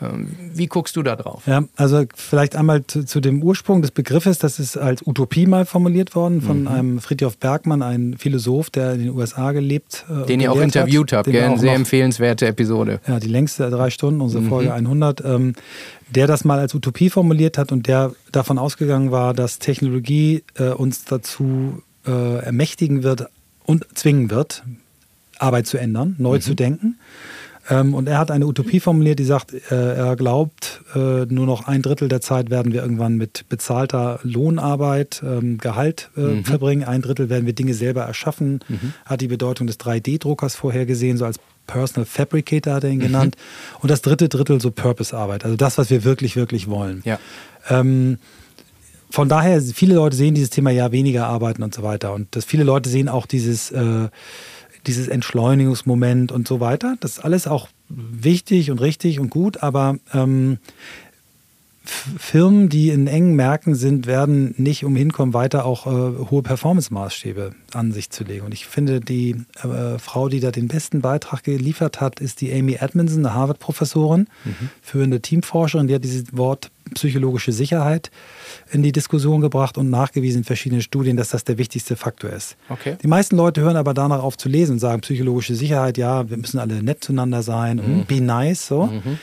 Ähm, 0.02 0.28
wie 0.54 0.68
guckst 0.68 0.96
du 0.96 1.04
da 1.04 1.16
drauf? 1.16 1.44
Ja, 1.46 1.64
also 1.76 2.04
vielleicht 2.16 2.56
einmal 2.56 2.86
zu, 2.86 3.06
zu, 3.06 3.22
dem 3.22 3.42
Ursprung 3.42 3.82
des 3.82 3.92
Begriffes. 3.92 4.40
Das 4.40 4.60
ist 4.60 4.78
als 4.78 5.06
Utopie 5.06 5.46
mal 5.46 5.66
formuliert 5.66 6.16
worden 6.16 6.42
von 6.42 6.62
mhm. 6.62 6.68
einem 6.68 7.00
Friedhof 7.00 7.38
Bergmann, 7.38 7.82
ein 7.82 8.16
Philosoph, 8.18 8.70
der 8.70 8.94
in 8.94 9.00
den 9.00 9.10
USA 9.12 9.52
gelebt 9.52 10.06
äh, 10.10 10.26
Den 10.26 10.40
ihr 10.40 10.52
auch 10.52 10.60
interviewt 10.60 11.14
habt, 11.14 11.30
gell? 11.30 11.44
Eine 11.44 11.58
sehr 11.58 11.72
noch, 11.72 11.80
empfehlenswerte 11.80 12.48
Episode. 12.48 13.00
Ja, 13.08 13.20
die 13.20 13.28
längste 13.28 13.70
drei 13.70 13.90
Stunden, 13.90 14.22
unsere 14.22 14.44
mhm. 14.44 14.50
Folge 14.50 14.74
100. 14.74 15.24
Ähm, 15.24 15.54
der 16.10 16.28
das 16.28 16.46
mal 16.46 16.60
als 16.60 16.74
Utopie 16.76 17.10
formuliert 17.10 17.58
hat 17.58 17.72
und 17.72 17.88
der 17.88 18.12
davon 18.32 18.60
ausgegangen 18.60 19.12
war, 19.12 19.34
dass 19.34 19.60
Technologie 19.60 20.44
äh, 20.56 20.70
uns 20.70 21.06
dazu 21.06 21.82
äh, 22.06 22.44
ermächtigen 22.44 23.04
wird 23.04 23.26
und 23.66 23.86
zwingen 23.96 24.30
wird, 24.30 24.64
Arbeit 25.40 25.68
zu 25.68 25.78
ändern, 25.78 26.16
neu 26.18 26.36
mhm. 26.36 26.42
zu 26.42 26.54
denken. 26.54 27.00
Ähm, 27.70 27.94
und 27.94 28.08
er 28.08 28.18
hat 28.18 28.32
eine 28.32 28.46
Utopie 28.46 28.80
formuliert, 28.80 29.20
die 29.20 29.26
sagt, 29.26 29.54
äh, 29.54 29.96
er 29.96 30.16
glaubt, 30.16 30.82
äh, 30.94 31.26
nur 31.26 31.46
noch 31.46 31.68
ein 31.68 31.82
Drittel 31.82 32.08
der 32.08 32.22
Zeit 32.22 32.50
werden 32.50 32.74
wir 32.74 32.82
irgendwann 32.82 33.16
mit 33.16 33.46
bezahlter 33.50 34.20
Lohnarbeit, 34.24 35.24
ähm, 35.26 35.58
Gehalt 35.58 36.10
äh, 36.16 36.22
mhm. 36.22 36.46
verbringen. 36.46 36.84
Ein 36.84 37.02
Drittel 37.02 37.30
werden 37.30 37.46
wir 37.46 37.54
Dinge 37.54 37.74
selber 37.74 38.04
erschaffen. 38.04 38.60
Mhm. 38.68 38.94
Hat 39.06 39.22
die 39.22 39.28
Bedeutung 39.28 39.68
des 39.68 39.80
3D-Druckers 39.80 40.56
vorhergesehen, 40.56 41.18
so 41.18 41.26
als 41.26 41.40
Personal 41.68 42.06
Fabricator 42.06 42.74
hat 42.74 42.84
er 42.84 42.92
ihn 42.92 42.98
mhm. 42.98 43.04
genannt. 43.04 43.36
Und 43.82 43.90
das 43.90 44.02
dritte 44.02 44.30
Drittel 44.30 44.62
so 44.62 44.70
Purpose-Arbeit, 44.72 45.46
also 45.46 45.58
das, 45.58 45.78
was 45.78 45.90
wir 45.90 46.04
wirklich, 46.04 46.36
wirklich 46.36 46.70
wollen. 46.70 47.02
Ja. 47.06 47.20
Ähm, 47.70 48.20
von 49.10 49.30
daher, 49.30 49.62
viele 49.62 49.96
Leute 49.96 50.16
sehen 50.18 50.36
dieses 50.36 50.50
Thema 50.50 50.72
ja 50.72 50.92
weniger 50.92 51.28
arbeiten 51.28 51.64
und 51.64 51.74
so 51.74 51.84
weiter. 51.84 52.14
Und 52.14 52.36
dass 52.36 52.44
viele 52.44 52.64
Leute 52.64 52.90
sehen 52.90 53.08
auch 53.08 53.26
dieses 53.26 53.72
äh, 53.72 54.10
dieses 54.88 55.08
Entschleunigungsmoment 55.08 56.32
und 56.32 56.48
so 56.48 56.60
weiter. 56.60 56.96
Das 57.00 57.18
ist 57.18 57.20
alles 57.20 57.48
auch 57.48 57.70
wichtig 57.90 58.72
und 58.72 58.82
richtig 58.82 59.20
und 59.20 59.30
gut, 59.30 59.62
aber 59.64 59.98
ähm, 60.14 60.58
Firmen, 61.86 62.70
die 62.70 62.90
in 62.90 63.08
engen 63.08 63.36
Märkten 63.36 63.76
sind, 63.76 64.08
werden 64.08 64.54
nicht 64.58 64.86
umhin 64.86 65.12
kommen, 65.12 65.34
weiter 65.34 65.66
auch 65.66 65.86
äh, 65.88 66.30
hohe 66.30 66.42
Performance-Maßstäbe 66.42 67.52
an 67.74 67.92
sich 67.92 68.10
zu 68.10 68.24
legen. 68.24 68.46
Und 68.46 68.54
ich 68.54 68.66
finde, 68.66 69.00
die 69.00 69.36
äh, 69.64 70.00
Frau, 70.00 70.30
die 70.30 70.40
da 70.40 70.52
den 70.52 70.68
besten 70.68 71.02
Beitrag 71.02 71.44
geliefert 71.44 72.02
hat, 72.02 72.20
ist 72.20 72.42
die 72.42 72.54
Amy 72.54 72.78
Edmondson, 72.80 73.26
eine 73.26 73.36
Harvard-Professorin, 73.36 74.28
mhm. 74.44 74.70
führende 74.82 75.22
Teamforscherin, 75.22 75.88
die 75.88 75.96
hat 75.96 76.04
dieses 76.04 76.36
Wort 76.36 76.72
psychologische 76.94 77.52
Sicherheit 77.52 78.12
in 78.72 78.84
die 78.84 78.92
Diskussion 78.92 79.42
gebracht 79.42 79.78
und 79.78 79.90
nachgewiesen 79.90 80.40
in 80.40 80.44
verschiedenen 80.44 80.82
Studien, 80.82 81.18
dass 81.18 81.30
das 81.30 81.44
der 81.44 81.58
wichtigste 81.58 81.96
Faktor 81.96 82.30
ist. 82.30 82.58
Okay. 82.70 82.96
Die 83.02 83.08
meisten 83.08 83.36
Leute 83.36 83.62
hören 83.62 83.76
aber 83.76 83.94
danach 83.94 84.22
auf 84.22 84.38
zu 84.38 84.50
lesen 84.50 84.74
und 84.74 84.80
sagen, 84.80 85.02
psychologische 85.02 85.56
Sicherheit, 85.56 85.98
ja, 85.98 86.30
wir 86.30 86.38
müssen 86.38 86.60
alle 86.60 86.84
nett 86.84 87.04
zueinander 87.04 87.42
sein 87.42 87.78
mhm. 87.78 88.00
und 88.00 88.08
be 88.08 88.22
nice, 88.22 88.68
so. 88.68 88.86
Mhm. 88.86 89.20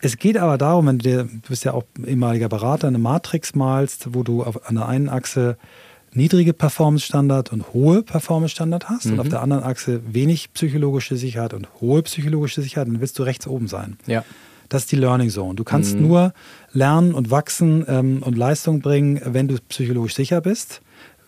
Es 0.00 0.18
geht 0.18 0.36
aber 0.36 0.58
darum, 0.58 0.86
wenn 0.86 0.98
du, 0.98 1.24
du 1.24 1.48
bist 1.48 1.64
ja 1.64 1.72
auch 1.72 1.84
ehemaliger 2.04 2.48
Berater, 2.48 2.88
eine 2.88 2.98
Matrix 2.98 3.54
malst, 3.54 4.14
wo 4.14 4.22
du 4.22 4.42
auf, 4.42 4.68
an 4.68 4.76
der 4.76 4.88
einen 4.88 5.08
Achse 5.08 5.56
niedrige 6.12 6.52
Performance-Standard 6.52 7.52
und 7.52 7.74
hohe 7.74 8.02
Performance-Standard 8.02 8.88
hast 8.88 9.06
mhm. 9.06 9.12
und 9.14 9.20
auf 9.20 9.28
der 9.28 9.42
anderen 9.42 9.62
Achse 9.62 10.00
wenig 10.06 10.52
psychologische 10.54 11.16
Sicherheit 11.16 11.54
und 11.54 11.68
hohe 11.80 12.02
psychologische 12.02 12.62
Sicherheit, 12.62 12.88
dann 12.88 13.00
willst 13.00 13.18
du 13.18 13.22
rechts 13.22 13.46
oben 13.46 13.68
sein. 13.68 13.98
Ja. 14.06 14.24
Das 14.68 14.82
ist 14.82 14.92
die 14.92 14.96
Learning 14.96 15.30
Zone. 15.30 15.54
Du 15.54 15.64
kannst 15.64 15.94
mhm. 15.94 16.02
nur 16.08 16.32
lernen 16.72 17.14
und 17.14 17.30
wachsen 17.30 17.84
ähm, 17.86 18.22
und 18.22 18.36
Leistung 18.36 18.80
bringen, 18.80 19.20
wenn 19.24 19.46
du 19.46 19.56
psychologisch 19.68 20.14
sicher 20.14 20.40
bist. 20.40 20.80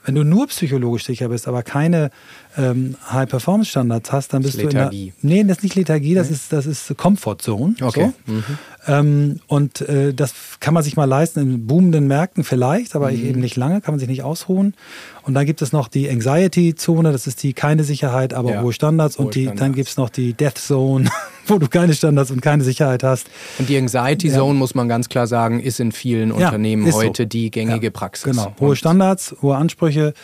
Wenn 0.05 0.15
du 0.15 0.25
nur 0.25 0.47
psychologisch 0.47 1.05
sicher 1.05 1.29
bist, 1.29 1.47
aber 1.47 1.63
keine 1.63 2.11
ähm, 2.59 2.97
High-Performance-Standards 3.11 4.13
hast, 4.13 4.35
dann 4.35 4.43
bist 4.43 4.61
du 4.61 4.67
Lethargie. 4.67 5.13
in 5.23 5.29
der, 5.29 5.37
Nee, 5.37 5.45
das 5.45 5.59
ist 5.59 5.63
nicht 5.63 5.77
Lethargie, 5.77 6.15
das, 6.15 6.29
nee. 6.29 6.35
ist, 6.35 6.53
das 6.53 6.67
ist 6.67 6.97
Comfort 6.97 7.37
Zone. 7.39 7.75
Okay. 7.81 8.13
So. 8.27 8.33
Mhm. 8.33 8.45
Ähm, 8.89 9.41
und 9.47 9.83
äh, 9.83 10.15
das 10.15 10.33
kann 10.61 10.75
man 10.75 10.83
sich 10.83 10.97
mal 10.97 11.05
leisten 11.05 11.41
in 11.41 11.67
boomenden 11.67 12.07
Märkten 12.09 12.43
vielleicht, 12.43 12.97
aber 12.97 13.11
mhm. 13.11 13.27
eben 13.27 13.41
nicht 13.41 13.57
lange, 13.57 13.81
kann 13.81 13.93
man 13.93 14.01
sich 14.01 14.09
nicht 14.09 14.23
ausruhen. 14.23 14.75
Und 15.23 15.35
dann 15.35 15.45
gibt 15.45 15.61
es 15.61 15.73
noch 15.73 15.89
die 15.89 16.09
Anxiety-Zone, 16.09 17.13
das 17.13 17.27
ist 17.27 17.43
die 17.43 17.53
keine 17.53 17.85
Sicherheit, 17.85 18.33
aber 18.33 18.53
ja. 18.53 18.63
hohe 18.63 18.73
Standards. 18.73 19.19
Hohe 19.19 19.27
und 19.27 19.35
die, 19.35 19.43
Standards. 19.43 19.61
dann 19.61 19.75
gibt 19.75 19.89
es 19.91 19.97
noch 19.99 20.09
die 20.09 20.33
Death 20.33 20.57
Zone, 20.57 21.11
wo 21.47 21.59
du 21.59 21.69
keine 21.69 21.93
Standards 21.93 22.31
und 22.31 22.41
keine 22.41 22.65
Sicherheit 22.65 23.03
hast. 23.03 23.29
Und 23.59 23.69
die 23.69 23.77
Anxiety 23.77 24.31
Zone, 24.31 24.55
ja. 24.55 24.59
muss 24.59 24.75
man 24.75 24.89
ganz 24.89 25.11
klar 25.11 25.27
sagen, 25.27 25.61
ist 25.61 25.81
in 25.81 25.93
vielen 25.93 26.31
ja, 26.31 26.47
Unternehmen 26.47 26.91
heute 26.95 27.25
so. 27.25 27.29
die 27.29 27.51
gängige 27.51 27.91
Praxis. 27.91 28.25
Genau, 28.25 28.55
hohe 28.59 28.75
Standards, 28.75 29.37
hohe 29.43 29.57
Ansprüche, 29.57 30.15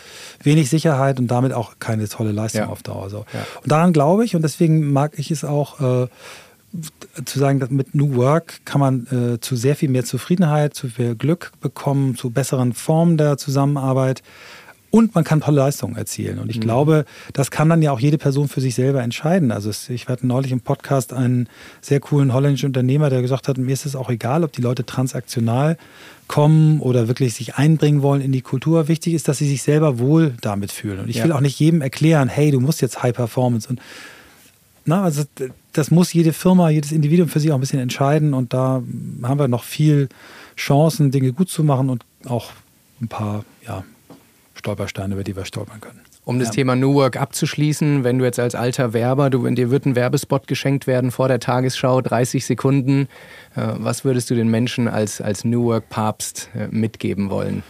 wenig 0.41 0.71
Sicherheit 0.71 1.19
und 1.19 1.27
damit 1.27 1.53
auch 1.53 1.73
keine 1.77 2.09
tolle 2.09 2.24
Leistung 2.31 2.63
auf 2.65 2.83
Dauer. 2.83 3.09
So. 3.09 3.25
Und 3.61 3.71
daran 3.71 3.93
glaube 3.93 4.25
ich 4.25 4.35
und 4.35 4.41
deswegen 4.41 4.91
mag 4.91 5.17
ich 5.17 5.31
es 5.31 5.43
auch. 5.43 6.03
Äh, 6.03 6.07
zu 7.23 7.39
sagen, 7.39 7.61
dass 7.61 7.69
mit 7.69 7.95
New 7.95 8.15
Work 8.15 8.65
kann 8.65 8.81
man 8.81 9.07
äh, 9.07 9.39
zu 9.39 9.55
sehr 9.55 9.77
viel 9.77 9.87
mehr 9.87 10.03
Zufriedenheit, 10.03 10.73
zu 10.73 10.89
viel 10.89 11.15
Glück 11.15 11.53
bekommen, 11.61 12.17
zu 12.17 12.31
besseren 12.31 12.73
Formen 12.73 13.17
der 13.17 13.37
Zusammenarbeit 13.37 14.23
und 14.95 15.13
man 15.13 15.25
kann 15.25 15.41
tolle 15.41 15.57
Leistungen 15.57 15.97
erzielen. 15.97 16.39
Und 16.39 16.49
ich 16.49 16.55
mhm. 16.55 16.61
glaube, 16.61 17.05
das 17.33 17.51
kann 17.51 17.67
dann 17.67 17.81
ja 17.81 17.91
auch 17.91 17.99
jede 17.99 18.17
Person 18.17 18.47
für 18.47 18.61
sich 18.61 18.75
selber 18.75 19.03
entscheiden. 19.03 19.51
Also 19.51 19.69
ich 19.89 20.07
hatte 20.07 20.25
neulich 20.25 20.53
im 20.53 20.61
Podcast 20.61 21.11
einen 21.11 21.49
sehr 21.81 21.99
coolen 21.99 22.33
holländischen 22.33 22.67
Unternehmer, 22.67 23.09
der 23.09 23.21
gesagt 23.21 23.49
hat, 23.49 23.57
mir 23.57 23.73
ist 23.73 23.85
es 23.85 23.97
auch 23.97 24.09
egal, 24.09 24.45
ob 24.45 24.53
die 24.53 24.61
Leute 24.61 24.85
transaktional 24.85 25.77
kommen 26.29 26.79
oder 26.79 27.09
wirklich 27.09 27.33
sich 27.33 27.55
einbringen 27.55 28.03
wollen 28.03 28.21
in 28.21 28.31
die 28.31 28.39
Kultur. 28.39 28.87
Wichtig 28.87 29.15
ist, 29.15 29.27
dass 29.27 29.39
sie 29.39 29.49
sich 29.49 29.63
selber 29.63 29.99
wohl 29.99 30.33
damit 30.39 30.71
fühlen. 30.71 30.99
Und 30.99 31.09
ich 31.09 31.17
ja. 31.17 31.25
will 31.25 31.33
auch 31.33 31.41
nicht 31.41 31.59
jedem 31.59 31.81
erklären, 31.81 32.29
hey, 32.29 32.51
du 32.51 32.61
musst 32.61 32.81
jetzt 32.81 33.03
High 33.03 33.13
Performance 33.13 33.67
und 33.67 33.81
na, 34.85 35.03
also 35.03 35.23
das 35.73 35.91
muss 35.91 36.13
jede 36.13 36.31
Firma, 36.31 36.69
jedes 36.69 36.93
Individuum 36.93 37.27
für 37.27 37.41
sich 37.41 37.51
auch 37.51 37.55
ein 37.55 37.59
bisschen 37.59 37.79
entscheiden 37.79 38.33
und 38.33 38.53
da 38.53 38.81
haben 39.23 39.39
wir 39.39 39.49
noch 39.49 39.65
viel 39.65 40.07
Chancen, 40.55 41.11
Dinge 41.11 41.33
gut 41.33 41.49
zu 41.49 41.65
machen 41.65 41.89
und 41.89 42.05
auch 42.25 42.51
ein 43.01 43.09
paar 43.09 43.43
ja, 43.67 43.83
Stolpersteine, 44.65 45.13
über 45.13 45.23
die 45.23 45.35
wir 45.35 45.45
stolpern 45.45 45.79
können. 45.79 46.01
Um 46.23 46.39
das 46.39 46.47
ja. 46.47 46.53
Thema 46.55 46.75
New 46.75 46.95
Work 46.95 47.17
abzuschließen, 47.17 48.03
wenn 48.03 48.17
du 48.17 48.25
jetzt 48.25 48.39
als 48.39 48.55
alter 48.55 48.93
Werber, 48.93 49.29
du, 49.29 49.47
dir 49.47 49.69
wird 49.69 49.85
ein 49.85 49.95
Werbespot 49.95 50.47
geschenkt 50.47 50.87
werden 50.87 51.11
vor 51.11 51.27
der 51.27 51.39
Tagesschau, 51.39 52.01
30 52.01 52.43
Sekunden, 52.43 53.07
äh, 53.55 53.67
was 53.77 54.03
würdest 54.03 54.31
du 54.31 54.35
den 54.35 54.49
Menschen 54.49 54.87
als, 54.87 55.21
als 55.21 55.45
New 55.45 55.65
Work 55.65 55.89
Papst 55.89 56.49
äh, 56.55 56.67
mitgeben 56.69 57.29
wollen? 57.29 57.61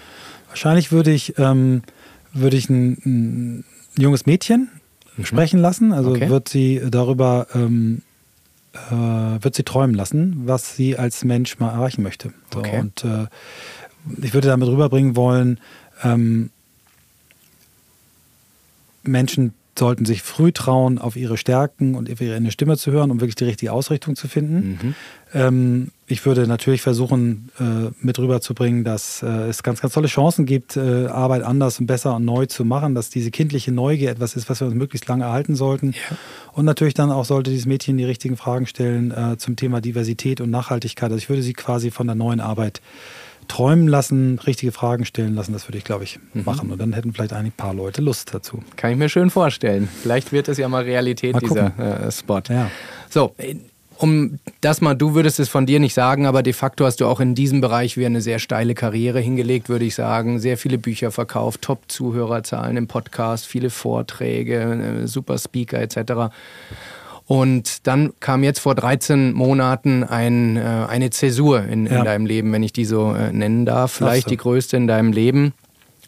Wahrscheinlich 0.48 0.94
würde 0.94 1.12
ich, 1.12 1.38
ähm, 1.38 1.82
würde 2.32 2.56
ich 2.56 2.70
ein, 2.70 2.94
ein 3.06 3.66
junges 3.98 4.26
Mädchen 4.26 4.70
mhm. 5.18 5.26
sprechen 5.26 5.60
lassen. 5.60 5.92
Also 5.92 6.12
okay. 6.12 6.30
wird 6.30 6.48
sie 6.48 6.82
darüber 6.90 7.48
ähm, 7.54 8.04
äh, 8.90 8.94
wird 9.44 9.54
sie 9.54 9.64
träumen 9.64 9.96
lassen, 9.96 10.44
was 10.46 10.78
sie 10.78 10.98
als 10.98 11.26
Mensch 11.26 11.60
mal 11.60 11.72
erreichen 11.72 12.04
möchte. 12.04 12.32
So, 12.54 12.60
okay. 12.60 12.80
Und 12.80 13.04
äh, 13.04 13.28
ich 14.22 14.34
würde 14.34 14.48
damit 14.48 14.70
rüberbringen 14.70 15.18
wollen, 15.18 15.60
ähm, 16.04 16.52
Menschen 19.06 19.54
sollten 19.78 20.06
sich 20.06 20.22
früh 20.22 20.52
trauen, 20.52 20.98
auf 21.00 21.16
ihre 21.16 21.38
Stärken 21.38 21.96
und 21.96 22.12
auf 22.12 22.22
ihre 22.22 22.52
Stimme 22.52 22.78
zu 22.78 22.92
hören, 22.92 23.12
um 23.12 23.20
wirklich 23.20 23.36
die 23.36 23.44
richtige 23.44 23.74
Ausrichtung 23.74 24.16
zu 24.16 24.28
finden. 24.28 24.80
Mhm. 24.82 24.96
Ähm, 25.34 25.92
ich 26.08 26.26
würde 26.26 26.48
natürlich 26.48 26.82
versuchen, 26.82 27.50
äh, 27.60 27.92
mit 28.00 28.18
rüberzubringen, 28.18 28.84
dass 28.84 29.22
äh, 29.22 29.28
es 29.50 29.64
ganz, 29.64 29.82
ganz 29.82 29.94
tolle 29.94 30.08
Chancen 30.08 30.46
gibt, 30.46 30.78
äh, 30.78 31.08
Arbeit 31.08 31.44
anders 31.44 31.80
und 31.80 31.88
besser 31.88 32.16
und 32.16 32.26
neu 32.26 32.46
zu 32.46 32.64
machen, 32.64 32.96
dass 32.96 33.10
diese 33.10 33.32
kindliche 33.32 33.72
Neugier 33.72 34.12
etwas 34.12 34.36
ist, 34.36 34.50
was 34.50 34.62
wir 34.62 34.68
uns 34.68 34.76
möglichst 34.76 35.08
lange 35.10 35.26
erhalten 35.26 35.56
sollten. 35.56 35.92
Ja. 35.92 36.18
Und 36.54 36.66
natürlich 36.66 36.94
dann 36.94 37.12
auch 37.12 37.26
sollte 37.26 37.50
dieses 37.50 37.66
Mädchen 37.66 37.98
die 37.98 38.06
richtigen 38.06 38.38
Fragen 38.38 38.68
stellen 38.68 39.12
äh, 39.12 39.38
zum 39.38 39.56
Thema 39.58 39.82
Diversität 39.82 40.40
und 40.40 40.52
Nachhaltigkeit. 40.52 41.12
Also 41.12 41.18
ich 41.18 41.30
würde 41.30 41.42
sie 41.42 41.54
quasi 41.54 41.92
von 41.92 42.08
der 42.08 42.16
neuen 42.16 42.40
Arbeit 42.40 42.82
träumen 43.48 43.88
lassen, 43.88 44.40
richtige 44.40 44.72
Fragen 44.72 45.06
stellen 45.06 45.36
lassen, 45.36 45.54
das 45.54 45.68
würde 45.68 45.78
ich, 45.78 45.84
glaube 45.84 46.04
ich, 46.04 46.20
mhm. 46.34 46.44
machen. 46.46 46.72
Und 46.72 46.80
dann 46.80 46.94
hätten 46.94 47.14
vielleicht 47.14 47.34
ein 47.34 47.52
paar 47.52 47.74
Leute 47.74 48.02
Lust 48.02 48.34
dazu. 48.34 48.64
Kann 48.76 48.92
ich 48.92 48.98
mir 48.98 49.10
schön 49.10 49.30
vorstellen. 49.30 49.88
Vielleicht 50.02 50.32
wird 50.32 50.48
es 50.48 50.58
ja 50.58 50.68
mal 50.68 50.84
Realität, 50.84 51.34
mal 51.34 51.40
dieser 51.40 52.08
äh, 52.08 52.12
Spot. 52.12 52.42
Ja. 52.50 52.70
So, 53.10 53.34
um 53.98 54.40
das 54.62 54.82
mal, 54.82 54.94
du 54.94 55.16
würdest 55.16 55.40
es 55.40 55.50
von 55.50 55.66
dir 55.66 55.80
nicht 55.80 55.94
sagen, 55.94 56.26
aber 56.26 56.44
de 56.44 56.54
facto 56.54 56.86
hast 56.86 57.00
du 57.00 57.06
auch 57.06 57.20
in 57.20 57.36
diesem 57.36 57.62
Bereich 57.62 57.96
wieder 57.96 58.08
eine 58.08 58.22
sehr 58.22 58.40
steile 58.40 58.76
Karriere 58.76 59.20
hingelegt, 59.20 59.70
würde 59.70 59.86
ich 59.86 59.96
sagen. 59.96 60.40
Sehr 60.40 60.58
viele 60.58 60.78
Bücher 60.78 61.12
verkauft, 61.12 61.62
Top-Zuhörerzahlen 61.62 62.76
im 62.78 62.88
Podcast, 62.88 63.46
viele 63.46 63.70
Vorträge, 63.70 65.04
äh, 65.04 65.08
super 65.08 65.38
Speaker 65.38 65.80
etc. 65.80 66.34
Und 67.28 67.88
dann 67.88 68.14
kam 68.20 68.44
jetzt 68.44 68.60
vor 68.60 68.76
13 68.76 69.34
Monaten 69.34 70.04
ein, 70.04 70.58
äh, 70.58 70.62
eine 70.62 71.10
Zäsur 71.10 71.64
in, 71.64 71.88
ja. 71.88 72.00
in, 72.00 72.06
deinem 72.06 72.26
Leben, 72.26 72.52
wenn 72.54 72.62
ich 72.62 72.74
die 72.74 72.86
so 72.86 73.14
äh, 73.14 73.34
nennen 73.34 73.66
darf. 73.66 73.94
Vielleicht 73.94 74.26
so. 74.26 74.30
die 74.30 74.38
größte 74.38 74.78
in 74.78 74.88
deinem 74.88 75.12
Leben 75.12 75.54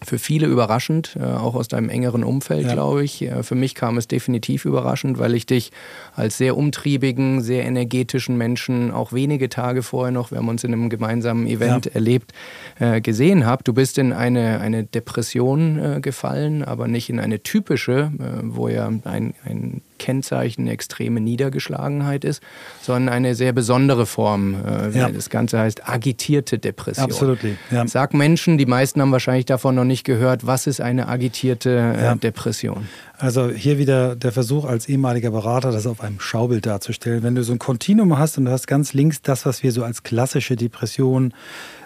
für 0.05 0.19
viele 0.19 0.45
überraschend, 0.45 1.17
äh, 1.19 1.23
auch 1.23 1.55
aus 1.55 1.67
deinem 1.67 1.89
engeren 1.89 2.23
Umfeld, 2.23 2.67
ja. 2.67 2.73
glaube 2.73 3.03
ich. 3.03 3.23
Äh, 3.23 3.41
für 3.41 3.55
mich 3.55 3.73
kam 3.73 3.97
es 3.97 4.07
definitiv 4.07 4.65
überraschend, 4.65 5.17
weil 5.17 5.33
ich 5.33 5.47
dich 5.47 5.71
als 6.15 6.37
sehr 6.37 6.55
umtriebigen, 6.55 7.41
sehr 7.41 7.65
energetischen 7.65 8.37
Menschen 8.37 8.91
auch 8.91 9.11
wenige 9.11 9.49
Tage 9.49 9.81
vorher 9.81 10.11
noch, 10.11 10.31
wir 10.31 10.37
haben 10.37 10.49
uns 10.49 10.63
in 10.63 10.71
einem 10.71 10.89
gemeinsamen 10.89 11.47
Event 11.47 11.87
ja. 11.87 11.91
erlebt, 11.93 12.33
äh, 12.79 13.01
gesehen 13.01 13.45
habe. 13.45 13.63
Du 13.63 13.73
bist 13.73 13.97
in 13.97 14.13
eine, 14.13 14.59
eine 14.59 14.83
Depression 14.83 16.01
gefallen, 16.01 16.63
aber 16.63 16.87
nicht 16.87 17.09
in 17.09 17.19
eine 17.19 17.41
typische, 17.41 18.11
wo 18.43 18.67
ja 18.67 18.87
ein, 18.87 19.33
ein 19.43 19.81
Kennzeichen 19.97 20.67
extreme 20.67 21.19
Niedergeschlagenheit 21.21 22.23
ist, 22.23 22.41
sondern 22.81 23.13
eine 23.13 23.35
sehr 23.35 23.53
besondere 23.53 24.05
Form. 24.05 24.55
Ja. 24.93 25.09
Das 25.09 25.29
Ganze 25.29 25.59
heißt 25.59 25.87
agitierte 25.87 26.59
Depression. 26.59 27.05
Absolut. 27.05 27.39
Ja. 27.71 27.87
Sag 27.87 28.13
Menschen, 28.13 28.57
die 28.57 28.65
meisten 28.65 29.01
haben 29.01 29.11
wahrscheinlich 29.11 29.45
davon 29.45 29.75
noch 29.75 29.83
nicht 29.83 30.03
gehört, 30.03 30.45
was 30.45 30.67
ist 30.67 30.81
eine 30.81 31.07
agitierte 31.07 31.69
äh, 31.69 32.03
ja. 32.03 32.15
Depression? 32.15 32.87
Also 33.17 33.49
hier 33.49 33.79
wieder 33.79 34.15
der 34.15 34.31
Versuch 34.31 34.65
als 34.65 34.87
ehemaliger 34.87 35.31
Berater, 35.31 35.71
das 35.71 35.87
auf 35.87 36.01
einem 36.01 36.19
Schaubild 36.19 36.65
darzustellen. 36.65 37.23
Wenn 37.23 37.35
du 37.35 37.43
so 37.43 37.51
ein 37.51 37.59
Kontinuum 37.59 38.17
hast 38.17 38.37
und 38.37 38.45
du 38.45 38.51
hast 38.51 38.67
ganz 38.67 38.93
links 38.93 39.21
das, 39.21 39.45
was 39.45 39.63
wir 39.63 39.71
so 39.71 39.83
als 39.83 40.03
klassische 40.03 40.55
Depression 40.55 41.33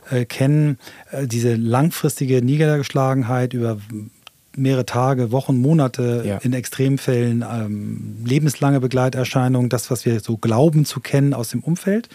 äh, 0.09 0.25
kennen, 0.25 0.77
äh, 1.11 1.27
diese 1.27 1.55
langfristige 1.55 2.41
Niedergeschlagenheit 2.43 3.53
über 3.53 3.77
mehrere 4.55 4.85
Tage, 4.85 5.31
Wochen, 5.31 5.59
Monate, 5.61 6.23
ja. 6.25 6.37
in 6.37 6.53
Extremfällen 6.53 7.43
ähm, 7.49 8.17
lebenslange 8.25 8.79
Begleiterscheinungen, 8.79 9.69
das, 9.69 9.91
was 9.91 10.05
wir 10.05 10.19
so 10.19 10.37
glauben 10.37 10.85
zu 10.85 10.99
kennen 10.99 11.33
aus 11.33 11.49
dem 11.49 11.61
Umfeld. 11.61 12.09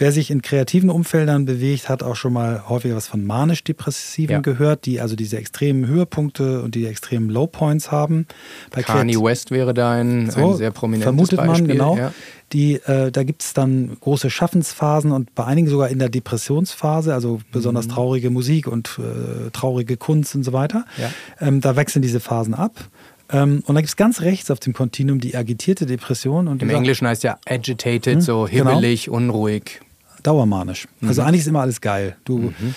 Wer 0.00 0.12
sich 0.12 0.30
in 0.30 0.42
kreativen 0.42 0.90
Umfeldern 0.90 1.44
bewegt, 1.44 1.88
hat 1.88 2.04
auch 2.04 2.14
schon 2.14 2.32
mal 2.32 2.68
häufiger 2.68 2.94
was 2.94 3.08
von 3.08 3.26
manisch-depressiven 3.26 4.32
ja. 4.32 4.40
gehört, 4.40 4.86
die 4.86 5.00
also 5.00 5.16
diese 5.16 5.36
extremen 5.38 5.88
Höhepunkte 5.88 6.62
und 6.62 6.76
die 6.76 6.86
extremen 6.86 7.28
Lowpoints 7.28 7.90
haben. 7.90 8.28
Bei 8.70 8.82
Kanye 8.82 9.20
West 9.20 9.50
wäre 9.50 9.74
da 9.74 9.90
ein, 9.90 10.30
so, 10.30 10.52
ein 10.52 10.56
sehr 10.56 10.70
prominentes 10.70 11.04
vermutet 11.04 11.38
Beispiel. 11.38 11.66
man, 11.66 11.66
genau. 11.66 11.96
Ja. 11.96 12.12
Die, 12.52 12.74
äh, 12.74 13.10
da 13.10 13.24
gibt 13.24 13.42
es 13.42 13.54
dann 13.54 13.96
große 14.00 14.30
Schaffensphasen 14.30 15.10
und 15.10 15.34
bei 15.34 15.44
einigen 15.44 15.66
sogar 15.66 15.88
in 15.88 15.98
der 15.98 16.10
Depressionsphase, 16.10 17.12
also 17.12 17.40
besonders 17.50 17.88
mhm. 17.88 17.92
traurige 17.92 18.30
Musik 18.30 18.68
und 18.68 19.00
äh, 19.00 19.50
traurige 19.50 19.96
Kunst 19.96 20.36
und 20.36 20.44
so 20.44 20.52
weiter. 20.52 20.84
Ja. 20.96 21.10
Ähm, 21.40 21.60
da 21.60 21.74
wechseln 21.74 22.02
diese 22.02 22.20
Phasen 22.20 22.54
ab. 22.54 22.88
Ähm, 23.30 23.64
und 23.66 23.74
dann 23.74 23.78
gibt 23.78 23.88
es 23.88 23.96
ganz 23.96 24.20
rechts 24.20 24.48
auf 24.52 24.60
dem 24.60 24.74
Kontinuum 24.74 25.20
die 25.20 25.34
agitierte 25.34 25.86
Depression. 25.86 26.46
Und 26.46 26.62
Im 26.62 26.70
Englischen 26.70 27.08
heißt 27.08 27.24
ja 27.24 27.38
agitated, 27.46 28.14
hm, 28.14 28.20
so 28.20 28.46
hibbelig, 28.46 29.06
genau. 29.06 29.16
unruhig 29.16 29.80
dauermanisch. 30.28 30.86
Mhm. 31.00 31.08
Also 31.08 31.22
eigentlich 31.22 31.40
ist 31.40 31.46
immer 31.46 31.62
alles 31.62 31.80
geil. 31.80 32.16
Du 32.24 32.38
mhm. 32.38 32.74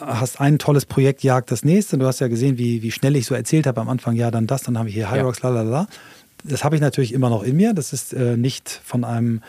hast 0.00 0.40
ein 0.40 0.58
tolles 0.58 0.84
Projekt, 0.84 1.22
jagt 1.22 1.50
das 1.50 1.64
nächste. 1.64 1.96
Du 1.96 2.06
hast 2.06 2.20
ja 2.20 2.28
gesehen, 2.28 2.58
wie, 2.58 2.82
wie 2.82 2.90
schnell 2.90 3.16
ich 3.16 3.26
so 3.26 3.34
erzählt 3.34 3.66
habe 3.66 3.80
am 3.80 3.88
Anfang, 3.88 4.16
ja, 4.16 4.30
dann 4.30 4.46
das, 4.46 4.62
dann 4.62 4.76
haben 4.76 4.86
wir 4.86 4.92
hier 4.92 5.10
Hyrox, 5.10 5.40
ja. 5.42 5.48
lalala. 5.48 5.86
Das 6.44 6.64
habe 6.64 6.76
ich 6.76 6.82
natürlich 6.82 7.12
immer 7.12 7.30
noch 7.30 7.42
in 7.42 7.56
mir. 7.56 7.72
Das 7.72 7.92
ist 7.92 8.12
äh, 8.12 8.36
nicht 8.36 8.80
von 8.84 9.04
einem 9.04 9.42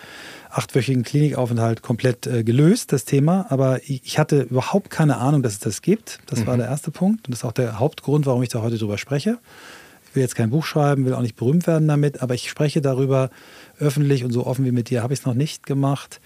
achtwöchigen 0.49 1.03
Klinikaufenthalt 1.03 1.81
komplett 1.81 2.25
äh, 2.25 2.43
gelöst, 2.43 2.91
das 2.91 3.05
Thema. 3.05 3.45
Aber 3.49 3.81
ich 3.83 4.17
hatte 4.17 4.43
überhaupt 4.43 4.89
keine 4.89 5.17
Ahnung, 5.17 5.43
dass 5.43 5.53
es 5.53 5.59
das 5.59 5.81
gibt. 5.81 6.19
Das 6.27 6.39
mhm. 6.39 6.47
war 6.47 6.57
der 6.57 6.67
erste 6.67 6.91
Punkt. 6.91 7.27
Und 7.27 7.31
das 7.31 7.39
ist 7.39 7.45
auch 7.45 7.51
der 7.51 7.79
Hauptgrund, 7.79 8.25
warum 8.25 8.41
ich 8.41 8.49
da 8.49 8.61
heute 8.61 8.77
drüber 8.77 8.97
spreche. 8.97 9.37
Ich 10.09 10.15
will 10.15 10.23
jetzt 10.23 10.35
kein 10.35 10.49
Buch 10.49 10.65
schreiben, 10.65 11.05
will 11.05 11.13
auch 11.13 11.21
nicht 11.21 11.35
berühmt 11.35 11.67
werden 11.67 11.87
damit, 11.87 12.21
aber 12.21 12.33
ich 12.33 12.49
spreche 12.49 12.81
darüber 12.81 13.29
öffentlich 13.79 14.23
und 14.23 14.31
so 14.31 14.47
offen 14.47 14.65
wie 14.65 14.71
mit 14.71 14.89
dir 14.89 15.03
habe 15.03 15.13
ich 15.13 15.19
es 15.19 15.25
noch 15.25 15.33
nicht 15.33 15.65
gemacht, 15.65 16.19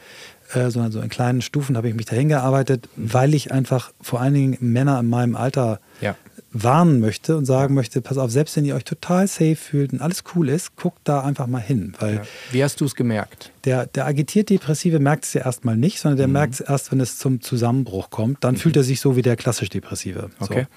äh, 0.54 0.70
sondern 0.70 0.92
so 0.92 1.00
in 1.02 1.10
kleinen 1.10 1.42
Stufen 1.42 1.78
habe 1.78 1.90
ich 1.90 1.96
mich 1.96 2.06
dahin 2.06 2.30
gearbeitet, 2.30 2.90
weil 2.96 3.34
ich 3.34 3.52
einfach 3.52 3.92
vor 4.02 4.22
allen 4.22 4.34
Dingen 4.34 4.58
Männer 4.60 5.00
in 5.00 5.10
meinem 5.10 5.36
Alter 5.36 5.80
ja. 6.02 6.16
warnen 6.52 7.00
möchte 7.00 7.38
und 7.38 7.46
sagen 7.46 7.74
möchte, 7.74 8.02
pass 8.02 8.18
auf, 8.18 8.32
selbst 8.32 8.56
wenn 8.58 8.66
ihr 8.66 8.76
euch 8.76 8.84
total 8.84 9.28
safe 9.28 9.56
fühlt 9.56 9.94
und 9.94 10.02
alles 10.02 10.24
cool 10.36 10.50
ist, 10.50 10.76
guckt 10.76 11.00
da 11.04 11.22
einfach 11.22 11.48
mal 11.48 11.62
hin. 11.62 11.94
Weil 12.00 12.16
ja. 12.16 12.22
Wie 12.52 12.64
hast 12.64 12.82
du 12.82 12.86
es 12.86 12.96
gemerkt? 12.96 13.52
Der, 13.66 13.86
der 13.86 14.06
agitiert 14.06 14.50
Depressive 14.50 15.00
merkt 15.00 15.26
es 15.26 15.34
ja 15.34 15.46
erstmal 15.46 15.78
nicht, 15.78 16.00
sondern 16.00 16.18
der 16.18 16.28
mhm. 16.28 16.34
merkt 16.34 16.54
es 16.56 16.60
erst, 16.62 16.92
wenn 16.92 17.00
es 17.00 17.18
zum 17.18 17.42
Zusammenbruch 17.42 18.10
kommt. 18.10 18.44
Dann 18.44 18.56
mhm. 18.56 18.60
fühlt 18.60 18.78
er 18.78 18.84
sich 18.84 19.00
so 19.00 19.16
wie 19.16 19.22
der 19.22 19.36
klassisch 19.36 19.70
Depressive. 19.70 20.30
Okay. 20.40 20.68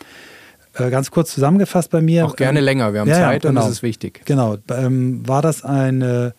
So. 0.75 0.85
Äh, 0.85 0.91
ganz 0.91 1.11
kurz 1.11 1.33
zusammengefasst 1.33 1.91
bei 1.91 2.01
mir. 2.01 2.27
Auch 2.27 2.37
gerne 2.37 2.59
ähm, 2.59 2.65
länger, 2.65 2.93
wir 2.93 3.01
haben 3.01 3.09
ja, 3.09 3.15
Zeit 3.15 3.45
ja, 3.45 3.51
genau, 3.51 3.61
und 3.61 3.67
das 3.67 3.77
ist 3.77 3.83
wichtig. 3.83 4.23
Genau. 4.25 4.59
Ähm, 4.71 5.27
war 5.27 5.41
das 5.41 5.65
eine 5.65 6.35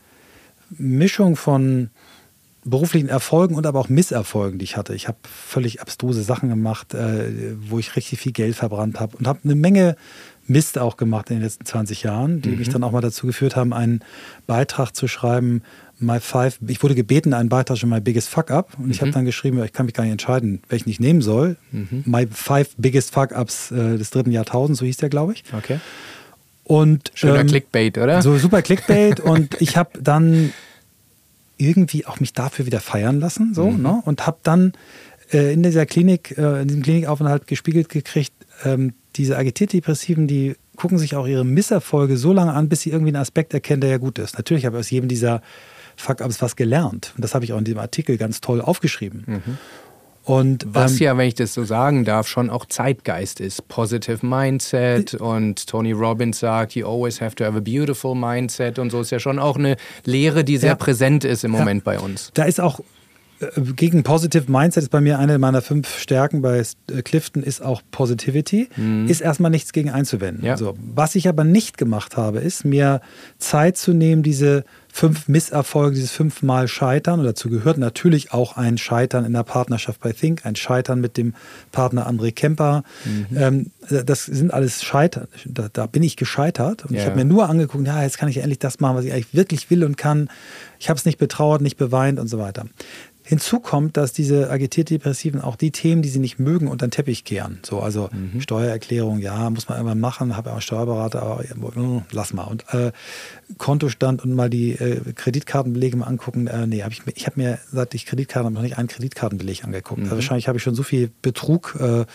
Mischung 0.69 1.35
von 1.35 1.89
beruflichen 2.65 3.09
Erfolgen 3.09 3.55
und 3.55 3.65
aber 3.65 3.79
auch 3.79 3.89
Misserfolgen, 3.89 4.59
die 4.59 4.65
ich 4.65 4.75
hatte. 4.75 4.95
Ich 4.95 5.07
habe 5.07 5.17
völlig 5.23 5.81
abstruse 5.81 6.23
Sachen 6.23 6.49
gemacht, 6.49 6.93
äh, 6.93 7.55
wo 7.59 7.79
ich 7.79 7.95
richtig 7.95 8.19
viel 8.19 8.31
Geld 8.31 8.55
verbrannt 8.55 8.99
habe 8.99 9.15
und 9.17 9.27
habe 9.27 9.39
eine 9.43 9.55
Menge 9.55 9.95
Mist 10.47 10.77
auch 10.77 10.97
gemacht 10.97 11.29
in 11.29 11.37
den 11.37 11.43
letzten 11.43 11.65
20 11.65 12.03
Jahren, 12.03 12.41
die 12.41 12.49
mhm. 12.49 12.59
mich 12.59 12.69
dann 12.69 12.83
auch 12.83 12.91
mal 12.91 13.01
dazu 13.01 13.25
geführt 13.25 13.55
haben, 13.55 13.73
einen 13.73 14.01
Beitrag 14.45 14.95
zu 14.95 15.07
schreiben. 15.07 15.63
My 15.97 16.19
Five, 16.19 16.59
ich 16.67 16.83
wurde 16.83 16.93
gebeten, 16.93 17.33
einen 17.33 17.49
Beitrag 17.49 17.77
für 17.77 17.87
My 17.87 18.01
Biggest 18.01 18.29
Fuck 18.29 18.51
Up. 18.51 18.73
Und 18.77 18.85
mhm. 18.85 18.91
ich 18.91 19.01
habe 19.01 19.11
dann 19.11 19.25
geschrieben, 19.25 19.63
ich 19.63 19.73
kann 19.73 19.85
mich 19.85 19.95
gar 19.95 20.03
nicht 20.03 20.11
entscheiden, 20.11 20.61
welchen 20.69 20.89
ich 20.89 20.99
nehmen 20.99 21.21
soll. 21.21 21.55
Mhm. 21.71 22.03
My 22.05 22.27
Five 22.27 22.75
Biggest 22.77 23.13
Fuck 23.13 23.31
Ups 23.31 23.71
äh, 23.71 23.97
des 23.97 24.11
dritten 24.11 24.31
Jahrtausends, 24.31 24.79
so 24.79 24.85
hieß 24.85 24.97
der, 24.97 25.09
glaube 25.09 25.33
ich. 25.33 25.43
Okay. 25.57 25.79
Und, 26.63 27.11
Schöner 27.13 27.41
ähm, 27.41 27.47
Clickbait, 27.47 27.97
oder? 27.97 28.21
So 28.21 28.37
super 28.37 28.61
Clickbait. 28.61 29.19
und 29.21 29.59
ich 29.61 29.77
habe 29.77 29.99
dann 30.01 30.51
irgendwie 31.57 32.05
auch 32.05 32.19
mich 32.19 32.33
dafür 32.33 32.65
wieder 32.65 32.79
feiern 32.79 33.19
lassen, 33.19 33.53
so, 33.53 33.69
mhm. 33.69 33.81
ne? 33.81 34.01
Und 34.05 34.27
habe 34.27 34.37
dann 34.43 34.73
äh, 35.31 35.53
in 35.53 35.63
dieser 35.63 35.85
Klinik, 35.85 36.37
äh, 36.37 36.61
in 36.61 36.67
diesem 36.67 36.83
Klinikaufenthalt 36.83 37.47
gespiegelt 37.47 37.89
gekriegt, 37.89 38.33
ähm, 38.63 38.93
diese 39.15 39.37
Agitierdepressiven, 39.37 40.27
die 40.27 40.55
gucken 40.75 40.97
sich 40.97 41.15
auch 41.15 41.27
ihre 41.27 41.45
Misserfolge 41.45 42.17
so 42.17 42.33
lange 42.33 42.53
an, 42.53 42.69
bis 42.69 42.81
sie 42.81 42.89
irgendwie 42.89 43.11
einen 43.11 43.21
Aspekt 43.21 43.53
erkennen, 43.53 43.81
der 43.81 43.89
ja 43.89 43.97
gut 43.97 44.19
ist. 44.19 44.37
Natürlich 44.37 44.65
habe 44.65 44.75
ich 44.77 44.81
aus 44.81 44.89
jedem 44.89 45.07
dieser 45.07 45.41
Fuck-ups 45.95 46.41
was 46.41 46.55
gelernt. 46.55 47.13
Und 47.15 47.23
das 47.23 47.33
habe 47.33 47.45
ich 47.45 47.53
auch 47.53 47.57
in 47.57 47.63
diesem 47.63 47.79
Artikel 47.79 48.17
ganz 48.17 48.41
toll 48.41 48.61
aufgeschrieben. 48.61 49.23
Mhm. 49.25 49.57
Und, 50.25 50.65
Was 50.67 50.93
ähm, 50.93 50.97
ja, 50.99 51.17
wenn 51.17 51.27
ich 51.27 51.35
das 51.35 51.53
so 51.53 51.63
sagen 51.63 52.03
darf, 52.03 52.27
schon 52.27 52.49
auch 52.49 52.65
Zeitgeist 52.65 53.39
ist. 53.39 53.67
Positive 53.67 54.25
Mindset 54.25 55.13
und 55.13 55.67
Tony 55.67 55.91
Robbins 55.91 56.39
sagt, 56.39 56.75
you 56.75 56.87
always 56.87 57.21
have 57.21 57.35
to 57.35 57.45
have 57.45 57.55
a 57.55 57.61
beautiful 57.61 58.15
mindset 58.15 58.79
und 58.79 58.89
so 58.89 59.01
ist 59.01 59.11
ja 59.11 59.19
schon 59.19 59.37
auch 59.37 59.55
eine 59.55 59.77
Lehre, 60.03 60.43
die 60.43 60.57
sehr 60.57 60.69
ja. 60.69 60.75
präsent 60.75 61.23
ist 61.23 61.43
im 61.43 61.51
Moment 61.51 61.85
ja. 61.85 61.93
bei 61.93 61.99
uns. 61.99 62.31
Da 62.33 62.45
ist 62.45 62.59
auch 62.59 62.79
äh, 63.39 63.61
gegen 63.75 64.01
Positive 64.01 64.51
Mindset 64.51 64.83
ist 64.83 64.89
bei 64.89 65.01
mir 65.01 65.19
eine 65.19 65.37
meiner 65.37 65.61
fünf 65.61 65.99
Stärken 65.99 66.41
bei 66.41 66.59
äh, 66.59 67.01
Clifton 67.03 67.43
ist 67.43 67.61
auch 67.61 67.81
Positivity. 67.91 68.69
Mhm. 68.75 69.07
Ist 69.07 69.21
erstmal 69.21 69.51
nichts 69.51 69.73
gegen 69.73 69.91
einzuwenden. 69.91 70.43
Ja. 70.43 70.57
So, 70.57 70.75
was 70.77 71.15
ich 71.15 71.29
aber 71.29 71.43
nicht 71.43 71.77
gemacht 71.77 72.17
habe, 72.17 72.39
ist 72.39 72.65
mir 72.65 73.01
Zeit 73.37 73.77
zu 73.77 73.93
nehmen, 73.93 74.23
diese 74.23 74.63
fünf 74.95 75.27
Misserfolge, 75.27 75.95
dieses 75.95 76.11
fünfmal 76.11 76.69
Scheitern, 76.69 77.19
und 77.19 77.25
dazu 77.25 77.49
gehört 77.49 77.77
natürlich 77.77 78.31
auch 78.31 78.55
ein 78.55 78.77
Scheitern 78.77 79.25
in 79.25 79.33
der 79.33 79.43
Partnerschaft 79.43 79.99
bei 79.99 80.13
Think, 80.13 80.45
ein 80.45 80.55
Scheitern 80.55 81.01
mit 81.01 81.17
dem 81.17 81.33
Partner 81.73 82.09
André 82.09 82.31
Kemper. 82.31 82.85
Mhm. 83.03 83.37
Ähm, 83.37 83.71
das 84.05 84.23
sind 84.23 84.53
alles 84.53 84.85
Scheitern. 84.85 85.27
Da, 85.43 85.67
da 85.71 85.85
bin 85.85 86.01
ich 86.01 86.15
gescheitert 86.15 86.85
und 86.85 86.93
ja. 86.93 87.01
ich 87.01 87.05
habe 87.07 87.17
mir 87.17 87.25
nur 87.25 87.49
angeguckt, 87.49 87.85
ja, 87.85 88.03
jetzt 88.03 88.17
kann 88.17 88.29
ich 88.29 88.37
endlich 88.37 88.59
das 88.59 88.79
machen, 88.79 88.95
was 88.95 89.03
ich 89.03 89.11
eigentlich 89.11 89.33
wirklich 89.33 89.69
will 89.69 89.83
und 89.83 89.97
kann. 89.97 90.29
Ich 90.79 90.87
habe 90.87 90.97
es 90.97 91.03
nicht 91.03 91.17
betrauert, 91.17 91.61
nicht 91.61 91.75
beweint 91.75 92.17
und 92.17 92.29
so 92.29 92.39
weiter. 92.39 92.65
Hinzu 93.27 93.59
kommt, 93.59 93.97
dass 93.97 94.13
diese 94.13 94.51
agitiert-depressiven 94.51 95.41
auch 95.41 95.55
die 95.55 95.71
Themen, 95.71 96.03
die 96.03 96.09
sie 96.09 96.19
nicht 96.19 96.37
mögen, 96.37 96.67
unter 96.67 96.87
den 96.87 96.91
Teppich 96.91 97.23
kehren. 97.23 97.59
So, 97.65 97.79
also 97.79 98.09
mhm. 98.11 98.39
Steuererklärung, 98.39 99.19
ja, 99.19 99.49
muss 99.49 99.67
man 99.67 99.79
immer 99.79 99.95
machen, 99.95 100.37
habe 100.37 100.49
ja 100.49 100.51
auch 100.51 100.57
einen 100.57 100.61
Steuerberater, 100.61 101.23
aber 101.23 101.43
äh, 101.43 102.01
lass 102.11 102.33
mal. 102.33 102.43
Und 102.43 102.65
äh, 102.73 102.91
Kontostand 103.57 104.23
und 104.23 104.33
mal 104.33 104.49
die 104.49 104.73
äh, 104.73 105.13
Kreditkartenbelege 105.13 105.97
mal 105.97 106.05
angucken. 106.05 106.47
Äh, 106.47 106.67
nee, 106.67 106.83
hab 106.83 106.91
ich, 106.91 107.01
ich 107.15 107.25
habe 107.25 107.41
mir, 107.41 107.59
seit 107.71 107.95
ich 107.95 108.05
Kreditkarten 108.05 108.45
habe, 108.45 108.55
noch 108.55 108.61
nicht 108.61 108.77
einen 108.77 108.87
Kreditkartenbeleg 108.87 109.63
angeguckt. 109.63 109.99
Mhm. 109.99 110.05
Also 110.05 110.17
wahrscheinlich 110.17 110.47
habe 110.47 110.57
ich 110.57 110.63
schon 110.63 110.75
so 110.75 110.83
viel 110.83 111.09
Betrug 111.21 111.75
äh, 111.79 112.05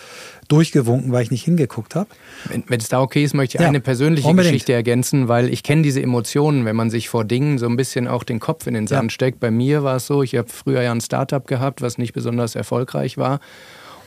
durchgewunken, 0.46 1.12
weil 1.12 1.22
ich 1.22 1.30
nicht 1.30 1.44
hingeguckt 1.44 1.94
habe. 1.94 2.08
Wenn 2.48 2.80
es 2.80 2.88
da 2.88 3.00
okay 3.00 3.24
ist, 3.24 3.34
möchte 3.34 3.56
ich 3.56 3.62
ja, 3.62 3.68
eine 3.68 3.80
persönliche 3.80 4.28
unbedingt. 4.28 4.52
Geschichte 4.52 4.72
ergänzen, 4.72 5.28
weil 5.28 5.48
ich 5.48 5.62
kenne 5.62 5.82
diese 5.82 6.02
Emotionen, 6.02 6.64
wenn 6.64 6.76
man 6.76 6.90
sich 6.90 7.08
vor 7.08 7.24
Dingen 7.24 7.58
so 7.58 7.66
ein 7.66 7.76
bisschen 7.76 8.06
auch 8.06 8.22
den 8.22 8.38
Kopf 8.38 8.66
in 8.66 8.74
den 8.74 8.86
Sand 8.86 9.10
ja. 9.10 9.14
steckt. 9.14 9.40
Bei 9.40 9.50
mir 9.50 9.82
war 9.82 9.96
es 9.96 10.06
so, 10.06 10.22
ich 10.22 10.36
habe 10.36 10.48
früher 10.48 10.82
ja 10.82 10.92
ein 11.00 11.04
Startup 11.04 11.46
gehabt, 11.46 11.82
was 11.82 11.98
nicht 11.98 12.12
besonders 12.12 12.54
erfolgreich 12.54 13.18
war. 13.18 13.40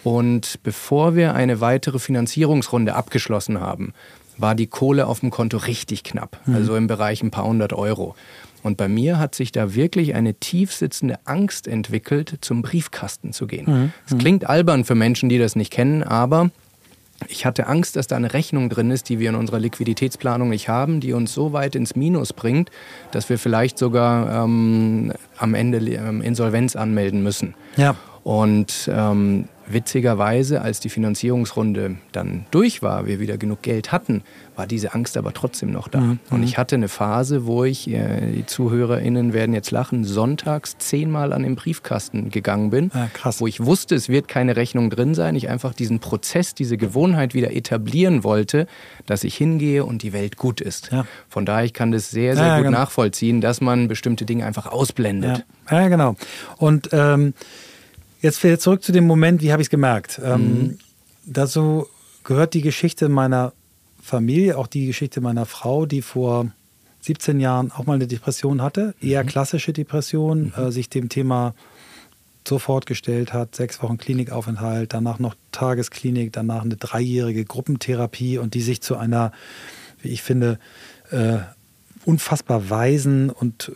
Und 0.04 0.60
bevor 0.64 1.16
wir 1.16 1.34
eine 1.34 1.62
weitere 1.62 2.00
Finanzierungsrunde 2.00 2.94
abgeschlossen 2.96 3.60
haben, 3.60 3.94
war 4.38 4.56
die 4.56 4.68
Kohle 4.68 5.08
auf 5.08 5.22
dem 5.22 5.30
Konto 5.30 5.58
richtig 5.58 6.04
knapp, 6.04 6.40
mhm. 6.46 6.56
also 6.56 6.76
im 6.76 6.88
Bereich 6.88 7.22
ein 7.24 7.32
paar 7.32 7.46
hundert 7.46 7.74
Euro. 7.74 8.16
Und 8.64 8.78
bei 8.78 8.88
mir 8.88 9.20
hat 9.20 9.36
sich 9.36 9.52
da 9.52 9.76
wirklich 9.76 10.16
eine 10.16 10.36
tief 10.36 10.74
sitzende 10.74 11.20
Angst 11.26 11.68
entwickelt, 11.68 12.38
zum 12.42 12.62
Briefkasten 12.62 13.34
zu 13.34 13.46
gehen. 13.46 13.66
Mhm. 13.68 13.94
Es 14.08 14.14
mhm. 14.14 14.18
klingt 14.20 14.50
albern 14.50 14.86
für 14.86 14.96
Menschen, 14.96 15.30
die 15.30 15.38
das 15.38 15.56
nicht 15.56 15.72
kennen, 15.72 16.02
aber 16.02 16.50
ich 17.30 17.46
hatte 17.46 17.68
Angst, 17.68 17.96
dass 17.96 18.08
da 18.08 18.16
eine 18.16 18.34
Rechnung 18.34 18.70
drin 18.70 18.92
ist, 18.92 19.10
die 19.10 19.20
wir 19.20 19.30
in 19.30 19.36
unserer 19.36 19.60
Liquiditätsplanung 19.60 20.50
nicht 20.50 20.70
haben, 20.70 21.00
die 21.00 21.14
uns 21.14 21.34
so 21.34 21.54
weit 21.54 21.76
ins 21.76 21.96
Minus 21.96 22.34
bringt, 22.34 22.70
dass 23.12 23.30
wir 23.30 23.38
vielleicht 23.38 23.78
sogar 23.78 24.44
ähm, 24.44 25.14
am 25.38 25.54
Ende 25.54 25.78
ähm, 25.78 26.22
Insolvenz 26.22 26.76
anmelden 26.76 27.24
müssen. 27.24 27.56
Ja. 27.78 27.96
Und 28.24 28.90
ähm, 28.92 29.50
witzigerweise, 29.68 30.62
als 30.62 30.80
die 30.80 30.90
Finanzierungsrunde 30.90 31.98
dann 32.12 32.46
durch 32.52 32.82
war, 32.82 33.06
wir 33.06 33.20
wieder 33.20 33.38
genug 33.38 33.62
Geld 33.62 33.92
hatten, 33.92 34.24
war 34.56 34.68
diese 34.68 34.94
Angst 34.94 35.18
aber 35.18 35.34
trotzdem 35.34 35.72
noch 35.72 35.88
da. 35.88 36.00
Mhm. 36.00 36.20
Und 36.30 36.44
ich 36.44 36.58
hatte 36.58 36.76
eine 36.76 36.88
Phase, 36.88 37.46
wo 37.46 37.64
ich, 37.64 37.90
äh, 37.90 38.32
die 38.32 38.46
ZuhörerInnen 38.46 39.34
werden 39.34 39.54
jetzt 39.54 39.72
lachen, 39.72 40.04
sonntags 40.04 40.78
zehnmal 40.78 41.34
an 41.34 41.44
den 41.44 41.56
Briefkasten 41.56 42.30
gegangen 42.30 42.70
bin, 42.70 42.92
ja, 42.94 43.10
wo 43.40 43.48
ich 43.48 43.66
wusste, 43.66 43.96
es 43.96 44.10
wird 44.10 44.28
keine 44.28 44.56
Rechnung 44.56 44.90
drin 44.90 45.16
sein. 45.16 45.36
Ich 45.36 45.50
einfach 45.50 45.74
diesen 45.74 46.00
Prozess, 46.00 46.54
diese 46.54 46.78
Gewohnheit 46.78 47.34
wieder 47.34 47.56
etablieren 47.56 48.24
wollte, 48.24 48.68
dass 49.06 49.24
ich 49.24 49.36
hingehe 49.36 49.86
und 49.86 50.04
die 50.04 50.14
Welt 50.14 50.38
gut 50.38 50.62
ist. 50.62 50.92
Ja. 50.92 51.06
Von 51.30 51.46
daher, 51.46 51.66
ich 51.66 51.74
kann 51.74 51.92
das 51.92 52.12
sehr, 52.12 52.36
sehr 52.36 52.48
ja, 52.48 52.58
gut 52.58 52.66
genau. 52.66 52.80
nachvollziehen, 52.80 53.42
dass 53.42 53.62
man 53.62 53.88
bestimmte 53.88 54.26
Dinge 54.26 54.46
einfach 54.46 54.68
ausblendet. 54.68 55.46
Ja, 55.70 55.88
genau. 55.88 56.16
Und 56.58 56.90
ähm, 56.92 57.34
Jetzt 58.24 58.40
zurück 58.62 58.82
zu 58.82 58.94
dem 58.94 59.06
Moment, 59.06 59.42
wie 59.42 59.52
habe 59.52 59.62
ich 59.62 59.66
es 59.66 59.70
gemerkt? 59.70 60.20
Ähm, 60.24 60.40
mhm. 60.40 60.78
dazu 61.26 61.88
gehört 62.24 62.54
die 62.54 62.62
Geschichte 62.62 63.10
meiner 63.10 63.52
Familie, 64.02 64.58
auch 64.58 64.68
die 64.68 64.86
Geschichte 64.86 65.20
meiner 65.20 65.46
Frau, 65.46 65.86
die 65.86 66.02
vor 66.02 66.50
17 67.02 67.42
Jahren 67.42 67.74
auch 67.74 67.86
mal 67.86 67.96
eine 67.96 68.08
Depression 68.08 68.62
hatte, 68.62 68.96
eher 69.02 69.26
mhm. 69.26 69.28
klassische 69.28 69.74
Depression, 69.74 70.54
mhm. 70.56 70.64
äh, 70.64 70.72
sich 70.72 70.88
dem 70.88 71.10
Thema 71.10 71.54
sofort 72.48 72.86
gestellt 72.86 73.34
hat, 73.34 73.56
sechs 73.56 73.84
Wochen 73.84 73.98
Klinikaufenthalt, 73.98 74.94
danach 74.94 75.20
noch 75.20 75.36
Tagesklinik, 75.52 76.32
danach 76.32 76.64
eine 76.64 76.78
dreijährige 76.78 77.44
Gruppentherapie 77.44 78.38
und 78.38 78.54
die 78.54 78.62
sich 78.62 78.82
zu 78.82 78.96
einer, 78.96 79.34
wie 80.02 80.10
ich 80.10 80.24
finde, 80.24 80.60
äh, 81.12 81.40
unfassbar 82.06 82.70
weisen 82.70 83.30
und 83.30 83.74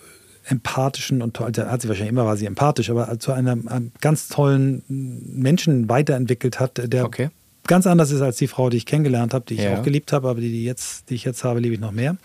empathischen 0.49 1.21
und 1.21 1.35
toll, 1.35 1.51
hat 1.55 1.81
sie 1.81 1.87
wahrscheinlich 1.87 2.11
immer 2.11 2.25
war 2.25 2.37
sie 2.37 2.45
empathisch, 2.45 2.89
aber 2.89 3.19
zu 3.19 3.33
einem, 3.33 3.67
einem 3.67 3.91
ganz 4.01 4.29
tollen 4.29 4.83
Menschen 4.87 5.89
weiterentwickelt 5.89 6.59
hat, 6.59 6.81
der 6.91 7.05
okay. 7.05 7.29
ganz 7.67 7.85
anders 7.85 8.11
ist 8.11 8.21
als 8.21 8.37
die 8.37 8.47
Frau, 8.47 8.69
die 8.69 8.77
ich 8.77 8.85
kennengelernt 8.85 9.33
habe, 9.33 9.45
die 9.45 9.55
ich 9.55 9.63
ja. 9.63 9.77
auch 9.77 9.83
geliebt 9.83 10.13
habe, 10.13 10.29
aber 10.29 10.39
die, 10.39 10.49
die, 10.49 10.63
jetzt, 10.63 11.09
die 11.09 11.15
ich 11.15 11.23
jetzt 11.23 11.43
habe, 11.43 11.59
liebe 11.59 11.75
ich 11.75 11.81
noch 11.81 11.91
mehr. 11.91 12.17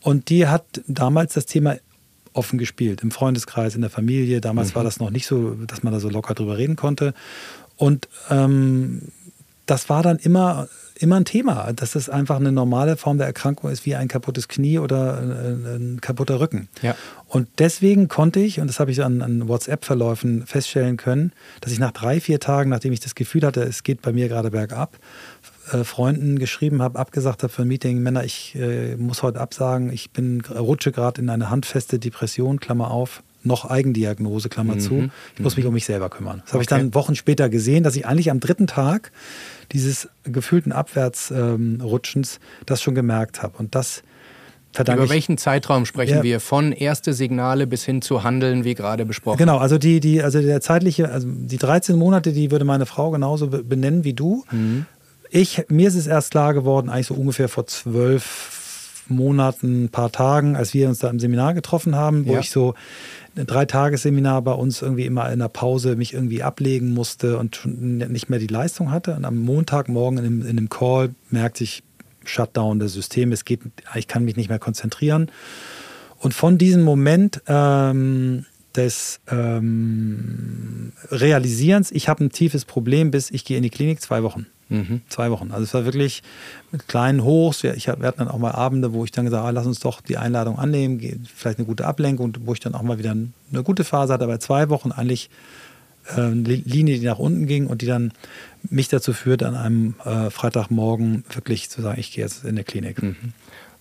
Und 0.00 0.30
die 0.30 0.46
hat 0.46 0.64
damals 0.86 1.34
das 1.34 1.46
Thema 1.46 1.76
offen 2.32 2.58
gespielt, 2.58 3.02
im 3.02 3.10
Freundeskreis, 3.10 3.74
in 3.74 3.80
der 3.80 3.90
Familie. 3.90 4.40
Damals 4.40 4.70
mhm. 4.70 4.76
war 4.76 4.84
das 4.84 5.00
noch 5.00 5.10
nicht 5.10 5.26
so, 5.26 5.54
dass 5.66 5.82
man 5.82 5.92
da 5.92 6.00
so 6.00 6.08
locker 6.08 6.34
drüber 6.34 6.56
reden 6.56 6.76
konnte. 6.76 7.14
Und 7.76 8.08
ähm, 8.30 9.08
das 9.66 9.88
war 9.88 10.02
dann 10.02 10.18
immer 10.18 10.68
immer 11.00 11.16
ein 11.16 11.24
Thema, 11.24 11.72
dass 11.72 11.94
es 11.94 12.10
einfach 12.10 12.36
eine 12.36 12.52
normale 12.52 12.96
Form 12.96 13.16
der 13.16 13.26
Erkrankung 13.26 13.70
ist, 13.70 13.86
wie 13.86 13.96
ein 13.96 14.06
kaputtes 14.06 14.48
Knie 14.48 14.78
oder 14.78 15.18
ein, 15.18 15.30
ein 15.66 16.00
kaputter 16.00 16.40
Rücken. 16.40 16.68
Ja. 16.82 16.94
Und 17.26 17.48
deswegen 17.58 18.08
konnte 18.08 18.40
ich, 18.40 18.60
und 18.60 18.66
das 18.66 18.80
habe 18.80 18.90
ich 18.90 19.02
an, 19.02 19.22
an 19.22 19.48
WhatsApp-Verläufen 19.48 20.46
feststellen 20.46 20.96
können, 20.96 21.32
dass 21.62 21.72
ich 21.72 21.78
nach 21.78 21.92
drei, 21.92 22.20
vier 22.20 22.38
Tagen, 22.38 22.70
nachdem 22.70 22.92
ich 22.92 23.00
das 23.00 23.14
Gefühl 23.14 23.42
hatte, 23.46 23.62
es 23.62 23.82
geht 23.82 24.02
bei 24.02 24.12
mir 24.12 24.28
gerade 24.28 24.50
bergab, 24.50 24.98
äh, 25.72 25.84
Freunden 25.84 26.38
geschrieben 26.38 26.82
habe, 26.82 26.98
abgesagt 26.98 27.42
habe 27.42 27.52
für 27.52 27.62
ein 27.62 27.68
Meeting, 27.68 28.00
Männer, 28.00 28.24
ich 28.24 28.54
äh, 28.56 28.96
muss 28.96 29.22
heute 29.22 29.40
absagen, 29.40 29.92
ich 29.92 30.10
bin 30.10 30.42
rutsche 30.42 30.92
gerade 30.92 31.20
in 31.20 31.30
eine 31.30 31.48
handfeste 31.48 31.98
Depression, 31.98 32.60
Klammer 32.60 32.90
auf, 32.90 33.22
noch 33.42 33.64
Eigendiagnose, 33.64 34.48
Klammer 34.48 34.74
mhm. 34.74 34.80
zu. 34.80 35.10
Ich 35.34 35.40
muss 35.40 35.56
mich 35.56 35.66
um 35.66 35.74
mich 35.74 35.84
selber 35.84 36.10
kümmern. 36.10 36.42
Das 36.44 36.52
habe 36.52 36.58
okay. 36.58 36.62
ich 36.62 36.68
dann 36.68 36.94
Wochen 36.94 37.14
später 37.14 37.48
gesehen, 37.48 37.82
dass 37.82 37.96
ich 37.96 38.06
eigentlich 38.06 38.30
am 38.30 38.40
dritten 38.40 38.66
Tag 38.66 39.12
dieses 39.72 40.08
gefühlten 40.24 40.72
Abwärtsrutschens 40.72 42.34
ähm, 42.36 42.64
das 42.66 42.82
schon 42.82 42.94
gemerkt 42.94 43.42
habe. 43.42 43.56
Und 43.58 43.74
das 43.74 44.02
verdanke 44.72 45.02
Über 45.02 45.12
welchen 45.12 45.38
Zeitraum 45.38 45.86
sprechen 45.86 46.18
ja, 46.18 46.22
wir? 46.22 46.40
Von 46.40 46.72
erste 46.72 47.12
Signale 47.14 47.66
bis 47.66 47.84
hin 47.84 48.02
zu 48.02 48.22
Handeln, 48.22 48.64
wie 48.64 48.74
gerade 48.74 49.04
besprochen. 49.04 49.38
Genau, 49.38 49.58
also 49.58 49.78
die, 49.78 50.00
die, 50.00 50.22
also 50.22 50.40
der 50.40 50.60
zeitliche, 50.60 51.10
also 51.10 51.28
die 51.28 51.58
13 51.58 51.96
Monate, 51.96 52.32
die 52.32 52.50
würde 52.50 52.64
meine 52.64 52.86
Frau 52.86 53.10
genauso 53.10 53.48
benennen 53.48 54.04
wie 54.04 54.14
du. 54.14 54.44
Mhm. 54.50 54.86
Ich, 55.30 55.64
mir 55.68 55.88
ist 55.88 55.94
es 55.94 56.06
erst 56.06 56.32
klar 56.32 56.54
geworden, 56.54 56.88
eigentlich 56.88 57.06
so 57.06 57.14
ungefähr 57.14 57.48
vor 57.48 57.66
zwölf 57.66 59.04
Monaten, 59.10 59.84
ein 59.84 59.88
paar 59.88 60.12
Tagen, 60.12 60.56
als 60.56 60.72
wir 60.72 60.88
uns 60.88 61.00
da 61.00 61.10
im 61.10 61.18
Seminar 61.18 61.54
getroffen 61.54 61.96
haben, 61.96 62.26
wo 62.26 62.34
ja. 62.34 62.40
ich 62.40 62.50
so 62.50 62.74
ein 63.36 63.46
Dreitagesseminar 63.46 64.42
bei 64.42 64.52
uns 64.52 64.82
irgendwie 64.82 65.06
immer 65.06 65.30
in 65.32 65.38
der 65.38 65.48
Pause 65.48 65.96
mich 65.96 66.14
irgendwie 66.14 66.42
ablegen 66.42 66.92
musste 66.92 67.38
und 67.38 67.62
nicht 67.64 68.28
mehr 68.28 68.38
die 68.38 68.46
Leistung 68.46 68.90
hatte. 68.90 69.14
Und 69.14 69.24
am 69.24 69.38
Montagmorgen 69.38 70.18
in 70.18 70.24
einem, 70.24 70.42
in 70.42 70.58
einem 70.58 70.68
Call 70.68 71.14
merkte 71.30 71.64
ich, 71.64 71.82
Shutdown 72.24 72.78
des 72.78 72.92
Systems, 72.92 73.34
es 73.34 73.44
geht, 73.44 73.60
ich 73.94 74.06
kann 74.06 74.24
mich 74.24 74.36
nicht 74.36 74.48
mehr 74.48 74.58
konzentrieren. 74.58 75.30
Und 76.18 76.34
von 76.34 76.58
diesem 76.58 76.82
Moment 76.82 77.42
ähm, 77.46 78.44
des 78.76 79.20
ähm, 79.28 80.92
Realisierens, 81.10 81.90
ich 81.90 82.08
habe 82.08 82.24
ein 82.24 82.30
tiefes 82.30 82.64
Problem, 82.64 83.10
bis 83.10 83.30
ich 83.30 83.44
gehe 83.44 83.56
in 83.56 83.62
die 83.62 83.70
Klinik, 83.70 84.00
zwei 84.00 84.22
Wochen. 84.22 84.46
Mhm. 84.70 85.02
Zwei 85.08 85.30
Wochen. 85.30 85.50
Also 85.50 85.64
es 85.64 85.74
war 85.74 85.84
wirklich 85.84 86.22
mit 86.70 86.88
kleinen 86.88 87.24
Hochs. 87.24 87.62
Wir, 87.62 87.74
ich, 87.74 87.88
wir 87.88 88.06
hatten 88.06 88.18
dann 88.18 88.28
auch 88.28 88.38
mal 88.38 88.52
Abende, 88.52 88.92
wo 88.92 89.04
ich 89.04 89.10
dann 89.10 89.24
gesagt 89.24 89.42
habe, 89.42 89.48
ah, 89.48 89.52
lass 89.52 89.66
uns 89.66 89.80
doch 89.80 90.00
die 90.00 90.16
Einladung 90.16 90.58
annehmen, 90.58 91.00
vielleicht 91.34 91.58
eine 91.58 91.66
gute 91.66 91.86
Ablenkung, 91.86 92.32
wo 92.44 92.52
ich 92.52 92.60
dann 92.60 92.74
auch 92.74 92.82
mal 92.82 92.98
wieder 92.98 93.10
eine 93.10 93.62
gute 93.62 93.84
Phase 93.84 94.12
hatte, 94.12 94.24
aber 94.24 94.40
zwei 94.40 94.70
Wochen 94.70 94.92
eigentlich 94.92 95.28
äh, 96.16 96.20
eine 96.20 96.42
Linie, 96.42 96.98
die 96.98 97.06
nach 97.06 97.18
unten 97.18 97.46
ging 97.46 97.66
und 97.66 97.82
die 97.82 97.86
dann 97.86 98.12
mich 98.68 98.88
dazu 98.88 99.12
führt, 99.12 99.42
an 99.42 99.56
einem 99.56 99.94
äh, 100.04 100.30
Freitagmorgen 100.30 101.24
wirklich 101.32 101.68
zu 101.68 101.82
sagen, 101.82 101.98
ich 102.00 102.12
gehe 102.12 102.24
jetzt 102.24 102.44
in 102.44 102.56
die 102.56 102.64
Klinik. 102.64 103.02
Mhm. 103.02 103.16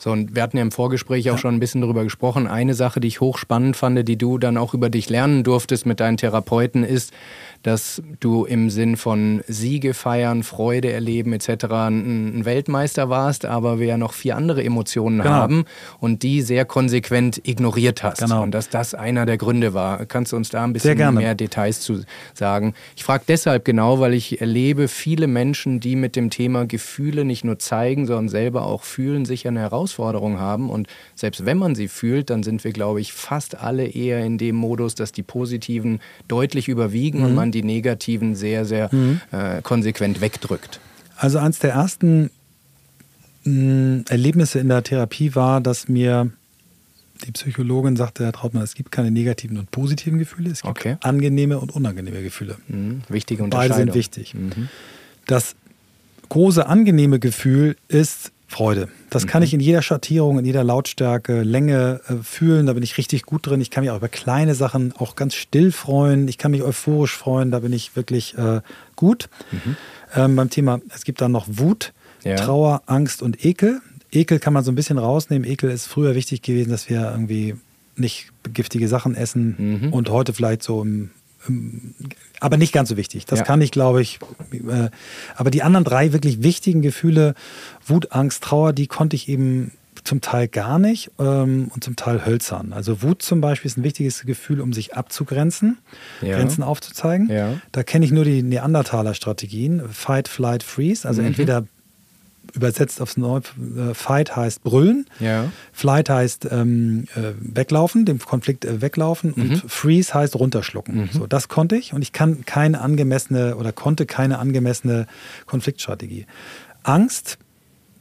So, 0.02 0.12
und 0.12 0.34
wir 0.34 0.44
hatten 0.44 0.56
ja 0.56 0.64
im 0.64 0.72
Vorgespräch 0.72 1.30
auch 1.30 1.38
schon 1.38 1.54
ein 1.56 1.60
bisschen 1.60 1.82
darüber 1.82 2.06
gesprochen. 2.06 2.48
Eine 2.48 2.74
Sache, 2.74 3.02
die 3.02 3.10
ich 3.10 3.20
hochspannend 3.20 3.76
fand, 3.76 4.08
die 4.08 4.18
du 4.18 4.38
dann 4.38 4.56
auch 4.56 4.74
über 4.74 4.90
dich 4.90 5.10
lernen 5.10 5.44
durftest 5.44 5.86
mit 5.86 6.00
deinen 6.00 6.16
Therapeuten, 6.16 6.86
ist, 6.86 7.12
dass 7.64 8.02
du 8.20 8.46
im 8.46 8.70
Sinn 8.70 8.96
von 8.96 9.42
Siege 9.48 9.94
feiern, 9.94 10.44
Freude 10.44 10.92
erleben 10.92 11.34
etc. 11.34 11.66
ein 11.66 12.46
Weltmeister 12.46 13.10
warst, 13.10 13.46
aber 13.46 13.80
wir 13.80 13.88
ja 13.88 13.98
noch 13.98 14.14
vier 14.14 14.36
andere 14.36 14.64
Emotionen 14.64 15.20
genau. 15.20 15.30
haben 15.30 15.66
und 16.00 16.24
die 16.24 16.42
sehr 16.42 16.66
konsequent 16.66 17.42
ignoriert 17.44 18.04
hast. 18.04 18.20
Genau. 18.20 18.44
Und 18.44 18.52
dass 18.52 18.70
das 18.70 18.94
einer 18.94 19.26
der 19.26 19.38
Gründe 19.38 19.74
war. 19.74 20.06
Kannst 20.06 20.32
du 20.32 20.38
uns 20.38 20.50
da 20.50 20.64
ein 20.64 20.74
bisschen 20.74 21.14
mehr 21.16 21.36
Details 21.36 21.82
zu 21.82 22.04
sagen? 22.34 22.74
Ich 22.96 23.04
frage 23.04 23.24
deshalb 23.28 23.66
genau, 23.66 24.00
weil 24.00 24.14
ich 24.14 24.40
erlebe 24.42 24.88
viele 24.88 25.28
Menschen, 25.28 25.80
die 25.80 25.96
mit 25.96 26.16
dem 26.16 26.30
Thema 26.30 26.66
Gefühle 26.66 27.26
nicht 27.26 27.44
nur 27.44 27.60
zeigen, 27.60 28.06
sondern 28.06 28.30
selber 28.30 28.66
auch 28.66 28.84
fühlen, 28.84 29.26
sicher 29.26 29.50
eine 29.50 29.60
Herausforderung 29.60 30.40
haben. 30.40 30.70
Und 30.70 30.88
selbst 31.16 31.46
wenn 31.46 31.58
man 31.58 31.76
sie 31.76 31.88
fühlt, 31.88 32.30
dann 32.30 32.44
sind 32.44 32.64
wir, 32.64 32.72
glaube 32.72 33.02
ich, 33.02 33.14
fast 33.14 33.60
alle 33.62 33.86
eher 33.88 34.24
in 34.26 34.38
dem 34.38 34.56
Modus, 34.56 34.96
dass 34.96 35.12
die 35.12 35.24
positiven 35.24 36.00
deutlich 36.28 36.68
überwiegen 36.68 37.20
mhm. 37.20 37.26
und 37.26 37.36
man 37.36 37.49
man 37.50 37.52
die 37.52 37.64
negativen 37.64 38.36
sehr, 38.36 38.66
sehr 38.66 38.90
mhm. 38.94 39.22
äh, 39.32 39.62
konsequent 39.62 40.22
wegdrückt. 40.22 40.80
Also 41.18 41.40
eines 41.40 41.60
der 41.60 41.72
ersten 41.72 42.30
mh, 43.44 43.52
mm, 43.52 44.06
Erlebnisse 44.10 44.60
in 44.60 44.70
der 44.70 44.84
Therapie 44.84 45.36
war, 45.36 45.62
dass 45.62 45.90
mir 45.90 46.32
die 47.26 47.32
Psychologin 47.32 47.98
sagte, 47.98 48.24
Herr 48.24 48.32
Trautmann, 48.32 48.64
es 48.64 48.76
gibt 48.76 48.92
keine 48.92 49.12
negativen 49.12 49.58
und 49.58 49.72
positiven 49.72 50.20
Gefühle, 50.20 50.52
es 50.52 50.62
gibt 50.62 50.70
okay. 50.70 50.98
angenehme 51.02 51.60
und 51.60 51.76
unangenehme 51.76 52.22
Gefühle. 52.24 52.56
Mhm. 52.70 53.02
Wichtige 53.10 53.44
Unterscheidung. 53.44 53.78
Beide 53.78 53.92
sind 53.92 53.94
wichtig. 53.94 54.34
Mhm. 54.34 54.70
Das 55.28 55.56
große 56.30 56.66
angenehme 56.66 57.20
Gefühl 57.20 57.76
ist 57.90 58.32
Freude. 58.50 58.90
Das 59.12 59.28
kann 59.28 59.44
ich 59.44 59.54
mhm. 59.54 59.60
in 59.60 59.66
jeder 59.66 59.82
Schattierung, 59.84 60.40
in 60.40 60.46
jeder 60.46 60.64
Lautstärke, 60.64 61.44
Länge 61.44 62.02
äh, 62.10 62.16
fühlen. 62.24 62.66
Da 62.66 62.74
bin 62.74 62.82
ich 62.82 62.98
richtig 62.98 63.24
gut 63.24 63.46
drin. 63.46 63.62
Ich 63.62 63.70
kann 63.70 63.84
mich 63.84 63.92
auch 63.92 63.98
über 63.98 64.10
kleine 64.10 64.56
Sachen 64.56 64.92
auch 64.98 65.16
ganz 65.16 65.36
still 65.36 65.72
freuen. 65.72 66.28
Ich 66.28 66.40
kann 66.40 66.50
mich 66.52 66.64
euphorisch 66.64 67.16
freuen. 67.16 67.52
Da 67.52 67.60
bin 67.60 67.72
ich 67.72 67.96
wirklich 67.96 68.36
äh, 68.38 68.62
gut. 68.96 69.30
Mhm. 69.52 69.78
Ähm, 70.16 70.36
beim 70.36 70.50
Thema, 70.50 70.82
es 70.94 71.04
gibt 71.04 71.22
dann 71.22 71.32
noch 71.32 71.46
Wut, 71.48 71.94
ja. 72.24 72.36
Trauer, 72.36 72.82
Angst 72.88 73.22
und 73.22 73.46
Ekel. 73.46 73.82
Ekel 74.12 74.40
kann 74.40 74.54
man 74.54 74.64
so 74.64 74.72
ein 74.72 74.76
bisschen 74.76 74.98
rausnehmen. 74.98 75.48
Ekel 75.48 75.70
ist 75.70 75.86
früher 75.86 76.16
wichtig 76.16 76.42
gewesen, 76.42 76.72
dass 76.72 76.90
wir 76.90 77.12
irgendwie 77.12 77.56
nicht 77.96 78.32
giftige 78.52 78.88
Sachen 78.88 79.14
essen 79.14 79.82
mhm. 79.84 79.94
und 79.94 80.10
heute 80.10 80.34
vielleicht 80.34 80.64
so 80.64 80.82
im 80.82 81.12
aber 82.40 82.58
nicht 82.58 82.74
ganz 82.74 82.90
so 82.90 82.98
wichtig. 82.98 83.26
Das 83.26 83.40
ja. 83.40 83.46
kann 83.46 83.62
ich, 83.62 83.72
glaube 83.72 84.02
ich. 84.02 84.20
Äh, 84.52 84.90
aber 85.36 85.52
die 85.52 85.64
anderen 85.64 85.86
drei 85.86 86.14
wirklich 86.14 86.44
wichtigen 86.44 86.82
Gefühle, 86.82 87.34
Wut, 87.86 88.12
Angst, 88.12 88.44
Trauer, 88.44 88.74
die 88.74 88.88
konnte 88.88 89.16
ich 89.16 89.30
eben 89.30 89.72
zum 90.04 90.22
Teil 90.22 90.48
gar 90.48 90.80
nicht 90.80 91.12
ähm, 91.20 91.70
und 91.74 91.84
zum 91.84 91.96
Teil 91.96 92.26
hölzern. 92.26 92.74
Also 92.74 93.02
Wut 93.02 93.22
zum 93.22 93.42
Beispiel 93.42 93.70
ist 93.70 93.78
ein 93.78 93.84
wichtiges 93.84 94.22
Gefühl, 94.22 94.62
um 94.62 94.74
sich 94.74 94.96
abzugrenzen, 94.96 95.78
ja. 96.22 96.36
Grenzen 96.36 96.64
aufzuzeigen. 96.64 97.30
Ja. 97.30 97.60
Da 97.72 97.84
kenne 97.84 98.06
ich 98.06 98.12
nur 98.12 98.26
die 98.26 98.44
Neandertaler-Strategien. 98.44 99.84
Fight, 99.92 100.28
Flight, 100.28 100.64
Freeze. 100.64 101.08
Also 101.08 101.22
mhm. 101.22 101.28
entweder 101.28 101.66
übersetzt 102.54 103.02
aufs 103.02 103.18
Neue, 103.18 103.42
äh, 103.78 103.94
Fight 103.94 104.36
heißt 104.36 104.64
brüllen, 104.64 105.06
ja. 105.20 105.52
Flight 105.72 106.10
heißt 106.10 106.48
ähm, 106.52 107.06
äh, 107.16 107.34
weglaufen, 107.40 108.06
dem 108.06 108.20
Konflikt 108.20 108.66
äh, 108.66 108.82
weglaufen 108.82 109.34
mhm. 109.36 109.42
und 109.42 109.72
Freeze 109.72 110.14
heißt 110.14 110.36
runterschlucken. 110.36 111.02
Mhm. 111.02 111.10
So, 111.12 111.28
das 111.28 111.48
konnte 111.48 111.76
ich 111.76 111.94
und 111.94 112.02
ich 112.02 112.12
kann 112.12 112.46
keine 112.46 112.82
angemessene 112.82 113.56
oder 113.56 113.72
konnte 113.72 114.06
keine 114.06 114.40
angemessene 114.40 115.08
Konfliktstrategie. 115.46 116.26
Angst 116.84 117.38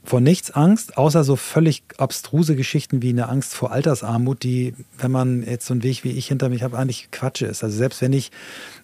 vor 0.03 0.21
nichts 0.21 0.51
Angst, 0.51 0.97
außer 0.97 1.23
so 1.23 1.35
völlig 1.35 1.83
abstruse 1.97 2.55
Geschichten 2.55 3.01
wie 3.01 3.09
eine 3.09 3.29
Angst 3.29 3.53
vor 3.53 3.71
Altersarmut, 3.71 4.43
die, 4.43 4.73
wenn 4.97 5.11
man 5.11 5.43
jetzt 5.43 5.65
so 5.65 5.73
einen 5.73 5.83
Weg 5.83 6.03
wie 6.03 6.11
ich 6.11 6.27
hinter 6.27 6.49
mich 6.49 6.63
habe, 6.63 6.77
eigentlich 6.77 7.09
Quatsch 7.11 7.41
ist. 7.41 7.63
Also 7.63 7.77
selbst 7.77 8.01
wenn 8.01 8.13
ich 8.13 8.31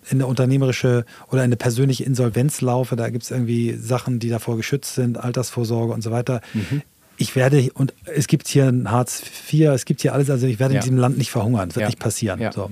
in 0.10 0.18
eine 0.18 0.28
unternehmerische 0.28 1.06
oder 1.32 1.42
eine 1.42 1.56
persönliche 1.56 2.04
Insolvenz 2.04 2.62
laufe, 2.62 2.96
da 2.96 3.10
gibt 3.10 3.24
es 3.24 3.32
irgendwie 3.32 3.76
Sachen, 3.76 4.20
die 4.20 4.30
davor 4.30 4.58
geschützt 4.58 4.94
sind, 4.96 5.18
Altersvorsorge 5.18 5.94
und 5.94 6.02
so 6.02 6.12
weiter. 6.12 6.42
Mhm. 6.54 6.82
Ich 7.18 7.36
werde, 7.36 7.70
und 7.74 7.94
es 8.06 8.28
gibt 8.28 8.48
hier 8.48 8.66
ein 8.66 8.92
Hartz 8.92 9.24
IV, 9.52 9.70
es 9.70 9.86
gibt 9.86 10.02
hier 10.02 10.14
alles, 10.14 10.30
also 10.30 10.48
ich 10.48 10.60
werde 10.60 10.76
ja. 10.76 10.82
in 10.82 10.84
diesem 10.84 10.98
Land 10.98 11.18
nicht 11.18 11.32
verhungern, 11.32 11.70
das 11.70 11.78
wird 11.78 11.84
ja. 11.84 11.88
nicht 11.88 12.00
passieren. 12.00 12.42
Ja. 12.42 12.52
So. 12.52 12.72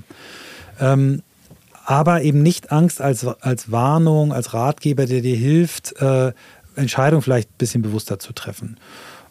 Ähm, 0.80 1.24
aber 1.86 2.22
eben 2.22 2.42
nicht 2.44 2.72
Angst 2.72 3.02
als, 3.02 3.26
als 3.26 3.72
Warnung, 3.72 4.32
als 4.32 4.54
Ratgeber, 4.54 5.06
der 5.06 5.22
dir 5.22 5.36
hilft, 5.36 6.00
äh, 6.02 6.34
Entscheidungen 6.76 7.22
vielleicht 7.22 7.50
ein 7.50 7.58
bisschen 7.58 7.82
bewusster 7.82 8.20
zu 8.20 8.34
treffen. 8.34 8.78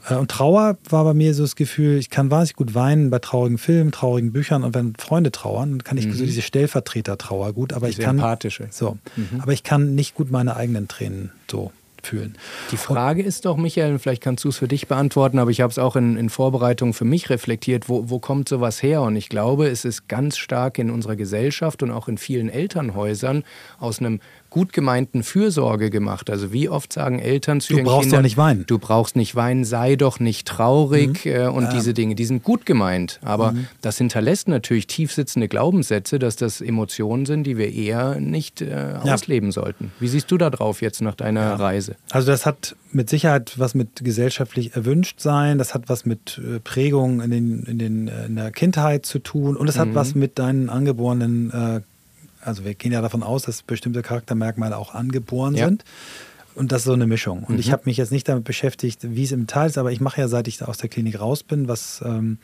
Äh, 0.08 0.14
und 0.14 0.30
Trauer 0.30 0.76
war 0.88 1.04
bei 1.04 1.14
mir 1.14 1.34
so 1.34 1.42
das 1.42 1.56
Gefühl, 1.56 1.98
ich 1.98 2.10
kann 2.10 2.30
wahnsinnig 2.30 2.56
gut 2.56 2.74
weinen 2.74 3.10
bei 3.10 3.18
traurigen 3.18 3.58
Filmen, 3.58 3.92
traurigen 3.92 4.32
Büchern 4.32 4.64
und 4.64 4.74
wenn 4.74 4.94
Freunde 4.96 5.32
trauern, 5.32 5.70
dann 5.70 5.84
kann 5.84 5.98
ich 5.98 6.06
mhm. 6.06 6.14
so 6.14 6.24
diese 6.24 6.42
Stellvertreter-Trauer 6.42 7.52
gut, 7.52 7.72
aber 7.72 7.86
diese 7.86 8.00
ich 8.00 8.06
kann 8.06 8.18
empathische. 8.18 8.68
So, 8.70 8.98
mhm. 9.16 9.40
aber 9.40 9.52
ich 9.52 9.62
kann 9.62 9.94
nicht 9.94 10.14
gut 10.14 10.30
meine 10.30 10.56
eigenen 10.56 10.88
Tränen 10.88 11.30
so 11.50 11.72
fühlen. 12.02 12.34
Die 12.72 12.76
Frage 12.76 13.22
ist 13.22 13.44
doch, 13.44 13.56
Michael, 13.56 13.98
vielleicht 13.98 14.22
kannst 14.22 14.44
du 14.44 14.48
es 14.48 14.56
für 14.56 14.66
dich 14.66 14.88
beantworten, 14.88 15.38
aber 15.38 15.50
ich 15.50 15.60
habe 15.60 15.70
es 15.70 15.78
auch 15.78 15.94
in, 15.94 16.16
in 16.16 16.30
Vorbereitung 16.30 16.94
für 16.94 17.04
mich 17.04 17.30
reflektiert, 17.30 17.88
wo, 17.88 18.10
wo 18.10 18.18
kommt 18.18 18.48
sowas 18.48 18.82
her? 18.82 19.02
Und 19.02 19.14
ich 19.14 19.28
glaube, 19.28 19.68
es 19.68 19.84
ist 19.84 20.08
ganz 20.08 20.36
stark 20.36 20.78
in 20.78 20.90
unserer 20.90 21.14
Gesellschaft 21.16 21.82
und 21.82 21.90
auch 21.90 22.08
in 22.08 22.18
vielen 22.18 22.48
Elternhäusern 22.48 23.44
aus 23.78 24.00
einem 24.00 24.20
gut 24.52 24.72
gemeinten 24.72 25.22
Fürsorge 25.22 25.90
gemacht. 25.90 26.28
Also 26.28 26.52
wie 26.52 26.68
oft 26.68 26.92
sagen 26.92 27.18
Eltern 27.18 27.60
zu 27.60 27.72
du 27.72 27.78
ihren 27.78 27.84
Kindern, 27.84 27.94
du 27.94 28.00
brauchst 28.02 28.12
doch 28.12 28.22
nicht 28.22 28.36
weinen. 28.36 28.64
Du 28.66 28.78
brauchst 28.78 29.16
nicht 29.16 29.34
weinen, 29.34 29.64
sei 29.64 29.96
doch 29.96 30.20
nicht 30.20 30.46
traurig 30.46 31.24
mhm. 31.24 31.30
äh, 31.30 31.46
und 31.46 31.64
ja. 31.64 31.72
diese 31.72 31.94
Dinge, 31.94 32.14
die 32.14 32.26
sind 32.26 32.42
gut 32.42 32.66
gemeint. 32.66 33.18
Aber 33.22 33.52
mhm. 33.52 33.66
das 33.80 33.98
hinterlässt 33.98 34.48
natürlich 34.48 34.86
tiefsitzende 34.86 35.48
Glaubenssätze, 35.48 36.18
dass 36.18 36.36
das 36.36 36.60
Emotionen 36.60 37.24
sind, 37.24 37.44
die 37.44 37.56
wir 37.56 37.72
eher 37.72 38.20
nicht 38.20 38.60
äh, 38.60 38.94
ausleben 39.02 39.48
ja. 39.48 39.52
sollten. 39.52 39.90
Wie 39.98 40.08
siehst 40.08 40.30
du 40.30 40.36
da 40.36 40.50
drauf 40.50 40.82
jetzt 40.82 41.00
nach 41.00 41.14
deiner 41.14 41.40
ja. 41.40 41.54
Reise? 41.56 41.96
Also 42.10 42.30
das 42.30 42.44
hat 42.44 42.76
mit 42.92 43.08
Sicherheit 43.08 43.58
was 43.58 43.74
mit 43.74 44.04
gesellschaftlich 44.04 44.76
erwünscht 44.76 45.20
sein, 45.20 45.56
das 45.56 45.72
hat 45.72 45.88
was 45.88 46.04
mit 46.04 46.38
äh, 46.44 46.60
Prägung 46.60 47.22
in, 47.22 47.30
den, 47.30 47.62
in, 47.62 47.78
den, 47.78 48.08
äh, 48.08 48.26
in 48.26 48.36
der 48.36 48.50
Kindheit 48.50 49.06
zu 49.06 49.18
tun 49.18 49.56
und 49.56 49.68
es 49.68 49.78
hat 49.78 49.88
mhm. 49.88 49.94
was 49.94 50.14
mit 50.14 50.38
deinen 50.38 50.68
angeborenen 50.68 51.50
äh, 51.50 51.80
also 52.44 52.64
wir 52.64 52.74
gehen 52.74 52.92
ja 52.92 53.00
davon 53.00 53.22
aus, 53.22 53.44
dass 53.44 53.62
bestimmte 53.62 54.02
Charaktermerkmale 54.02 54.76
auch 54.76 54.94
angeboren 54.94 55.54
ja. 55.54 55.66
sind. 55.66 55.84
Und 56.54 56.70
das 56.70 56.82
ist 56.82 56.86
so 56.86 56.92
eine 56.92 57.06
Mischung. 57.06 57.44
Und 57.44 57.54
mhm. 57.54 57.60
ich 57.60 57.72
habe 57.72 57.82
mich 57.86 57.96
jetzt 57.96 58.12
nicht 58.12 58.28
damit 58.28 58.44
beschäftigt, 58.44 59.00
wie 59.02 59.24
es 59.24 59.32
im 59.32 59.46
Detail 59.46 59.66
ist, 59.66 59.78
aber 59.78 59.90
ich 59.90 60.00
mache 60.00 60.20
ja, 60.20 60.28
seit 60.28 60.48
ich 60.48 60.62
aus 60.62 60.78
der 60.78 60.90
Klinik 60.90 61.18
raus 61.18 61.42
bin, 61.42 61.66
was, 61.66 62.02
ähm, 62.04 62.38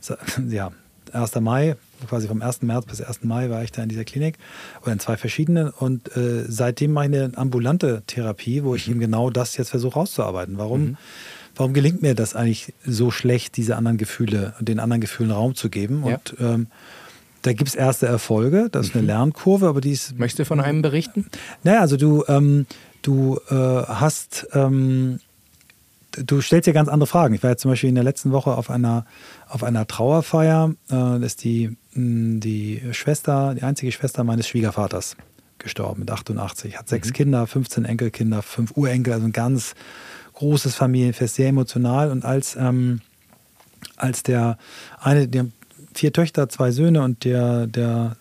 ja, 0.50 0.72
1. 1.12 1.34
Mai, 1.36 1.76
quasi 2.08 2.28
vom 2.28 2.42
1. 2.42 2.62
März 2.62 2.86
bis 2.86 3.00
1. 3.00 3.24
Mai 3.24 3.48
war 3.48 3.62
ich 3.62 3.72
da 3.72 3.82
in 3.82 3.88
dieser 3.88 4.04
Klinik 4.04 4.36
oder 4.82 4.92
in 4.92 4.98
zwei 4.98 5.16
verschiedenen. 5.16 5.70
Und 5.70 6.14
äh, 6.16 6.44
seitdem 6.48 6.92
mache 6.92 7.06
ich 7.06 7.14
eine 7.14 7.36
ambulante 7.36 8.02
Therapie, 8.06 8.64
wo 8.64 8.74
ich 8.74 8.86
mhm. 8.86 8.94
eben 8.94 9.00
genau 9.00 9.30
das 9.30 9.56
jetzt 9.56 9.70
versuche 9.70 9.94
rauszuarbeiten. 9.94 10.58
Warum? 10.58 10.80
Mhm. 10.80 10.96
Warum 11.54 11.72
gelingt 11.72 12.02
mir 12.02 12.14
das 12.14 12.36
eigentlich 12.36 12.74
so 12.84 13.10
schlecht, 13.10 13.56
diese 13.56 13.76
anderen 13.76 13.96
Gefühle, 13.96 14.52
den 14.60 14.78
anderen 14.78 15.00
Gefühlen 15.00 15.30
Raum 15.30 15.54
zu 15.54 15.70
geben? 15.70 16.04
Ja. 16.06 16.16
Und 16.16 16.34
ähm, 16.38 16.66
da 17.46 17.52
gibt 17.52 17.68
es 17.68 17.74
erste 17.76 18.06
Erfolge, 18.06 18.68
das 18.70 18.88
ist 18.88 18.94
eine 18.94 19.02
mhm. 19.02 19.08
Lernkurve, 19.08 19.68
aber 19.68 19.80
die 19.80 19.92
ist. 19.92 20.18
Möchtest 20.18 20.40
du 20.40 20.44
von 20.44 20.60
einem 20.60 20.82
berichten? 20.82 21.26
Naja, 21.62 21.80
also 21.80 21.96
du, 21.96 22.24
ähm, 22.26 22.66
du 23.02 23.38
äh, 23.48 23.54
hast, 23.54 24.48
ähm, 24.52 25.20
du 26.10 26.40
stellst 26.40 26.66
dir 26.66 26.72
ganz 26.72 26.88
andere 26.88 27.06
Fragen. 27.06 27.34
Ich 27.34 27.44
war 27.44 27.50
jetzt 27.50 27.62
zum 27.62 27.70
Beispiel 27.70 27.88
in 27.88 27.94
der 27.94 28.02
letzten 28.02 28.32
Woche 28.32 28.56
auf 28.56 28.68
einer, 28.68 29.06
auf 29.48 29.62
einer 29.62 29.86
Trauerfeier. 29.86 30.74
Äh, 30.88 30.94
das 30.94 31.22
ist 31.22 31.44
die, 31.44 31.76
mh, 31.92 32.40
die 32.40 32.82
Schwester, 32.90 33.54
die 33.54 33.62
einzige 33.62 33.92
Schwester 33.92 34.24
meines 34.24 34.48
Schwiegervaters 34.48 35.16
gestorben 35.58 36.00
mit 36.00 36.10
88. 36.10 36.78
Hat 36.78 36.88
sechs 36.88 37.10
mhm. 37.10 37.12
Kinder, 37.12 37.46
15 37.46 37.84
Enkelkinder, 37.84 38.42
fünf 38.42 38.72
Urenkel, 38.76 39.12
also 39.12 39.26
ein 39.26 39.32
ganz 39.32 39.74
großes 40.32 40.74
Familienfest, 40.74 41.36
sehr 41.36 41.48
emotional. 41.48 42.10
Und 42.10 42.24
als, 42.24 42.56
ähm, 42.56 43.02
als 43.96 44.24
der 44.24 44.58
eine, 45.00 45.28
der 45.28 45.46
vier 45.98 46.12
Töchter, 46.12 46.48
zwei 46.48 46.70
Söhne 46.70 47.02
und 47.02 47.24
der, 47.24 47.66
der 47.66 48.16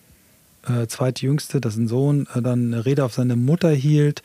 äh, 0.68 0.88
zweitjüngste, 0.88 1.62
das 1.62 1.74
ist 1.74 1.80
ein 1.80 1.88
Sohn, 1.88 2.28
äh, 2.34 2.42
dann 2.42 2.74
eine 2.74 2.86
Rede 2.86 3.04
auf 3.04 3.14
seine 3.14 3.36
Mutter 3.36 3.70
hielt, 3.70 4.24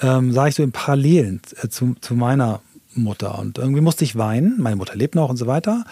ähm, 0.00 0.32
sah 0.32 0.46
ich 0.46 0.54
so 0.54 0.62
in 0.62 0.72
Parallelen 0.72 1.40
äh, 1.62 1.68
zu, 1.68 1.96
zu 2.00 2.14
meiner 2.14 2.60
Mutter. 2.98 3.38
Und 3.38 3.58
irgendwie 3.58 3.80
musste 3.80 4.04
ich 4.04 4.16
weinen. 4.16 4.60
Meine 4.60 4.76
Mutter 4.76 4.94
lebt 4.94 5.14
noch 5.14 5.28
und 5.30 5.36
so 5.36 5.46
weiter. 5.46 5.84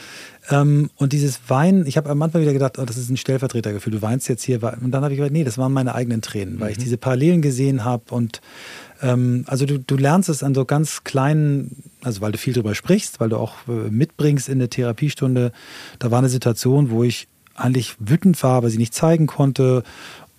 Ähm, 0.50 0.90
und 0.96 1.12
dieses 1.12 1.40
Weinen, 1.48 1.86
ich 1.86 1.96
habe 1.96 2.10
am 2.10 2.20
Anfang 2.22 2.42
wieder 2.42 2.52
gedacht, 2.52 2.78
oh, 2.78 2.84
das 2.84 2.96
ist 2.96 3.10
ein 3.10 3.16
Stellvertretergefühl, 3.16 3.92
du 3.92 4.02
weinst 4.02 4.28
jetzt 4.28 4.42
hier. 4.42 4.62
Und 4.62 4.90
dann 4.90 5.02
habe 5.02 5.14
ich 5.14 5.18
gedacht, 5.18 5.32
nee, 5.32 5.44
das 5.44 5.58
waren 5.58 5.72
meine 5.72 5.94
eigenen 5.94 6.22
Tränen, 6.22 6.60
weil 6.60 6.68
mhm. 6.68 6.72
ich 6.72 6.78
diese 6.78 6.98
Parallelen 6.98 7.42
gesehen 7.42 7.84
habe 7.84 8.14
und 8.14 8.40
ähm, 9.02 9.44
also 9.46 9.66
du, 9.66 9.78
du 9.78 9.96
lernst 9.96 10.28
es 10.28 10.42
an 10.42 10.54
so 10.54 10.64
ganz 10.64 11.04
kleinen, 11.04 11.82
also 12.02 12.20
weil 12.20 12.32
du 12.32 12.38
viel 12.38 12.54
drüber 12.54 12.74
sprichst, 12.74 13.20
weil 13.20 13.28
du 13.28 13.36
auch 13.36 13.54
äh, 13.68 13.90
mitbringst 13.90 14.48
in 14.48 14.58
der 14.58 14.70
Therapiestunde. 14.70 15.52
Da 15.98 16.10
war 16.10 16.18
eine 16.18 16.28
Situation, 16.28 16.90
wo 16.90 17.04
ich 17.04 17.28
eigentlich 17.54 17.96
wütend 17.98 18.42
war, 18.42 18.62
weil 18.62 18.70
sie 18.70 18.78
nicht 18.78 18.94
zeigen 18.94 19.26
konnte 19.26 19.82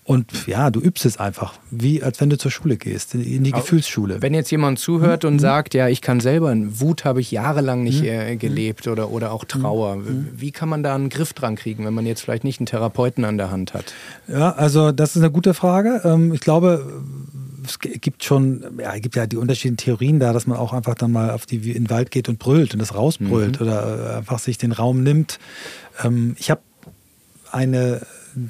Und 0.08 0.48
ja, 0.48 0.70
du 0.70 0.80
übst 0.80 1.06
es 1.06 1.18
einfach, 1.18 1.56
wie 1.70 2.02
als 2.02 2.22
wenn 2.22 2.30
du 2.30 2.38
zur 2.38 2.50
Schule 2.50 2.78
gehst, 2.78 3.14
in 3.14 3.44
die 3.44 3.52
Gefühlsschule. 3.52 4.22
Wenn 4.22 4.34
jetzt 4.34 4.50
jemand 4.52 4.80
zuhört 4.80 5.24
mhm. 5.24 5.32
und 5.32 5.40
sagt, 5.40 5.74
ja, 5.74 5.90
ich 5.90 6.02
kann 6.02 6.22
selber, 6.22 6.56
Wut 6.56 7.04
habe 7.04 7.20
ich 7.20 7.30
jahrelang 7.30 7.84
nicht 7.84 8.04
mhm. 8.04 8.08
äh, 8.08 8.36
gelebt 8.38 8.88
oder, 8.88 9.12
oder 9.12 9.34
auch 9.34 9.44
Trauer, 9.44 9.98
mhm. 9.98 10.30
wie 10.34 10.52
kann 10.52 10.70
man 10.70 10.82
da 10.82 10.96
einen 10.96 11.10
Griff 11.10 11.34
dran 11.34 11.58
kriegen, 11.58 11.84
wenn 11.84 11.94
man 11.94 12.06
jetzt 12.06 12.22
vielleicht 12.22 12.46
nicht 12.46 12.62
einen 12.62 12.68
Therapeuten 12.68 13.26
an 13.26 13.38
der 13.38 13.52
Hand 13.52 13.74
hat? 13.74 13.94
Ja, 14.30 14.54
also 14.54 14.94
das 14.94 15.18
ist 15.18 15.22
eine 15.22 15.30
gute 15.30 15.54
Frage. 15.54 16.00
Ähm, 16.06 16.34
ich 16.34 16.40
glaube, 16.40 17.04
es 17.66 17.78
gibt 17.80 18.24
schon, 18.24 18.64
ja, 18.80 18.96
es 18.96 19.02
gibt 19.02 19.18
ja 19.18 19.28
die 19.28 19.36
unterschiedlichen 19.36 19.76
Theorien 19.76 20.22
da, 20.22 20.32
dass 20.32 20.48
man 20.48 20.58
auch 20.58 20.72
einfach 20.72 20.96
dann 20.96 21.12
mal 21.12 21.32
auf 21.32 21.46
die, 21.46 21.58
in 21.72 21.84
den 21.84 21.90
Wald 21.90 22.12
geht 22.12 22.30
und 22.30 22.40
brüllt 22.40 22.72
und 22.72 22.80
das 22.80 22.96
rausbrüllt 22.96 23.60
mhm. 23.60 23.68
oder 23.68 24.14
äh, 24.14 24.18
einfach 24.20 24.40
sich 24.40 24.58
den 24.58 24.72
Raum 24.72 25.04
nimmt. 25.04 25.38
Ähm, 26.02 26.38
ich 26.40 26.50
habe 26.50 26.62
eine 27.52 28.00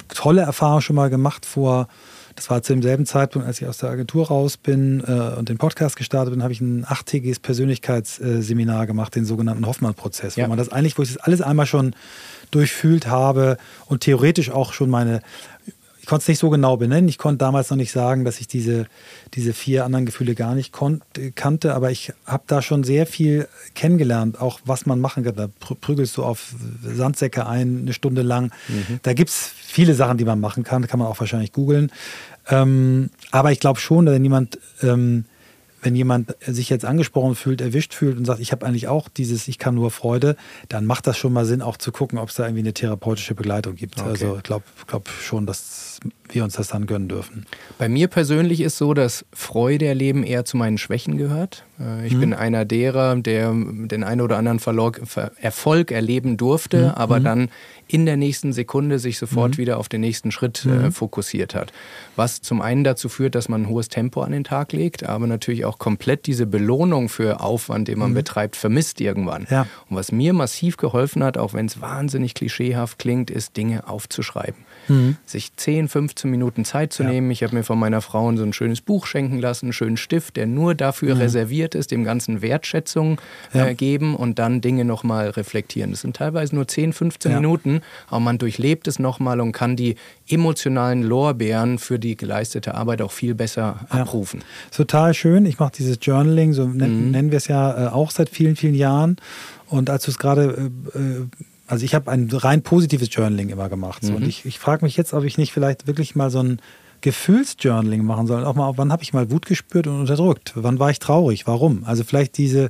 tolle 0.09 0.41
Erfahrung 0.41 0.81
schon 0.81 0.95
mal 0.95 1.09
gemacht 1.09 1.45
vor, 1.45 1.87
das 2.35 2.51
war 2.51 2.61
zu 2.61 2.73
demselben 2.73 3.07
Zeitpunkt, 3.07 3.47
als 3.47 3.59
ich 3.59 3.67
aus 3.67 3.79
der 3.79 3.89
Agentur 3.89 4.27
raus 4.27 4.57
bin 4.57 5.03
äh, 5.05 5.35
und 5.37 5.49
den 5.49 5.57
Podcast 5.57 5.95
gestartet 5.95 6.33
bin, 6.33 6.43
habe 6.43 6.53
ich 6.53 6.61
ein 6.61 6.85
achttägiges 6.87 7.39
Persönlichkeitsseminar 7.39 8.85
gemacht, 8.85 9.15
den 9.15 9.25
sogenannten 9.25 9.65
Hoffmann-Prozess, 9.65 10.35
ja. 10.35 10.45
wo 10.45 10.49
man 10.49 10.57
das 10.57 10.69
eigentlich, 10.69 10.97
wo 10.99 11.01
ich 11.01 11.13
das 11.13 11.17
alles 11.17 11.41
einmal 11.41 11.65
schon 11.65 11.95
durchfühlt 12.51 13.07
habe 13.07 13.57
und 13.87 14.01
theoretisch 14.01 14.51
auch 14.51 14.73
schon 14.73 14.89
meine 14.89 15.21
konnte 16.07 16.23
es 16.23 16.27
nicht 16.27 16.39
so 16.39 16.49
genau 16.49 16.77
benennen. 16.77 17.09
Ich 17.09 17.17
konnte 17.17 17.37
damals 17.39 17.69
noch 17.69 17.77
nicht 17.77 17.91
sagen, 17.91 18.25
dass 18.25 18.39
ich 18.39 18.47
diese, 18.47 18.87
diese 19.33 19.53
vier 19.53 19.85
anderen 19.85 20.05
Gefühle 20.05 20.35
gar 20.35 20.55
nicht 20.55 20.73
kannte, 21.35 21.75
aber 21.75 21.91
ich 21.91 22.13
habe 22.25 22.43
da 22.47 22.61
schon 22.61 22.83
sehr 22.83 23.05
viel 23.05 23.47
kennengelernt, 23.75 24.39
auch 24.39 24.59
was 24.65 24.85
man 24.85 24.99
machen 24.99 25.23
kann. 25.23 25.35
Da 25.35 25.47
prügelst 25.59 26.15
du 26.17 26.23
auf 26.23 26.55
Sandsäcke 26.83 27.45
ein, 27.45 27.79
eine 27.81 27.93
Stunde 27.93 28.21
lang. 28.21 28.51
Mhm. 28.67 28.99
Da 29.03 29.13
gibt 29.13 29.29
es 29.29 29.51
viele 29.55 29.93
Sachen, 29.93 30.17
die 30.17 30.25
man 30.25 30.39
machen 30.39 30.63
kann, 30.63 30.87
kann 30.87 30.99
man 30.99 31.07
auch 31.07 31.19
wahrscheinlich 31.19 31.51
googeln. 31.51 31.91
Ähm, 32.49 33.09
aber 33.31 33.51
ich 33.51 33.59
glaube 33.59 33.79
schon, 33.79 34.05
wenn 34.05 34.23
jemand 34.23 34.59
ähm, 34.81 35.25
wenn 35.81 35.95
jemand 35.95 36.35
sich 36.45 36.69
jetzt 36.69 36.85
angesprochen 36.85 37.35
fühlt, 37.35 37.61
erwischt 37.61 37.93
fühlt 37.93 38.17
und 38.17 38.25
sagt, 38.25 38.39
ich 38.39 38.51
habe 38.51 38.65
eigentlich 38.65 38.87
auch 38.87 39.09
dieses, 39.09 39.47
ich 39.47 39.59
kann 39.59 39.75
nur 39.75 39.91
Freude, 39.91 40.35
dann 40.69 40.85
macht 40.85 41.07
das 41.07 41.17
schon 41.17 41.31
mal 41.33 41.45
Sinn, 41.45 41.61
auch 41.61 41.77
zu 41.77 41.91
gucken, 41.91 42.17
ob 42.17 42.29
es 42.29 42.35
da 42.35 42.43
irgendwie 42.43 42.61
eine 42.61 42.73
therapeutische 42.73 43.35
Begleitung 43.35 43.75
gibt. 43.75 43.99
Okay. 43.99 44.09
Also 44.09 44.37
ich 44.37 44.43
glaube 44.43 44.65
glaub 44.87 45.07
schon, 45.07 45.45
dass 45.45 45.86
wir 46.29 46.43
uns 46.43 46.53
das 46.53 46.69
dann 46.69 46.85
gönnen 46.85 47.07
dürfen. 47.07 47.45
Bei 47.77 47.89
mir 47.89 48.07
persönlich 48.07 48.61
ist 48.61 48.77
so, 48.77 48.93
dass 48.93 49.25
Freude 49.33 49.85
erleben 49.85 50.23
eher 50.23 50.45
zu 50.45 50.57
meinen 50.57 50.77
Schwächen 50.77 51.17
gehört. 51.17 51.63
Äh, 51.79 52.05
ich 52.05 52.13
mhm. 52.15 52.19
bin 52.19 52.33
einer 52.33 52.65
derer, 52.65 53.15
der 53.15 53.53
den 53.53 54.03
einen 54.03 54.21
oder 54.21 54.37
anderen 54.37 54.59
Erfolg 55.39 55.91
erleben 55.91 56.37
durfte, 56.37 56.87
mhm. 56.87 56.91
aber 56.91 57.19
mhm. 57.19 57.23
dann 57.23 57.49
in 57.87 58.05
der 58.05 58.17
nächsten 58.17 58.51
Sekunde 58.51 58.99
sich 58.99 59.17
sofort 59.17 59.53
mhm. 59.53 59.57
wieder 59.59 59.77
auf 59.77 59.87
den 59.87 60.01
nächsten 60.01 60.31
Schritt 60.31 60.65
äh, 60.65 60.69
mhm. 60.69 60.91
fokussiert 60.91 61.55
hat. 61.55 61.71
Was 62.17 62.41
zum 62.41 62.61
einen 62.61 62.83
dazu 62.83 63.07
führt, 63.07 63.33
dass 63.35 63.47
man 63.47 63.63
ein 63.63 63.69
hohes 63.69 63.87
Tempo 63.87 64.21
an 64.21 64.33
den 64.33 64.43
Tag 64.43 64.73
legt, 64.73 65.03
aber 65.03 65.27
natürlich 65.27 65.63
auch 65.63 65.79
komplett 65.79 66.27
diese 66.27 66.45
Belohnung 66.45 67.07
für 67.07 67.39
Aufwand, 67.39 67.87
den 67.87 67.99
man 67.99 68.11
mhm. 68.11 68.15
betreibt, 68.15 68.57
vermisst 68.57 68.99
irgendwann. 68.99 69.47
Ja. 69.49 69.67
Und 69.89 69.95
was 69.95 70.11
mir 70.11 70.33
massiv 70.33 70.75
geholfen 70.75 71.23
hat, 71.23 71.37
auch 71.37 71.53
wenn 71.53 71.67
es 71.67 71.79
wahnsinnig 71.79 72.33
klischeehaft 72.33 72.99
klingt, 72.99 73.31
ist 73.31 73.55
Dinge 73.55 73.87
aufzuschreiben 73.87 74.66
mhm. 74.87 75.17
sich 75.25 75.55
10, 75.55 75.87
15 75.87 76.29
Minuten 76.29 76.65
Zeit 76.65 76.93
zu 76.93 77.03
ja. 77.03 77.09
nehmen. 77.09 77.31
Ich 77.31 77.43
habe 77.43 77.55
mir 77.55 77.63
von 77.63 77.79
meiner 77.79 78.01
Frau 78.01 78.35
so 78.35 78.43
ein 78.43 78.53
schönes 78.53 78.81
Buch 78.81 79.05
schenken 79.05 79.39
lassen, 79.39 79.67
einen 79.67 79.73
schönen 79.73 79.97
Stift, 79.97 80.35
der 80.35 80.47
nur 80.47 80.75
dafür 80.75 81.15
mhm. 81.15 81.21
reserviert 81.21 81.75
ist, 81.75 81.91
dem 81.91 82.03
Ganzen 82.03 82.41
Wertschätzung 82.41 83.19
ja. 83.53 83.67
äh, 83.67 83.75
geben 83.75 84.15
und 84.15 84.39
dann 84.39 84.61
Dinge 84.61 84.85
nochmal 84.85 85.29
reflektieren. 85.29 85.91
Das 85.91 86.01
sind 86.01 86.15
teilweise 86.15 86.55
nur 86.55 86.67
10, 86.67 86.93
15 86.93 87.31
ja. 87.31 87.39
Minuten, 87.39 87.81
aber 88.07 88.19
man 88.19 88.37
durchlebt 88.37 88.87
es 88.87 88.99
nochmal 88.99 89.39
und 89.39 89.51
kann 89.51 89.75
die 89.75 89.95
emotionalen 90.27 91.03
Lorbeeren 91.03 91.79
für 91.79 91.99
die 91.99 92.17
geleistete 92.17 92.75
Arbeit 92.75 93.01
auch 93.01 93.11
viel 93.11 93.35
besser 93.35 93.85
abrufen. 93.89 94.43
Total 94.71 95.13
schön. 95.13 95.45
Ich 95.45 95.59
mache 95.59 95.73
dieses 95.77 95.97
Journaling, 96.01 96.53
so 96.53 96.65
nennen, 96.67 97.05
mhm. 97.05 97.11
nennen 97.11 97.31
wir 97.31 97.37
es 97.37 97.47
ja 97.47 97.87
äh, 97.87 97.89
auch 97.89 98.11
seit 98.11 98.29
vielen, 98.29 98.55
vielen 98.55 98.75
Jahren. 98.75 99.17
Und 99.67 99.89
als 99.89 100.05
du 100.05 100.11
es 100.11 100.17
gerade 100.17 100.71
äh, 100.93 100.97
äh 100.97 101.27
also 101.67 101.85
ich 101.85 101.93
habe 101.93 102.09
ein 102.09 102.29
rein 102.31 102.61
positives 102.63 103.09
Journaling 103.11 103.49
immer 103.49 103.69
gemacht. 103.69 104.03
So. 104.03 104.11
Mhm. 104.11 104.17
Und 104.17 104.27
ich, 104.27 104.45
ich 104.45 104.57
frage 104.57 104.85
mich 104.85 104.97
jetzt, 104.97 105.13
ob 105.13 105.23
ich 105.23 105.37
nicht 105.37 105.51
vielleicht 105.51 105.85
wirklich 105.85 106.15
mal 106.15 106.29
so 106.29 106.39
ein 106.39 106.59
Gefühlsjournaling 107.01 108.03
machen 108.03 108.25
soll. 108.25 108.43
Auch 108.45 108.55
mal, 108.55 108.73
wann 108.77 108.91
habe 108.91 109.03
ich 109.03 109.13
mal 109.13 109.29
Wut 109.29 109.45
gespürt 109.45 109.85
und 109.87 109.99
unterdrückt? 109.99 110.53
Wann 110.55 110.79
war 110.79 110.89
ich 110.89 110.99
traurig? 110.99 111.45
Warum? 111.45 111.83
Also 111.83 112.03
vielleicht 112.03 112.37
diese, 112.37 112.69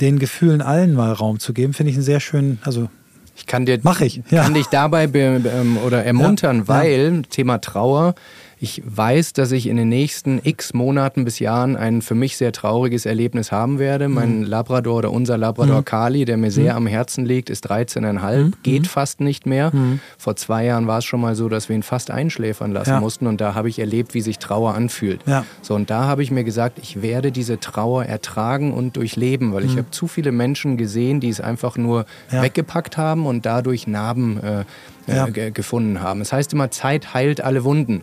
den 0.00 0.18
Gefühlen 0.18 0.62
allen 0.62 0.94
mal 0.94 1.12
Raum 1.12 1.40
zu 1.40 1.52
geben, 1.52 1.72
finde 1.72 1.90
ich 1.90 1.96
einen 1.96 2.04
sehr 2.04 2.20
schönen, 2.20 2.60
also 2.62 2.88
ich 3.36 3.46
kann 3.46 3.64
dir, 3.64 3.78
Mach 3.82 4.02
ich. 4.02 4.20
Ja. 4.30 4.42
kann 4.42 4.54
dich 4.54 4.66
dabei 4.66 5.06
be, 5.06 5.18
ähm, 5.18 5.78
oder 5.78 6.04
ermuntern, 6.04 6.58
ja. 6.58 6.68
weil 6.68 7.14
ja. 7.16 7.22
Thema 7.22 7.58
Trauer 7.58 8.14
ich 8.62 8.82
weiß, 8.84 9.32
dass 9.32 9.52
ich 9.52 9.66
in 9.66 9.78
den 9.78 9.88
nächsten 9.88 10.38
x 10.44 10.74
Monaten 10.74 11.24
bis 11.24 11.38
Jahren 11.38 11.76
ein 11.76 12.02
für 12.02 12.14
mich 12.14 12.36
sehr 12.36 12.52
trauriges 12.52 13.06
Erlebnis 13.06 13.50
haben 13.50 13.78
werde. 13.78 14.06
Mhm. 14.06 14.14
Mein 14.14 14.42
Labrador 14.42 14.98
oder 14.98 15.10
unser 15.12 15.38
Labrador 15.38 15.78
mhm. 15.78 15.84
Kali, 15.86 16.24
der 16.26 16.36
mir 16.36 16.50
sehr 16.50 16.72
mhm. 16.72 16.76
am 16.76 16.86
Herzen 16.86 17.24
liegt, 17.24 17.48
ist 17.48 17.70
13,5, 17.70 18.36
mhm. 18.36 18.52
geht 18.62 18.86
fast 18.86 19.20
nicht 19.20 19.46
mehr. 19.46 19.74
Mhm. 19.74 20.00
Vor 20.18 20.36
zwei 20.36 20.66
Jahren 20.66 20.86
war 20.86 20.98
es 20.98 21.06
schon 21.06 21.22
mal 21.22 21.34
so, 21.34 21.48
dass 21.48 21.70
wir 21.70 21.76
ihn 21.76 21.82
fast 21.82 22.10
einschläfern 22.10 22.70
lassen 22.70 22.90
ja. 22.90 23.00
mussten 23.00 23.26
und 23.26 23.40
da 23.40 23.54
habe 23.54 23.70
ich 23.70 23.78
erlebt, 23.78 24.12
wie 24.12 24.20
sich 24.20 24.38
Trauer 24.38 24.74
anfühlt. 24.74 25.22
Ja. 25.26 25.46
So 25.62 25.74
und 25.74 25.88
da 25.88 26.04
habe 26.04 26.22
ich 26.22 26.30
mir 26.30 26.44
gesagt, 26.44 26.78
ich 26.82 27.00
werde 27.00 27.32
diese 27.32 27.60
Trauer 27.60 28.04
ertragen 28.04 28.74
und 28.74 28.94
durchleben, 28.96 29.54
weil 29.54 29.64
ich 29.64 29.72
mhm. 29.72 29.78
habe 29.78 29.90
zu 29.90 30.06
viele 30.06 30.32
Menschen 30.32 30.76
gesehen, 30.76 31.20
die 31.20 31.30
es 31.30 31.40
einfach 31.40 31.78
nur 31.78 32.04
ja. 32.30 32.42
weggepackt 32.42 32.98
haben 32.98 33.24
und 33.24 33.46
dadurch 33.46 33.86
Narben 33.86 34.38
äh, 34.42 34.64
äh, 35.06 35.50
gefunden 35.50 36.02
haben. 36.02 36.20
Es 36.20 36.28
das 36.28 36.36
heißt 36.36 36.52
immer, 36.52 36.70
Zeit 36.70 37.14
heilt 37.14 37.40
alle 37.40 37.64
Wunden. 37.64 38.02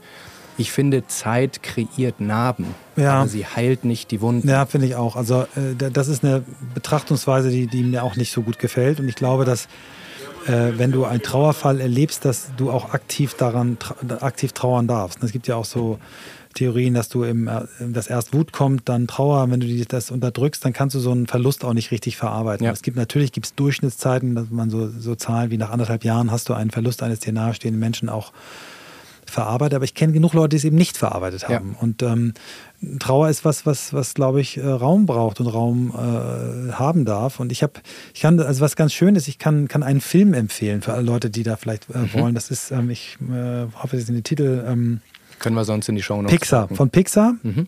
Ich 0.57 0.71
finde, 0.71 1.05
Zeit 1.07 1.61
kreiert 1.61 2.19
Narben, 2.19 2.73
ja. 2.95 3.13
aber 3.13 3.27
sie 3.27 3.45
heilt 3.45 3.85
nicht 3.85 4.11
die 4.11 4.21
Wunden. 4.21 4.49
Ja, 4.49 4.65
finde 4.65 4.87
ich 4.87 4.95
auch. 4.95 5.15
Also 5.15 5.41
äh, 5.55 5.89
das 5.91 6.07
ist 6.07 6.23
eine 6.23 6.43
Betrachtungsweise, 6.73 7.49
die, 7.49 7.67
die, 7.67 7.83
mir 7.83 8.03
auch 8.03 8.15
nicht 8.15 8.31
so 8.31 8.41
gut 8.41 8.57
gefällt. 8.59 8.99
Und 8.99 9.07
ich 9.07 9.15
glaube, 9.15 9.45
dass 9.45 9.67
äh, 10.47 10.71
wenn 10.77 10.91
du 10.91 11.05
einen 11.05 11.21
Trauerfall 11.21 11.79
erlebst, 11.79 12.25
dass 12.25 12.51
du 12.57 12.71
auch 12.71 12.93
aktiv 12.93 13.35
daran 13.35 13.77
tra 13.79 13.95
aktiv 14.21 14.53
trauern 14.53 14.87
darfst. 14.87 15.23
Es 15.23 15.31
gibt 15.31 15.47
ja 15.47 15.55
auch 15.55 15.65
so 15.65 15.99
Theorien, 16.57 16.95
dass 16.95 17.07
du 17.07 17.23
im, 17.23 17.47
äh, 17.47 17.61
dass 17.79 18.07
erst 18.07 18.33
Wut 18.33 18.51
kommt, 18.51 18.89
dann 18.89 19.07
Trauer. 19.07 19.49
Wenn 19.51 19.59
du 19.59 19.85
das 19.85 20.09
unterdrückst, 20.09 20.65
dann 20.65 20.73
kannst 20.73 20.95
du 20.95 20.99
so 20.99 21.11
einen 21.11 21.27
Verlust 21.27 21.63
auch 21.63 21.73
nicht 21.73 21.91
richtig 21.91 22.17
verarbeiten. 22.17 22.65
Ja. 22.65 22.71
Es 22.71 22.81
gibt 22.81 22.97
natürlich 22.97 23.31
gibt's 23.31 23.53
Durchschnittszeiten, 23.53 24.33
dass 24.33 24.49
man 24.49 24.69
so, 24.69 24.89
so 24.89 25.15
Zahlen 25.15 25.51
wie 25.51 25.57
nach 25.57 25.69
anderthalb 25.69 26.03
Jahren 26.03 26.31
hast 26.31 26.49
du 26.49 26.53
einen 26.53 26.71
Verlust 26.71 27.03
eines 27.03 27.19
dir 27.19 27.31
nahestehenden 27.31 27.79
Menschen 27.79 28.09
auch 28.09 28.31
verarbeitet, 29.37 29.75
aber 29.75 29.85
ich 29.85 29.93
kenne 29.93 30.13
genug 30.13 30.33
Leute, 30.33 30.49
die 30.49 30.55
es 30.55 30.63
eben 30.63 30.77
nicht 30.77 30.97
verarbeitet 30.97 31.47
haben. 31.47 31.75
Ja. 31.75 31.81
Und 31.83 32.01
ähm, 32.01 32.33
Trauer 32.97 33.29
ist 33.29 33.45
was, 33.45 33.67
was, 33.67 33.93
was 33.93 34.15
glaube 34.15 34.41
ich, 34.41 34.57
äh, 34.57 34.65
Raum 34.65 35.05
braucht 35.05 35.39
und 35.39 35.45
Raum 35.45 35.93
äh, 35.93 36.71
haben 36.71 37.05
darf. 37.05 37.39
Und 37.39 37.51
ich 37.51 37.61
habe, 37.61 37.73
ich 38.15 38.21
kann, 38.21 38.39
also 38.39 38.61
was 38.61 38.75
ganz 38.75 38.93
schön 38.93 39.15
ist, 39.15 39.27
ich 39.27 39.37
kann, 39.37 39.67
kann 39.67 39.83
einen 39.83 40.01
Film 40.01 40.33
empfehlen 40.33 40.81
für 40.81 40.93
alle 40.93 41.03
Leute, 41.03 41.29
die 41.29 41.43
da 41.43 41.55
vielleicht 41.55 41.87
äh, 41.91 41.99
mhm. 41.99 42.13
wollen. 42.13 42.33
Das 42.33 42.49
ist, 42.49 42.71
ähm, 42.71 42.89
ich 42.89 43.19
äh, 43.31 43.67
hoffe, 43.75 43.97
Sie 43.97 44.01
sind 44.01 44.15
den 44.15 44.23
Titel. 44.23 44.65
Ähm, 44.67 45.01
Können 45.37 45.55
wir 45.55 45.65
sonst 45.65 45.87
in 45.87 45.93
die 45.93 46.01
Show 46.01 46.19
noch 46.19 46.31
Pixar, 46.31 46.61
sagen. 46.61 46.75
von 46.75 46.89
Pixar. 46.89 47.35
Mhm. 47.43 47.67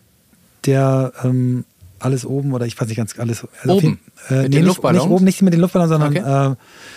Der 0.66 1.12
ähm, 1.22 1.64
alles 2.00 2.26
oben 2.26 2.52
oder 2.52 2.66
ich 2.66 2.80
weiß 2.80 2.88
nicht 2.88 2.96
ganz 2.96 3.18
alles. 3.18 3.46
Also 3.62 3.74
oben? 3.74 3.98
Viel, 4.14 4.36
äh, 4.36 4.42
mit 4.42 4.50
nee, 4.50 4.56
den 4.58 4.66
nicht, 4.66 4.82
nicht 4.82 5.02
oben, 5.02 5.24
nicht 5.24 5.42
mit 5.42 5.52
den 5.52 5.60
Luftballons, 5.60 5.90
sondern 5.90 6.16
okay. 6.16 6.52
äh, 6.52 6.56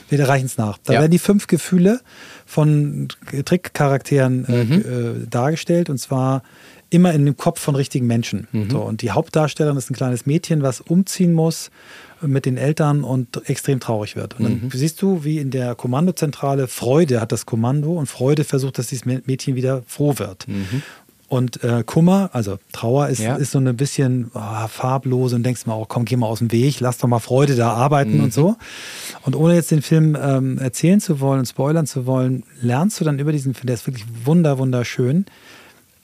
wir 0.09 0.27
reichen 0.27 0.45
es 0.45 0.57
nach. 0.57 0.77
Da 0.83 0.93
ja. 0.93 0.99
werden 0.99 1.11
die 1.11 1.19
fünf 1.19 1.47
Gefühle 1.47 2.01
von 2.45 3.07
Trickcharakteren 3.45 4.45
äh, 4.45 4.63
mhm. 4.63 4.71
äh, 4.73 5.27
dargestellt 5.27 5.89
und 5.89 5.97
zwar 5.97 6.43
immer 6.89 7.11
in 7.13 7.25
dem 7.25 7.37
Kopf 7.37 7.59
von 7.59 7.75
richtigen 7.75 8.05
Menschen. 8.05 8.47
Mhm. 8.51 8.69
So, 8.69 8.81
und 8.81 9.01
die 9.01 9.11
Hauptdarstellerin 9.11 9.77
ist 9.77 9.89
ein 9.89 9.95
kleines 9.95 10.27
Mädchen, 10.27 10.61
was 10.61 10.79
umziehen 10.79 11.33
muss 11.33 11.71
mit 12.21 12.45
den 12.45 12.57
Eltern 12.57 13.03
und 13.03 13.49
extrem 13.49 13.79
traurig 13.79 14.15
wird. 14.15 14.39
Und 14.39 14.43
dann 14.43 14.53
mhm. 14.63 14.71
siehst 14.71 15.01
du, 15.01 15.23
wie 15.23 15.39
in 15.39 15.49
der 15.49 15.75
Kommandozentrale 15.75 16.67
Freude 16.67 17.19
hat 17.19 17.31
das 17.31 17.45
Kommando 17.45 17.93
und 17.93 18.05
Freude 18.05 18.43
versucht, 18.43 18.77
dass 18.77 18.87
dieses 18.87 19.05
Mädchen 19.05 19.55
wieder 19.55 19.83
froh 19.87 20.17
wird. 20.19 20.47
Mhm. 20.47 20.83
Und 21.33 21.63
äh, 21.63 21.83
Kummer, 21.83 22.29
also 22.33 22.59
Trauer, 22.73 23.07
ist, 23.07 23.17
ja. 23.17 23.37
ist 23.37 23.53
so 23.53 23.57
ein 23.57 23.75
bisschen 23.75 24.29
oh, 24.35 24.67
farblos 24.67 25.33
und 25.33 25.41
denkst 25.41 25.65
mal, 25.65 25.73
oh, 25.73 25.85
komm, 25.89 26.05
geh 26.05 26.15
mal 26.15 26.27
aus 26.27 26.37
dem 26.37 26.51
Weg, 26.51 26.79
lass 26.79 26.99
doch 26.99 27.07
mal 27.07 27.17
Freude 27.17 27.55
da 27.55 27.73
arbeiten 27.73 28.17
mhm. 28.17 28.25
und 28.25 28.33
so. 28.33 28.55
Und 29.23 29.35
ohne 29.35 29.55
jetzt 29.55 29.71
den 29.71 29.81
Film 29.81 30.15
ähm, 30.15 30.59
erzählen 30.59 30.99
zu 30.99 31.19
wollen, 31.21 31.43
spoilern 31.47 31.87
zu 31.87 32.05
wollen, 32.05 32.43
lernst 32.61 32.99
du 32.99 33.03
dann 33.03 33.17
über 33.17 33.31
diesen 33.31 33.55
Film, 33.55 33.65
der 33.65 33.73
ist 33.73 33.87
wirklich 33.87 34.05
wunder, 34.25 34.59
wunderschön, 34.59 35.25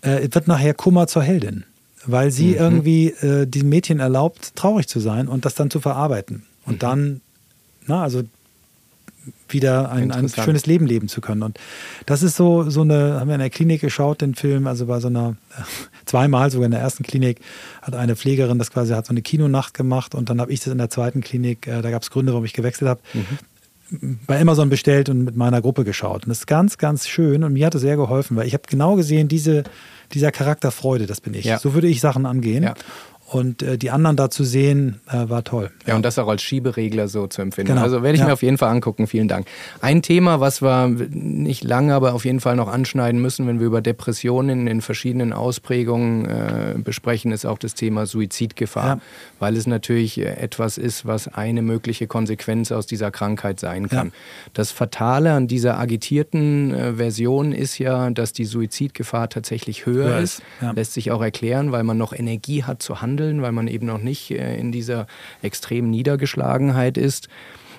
äh, 0.01 0.27
wird 0.31 0.47
nachher 0.47 0.73
Kummer 0.73 1.05
zur 1.05 1.21
Heldin, 1.21 1.63
weil 2.07 2.31
sie 2.31 2.47
mhm. 2.47 2.57
irgendwie 2.57 3.09
äh, 3.09 3.45
diesem 3.45 3.69
Mädchen 3.69 3.99
erlaubt, 3.99 4.55
traurig 4.55 4.87
zu 4.87 4.99
sein 4.99 5.27
und 5.27 5.45
das 5.45 5.53
dann 5.53 5.69
zu 5.69 5.79
verarbeiten. 5.79 6.41
Und 6.65 6.77
mhm. 6.77 6.79
dann, 6.79 7.21
na, 7.85 8.01
also 8.01 8.23
wieder 9.47 9.91
ein, 9.91 10.11
ein, 10.11 10.29
schönes 10.29 10.65
Leben 10.65 10.85
leben 10.85 11.07
zu 11.07 11.21
können. 11.21 11.43
Und 11.43 11.59
das 12.05 12.23
ist 12.23 12.35
so, 12.35 12.69
so 12.69 12.81
eine, 12.81 13.19
haben 13.19 13.27
wir 13.27 13.35
in 13.35 13.41
der 13.41 13.49
Klinik 13.49 13.81
geschaut, 13.81 14.21
den 14.21 14.35
Film, 14.35 14.67
also 14.67 14.85
bei 14.85 14.99
so 14.99 15.07
einer, 15.07 15.35
zweimal 16.05 16.51
sogar 16.51 16.65
in 16.65 16.71
der 16.71 16.81
ersten 16.81 17.03
Klinik, 17.03 17.39
hat 17.81 17.95
eine 17.95 18.15
Pflegerin 18.15 18.59
das 18.59 18.71
quasi, 18.71 18.93
hat 18.93 19.05
so 19.05 19.11
eine 19.11 19.21
Kinonacht 19.21 19.73
gemacht 19.73 20.15
und 20.15 20.29
dann 20.29 20.41
habe 20.41 20.51
ich 20.51 20.59
das 20.59 20.71
in 20.71 20.77
der 20.77 20.89
zweiten 20.89 21.21
Klinik, 21.21 21.67
äh, 21.67 21.81
da 21.81 21.91
gab 21.91 22.01
es 22.01 22.11
Gründe, 22.11 22.31
warum 22.31 22.45
ich 22.45 22.53
gewechselt 22.53 22.89
habe. 22.89 23.01
Mhm. 23.13 24.19
bei 24.27 24.39
Amazon 24.39 24.69
bestellt 24.69 25.09
und 25.09 25.23
mit 25.23 25.35
meiner 25.35 25.61
Gruppe 25.61 25.83
geschaut. 25.83 26.23
Und 26.23 26.29
das 26.29 26.39
ist 26.39 26.47
ganz, 26.47 26.77
ganz 26.77 27.07
schön 27.07 27.43
und 27.43 27.53
mir 27.53 27.65
hat 27.65 27.75
es 27.75 27.81
sehr 27.81 27.95
geholfen, 27.95 28.37
weil 28.37 28.45
ich 28.45 28.53
habe 28.53 28.63
genau 28.67 28.95
gesehen, 28.95 29.27
diese, 29.27 29.63
dieser 30.13 30.31
Charakter 30.31 30.71
Freude, 30.71 31.07
das 31.07 31.21
bin 31.21 31.33
ich. 31.33 31.45
Ja. 31.45 31.57
So 31.57 31.73
würde 31.73 31.87
ich 31.87 31.99
Sachen 31.99 32.25
angehen. 32.25 32.63
Ja. 32.63 32.75
Und 33.31 33.61
äh, 33.61 33.77
die 33.77 33.91
anderen 33.91 34.15
da 34.15 34.31
zu 34.31 34.43
sehen, 34.43 35.01
äh, 35.07 35.29
war 35.29 35.43
toll. 35.43 35.69
Ja, 35.81 35.89
ja, 35.89 35.95
und 35.95 36.03
das 36.03 36.17
auch 36.17 36.27
als 36.27 36.41
Schieberegler 36.41 37.07
so 37.07 37.27
zu 37.27 37.43
empfinden. 37.43 37.73
Genau. 37.73 37.83
Also 37.83 38.01
werde 38.01 38.15
ich 38.15 38.21
ja. 38.21 38.25
mir 38.25 38.33
auf 38.33 38.41
jeden 38.41 38.57
Fall 38.57 38.69
angucken. 38.69 39.05
Vielen 39.05 39.27
Dank. 39.27 39.45
Ein 39.81 40.01
Thema, 40.01 40.39
was 40.39 40.63
wir 40.63 40.87
nicht 40.87 41.63
lange, 41.63 41.93
aber 41.93 42.15
auf 42.15 42.25
jeden 42.25 42.39
Fall 42.39 42.55
noch 42.55 42.67
anschneiden 42.67 43.21
müssen, 43.21 43.45
wenn 43.45 43.59
wir 43.59 43.67
über 43.67 43.81
Depressionen 43.81 44.65
in 44.65 44.81
verschiedenen 44.81 45.31
Ausprägungen 45.31 46.25
äh, 46.25 46.75
besprechen, 46.83 47.31
ist 47.31 47.45
auch 47.45 47.59
das 47.59 47.75
Thema 47.75 48.07
Suizidgefahr. 48.07 48.95
Ja. 48.95 49.01
Weil 49.37 49.55
es 49.57 49.67
natürlich 49.67 50.17
äh, 50.17 50.23
etwas 50.23 50.79
ist, 50.79 51.05
was 51.05 51.27
eine 51.27 51.61
mögliche 51.61 52.07
Konsequenz 52.07 52.71
aus 52.71 52.87
dieser 52.87 53.11
Krankheit 53.11 53.59
sein 53.59 53.89
kann. 53.89 54.11
Das 54.53 54.71
Fatale 54.71 55.33
an 55.33 55.47
dieser 55.47 55.77
agitierten 55.77 56.73
äh, 56.73 56.93
Version 56.93 57.51
ist 57.51 57.77
ja, 57.77 58.09
dass 58.09 58.33
die 58.33 58.45
Suizidgefahr 58.45 59.29
tatsächlich 59.29 59.85
höher 59.85 60.17
ist. 60.17 60.41
Lässt 60.73 60.93
sich 60.93 61.11
auch 61.11 61.21
erklären, 61.21 61.71
weil 61.71 61.83
man 61.83 61.97
noch 61.97 62.13
Energie 62.13 62.63
hat 62.63 62.81
zu 62.81 63.01
handeln 63.01 63.18
handeln, 63.19 63.41
weil 63.41 63.51
man 63.51 63.67
eben 63.67 63.85
noch 63.85 63.99
nicht 63.99 64.31
äh, 64.31 64.57
in 64.57 64.71
dieser 64.71 65.07
extremen 65.41 65.89
Niedergeschlagenheit 65.89 66.97
ist. 66.97 67.27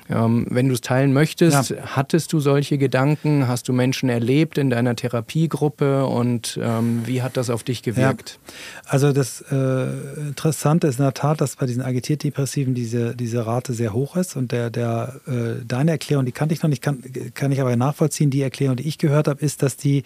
Ähm, 0.09 0.47
wenn 0.51 0.67
du 0.67 0.75
es 0.75 0.81
teilen 0.81 1.13
möchtest, 1.13 1.71
ja. 1.71 1.77
hattest 1.95 2.33
du 2.33 2.41
solche 2.41 2.79
Gedanken? 2.79 3.47
Hast 3.47 3.69
du 3.69 3.73
Menschen 3.73 4.09
erlebt 4.09 4.59
in 4.59 4.69
deiner 4.69 4.97
Therapiegruppe 4.97 6.05
und 6.05 6.59
ähm, 6.61 7.03
wie 7.05 7.23
hat 7.23 7.37
das 7.37 7.49
auf 7.49 7.63
dich 7.63 7.85
gewirkt? 7.85 8.41
Ja. 8.45 8.91
Also 8.91 9.13
das 9.13 9.41
äh, 9.53 10.27
Interessante 10.27 10.89
ist 10.89 10.99
in 10.99 11.05
der 11.05 11.15
Tat, 11.15 11.41
dass 11.41 11.55
bei 11.55 11.67
diesen 11.67 11.83
Agitiert-Depressiven 11.83 12.75
diese, 12.75 13.15
diese 13.15 13.47
Rate 13.47 13.73
sehr 13.73 13.93
hoch 13.93 14.17
ist 14.17 14.35
und 14.35 14.51
der, 14.51 14.71
der, 14.71 15.21
äh, 15.29 15.65
deine 15.65 15.93
Erklärung, 15.93 16.25
die 16.25 16.33
kannte 16.33 16.55
ich 16.55 16.63
noch 16.63 16.71
nicht, 16.71 16.83
kann, 16.83 17.01
kann 17.35 17.53
ich 17.53 17.61
aber 17.61 17.77
nachvollziehen. 17.77 18.31
Die 18.31 18.43
Erklärung, 18.43 18.75
die 18.75 18.89
ich 18.89 18.99
gehört 18.99 19.29
habe, 19.29 19.41
ist, 19.45 19.63
dass 19.63 19.77
die 19.77 20.03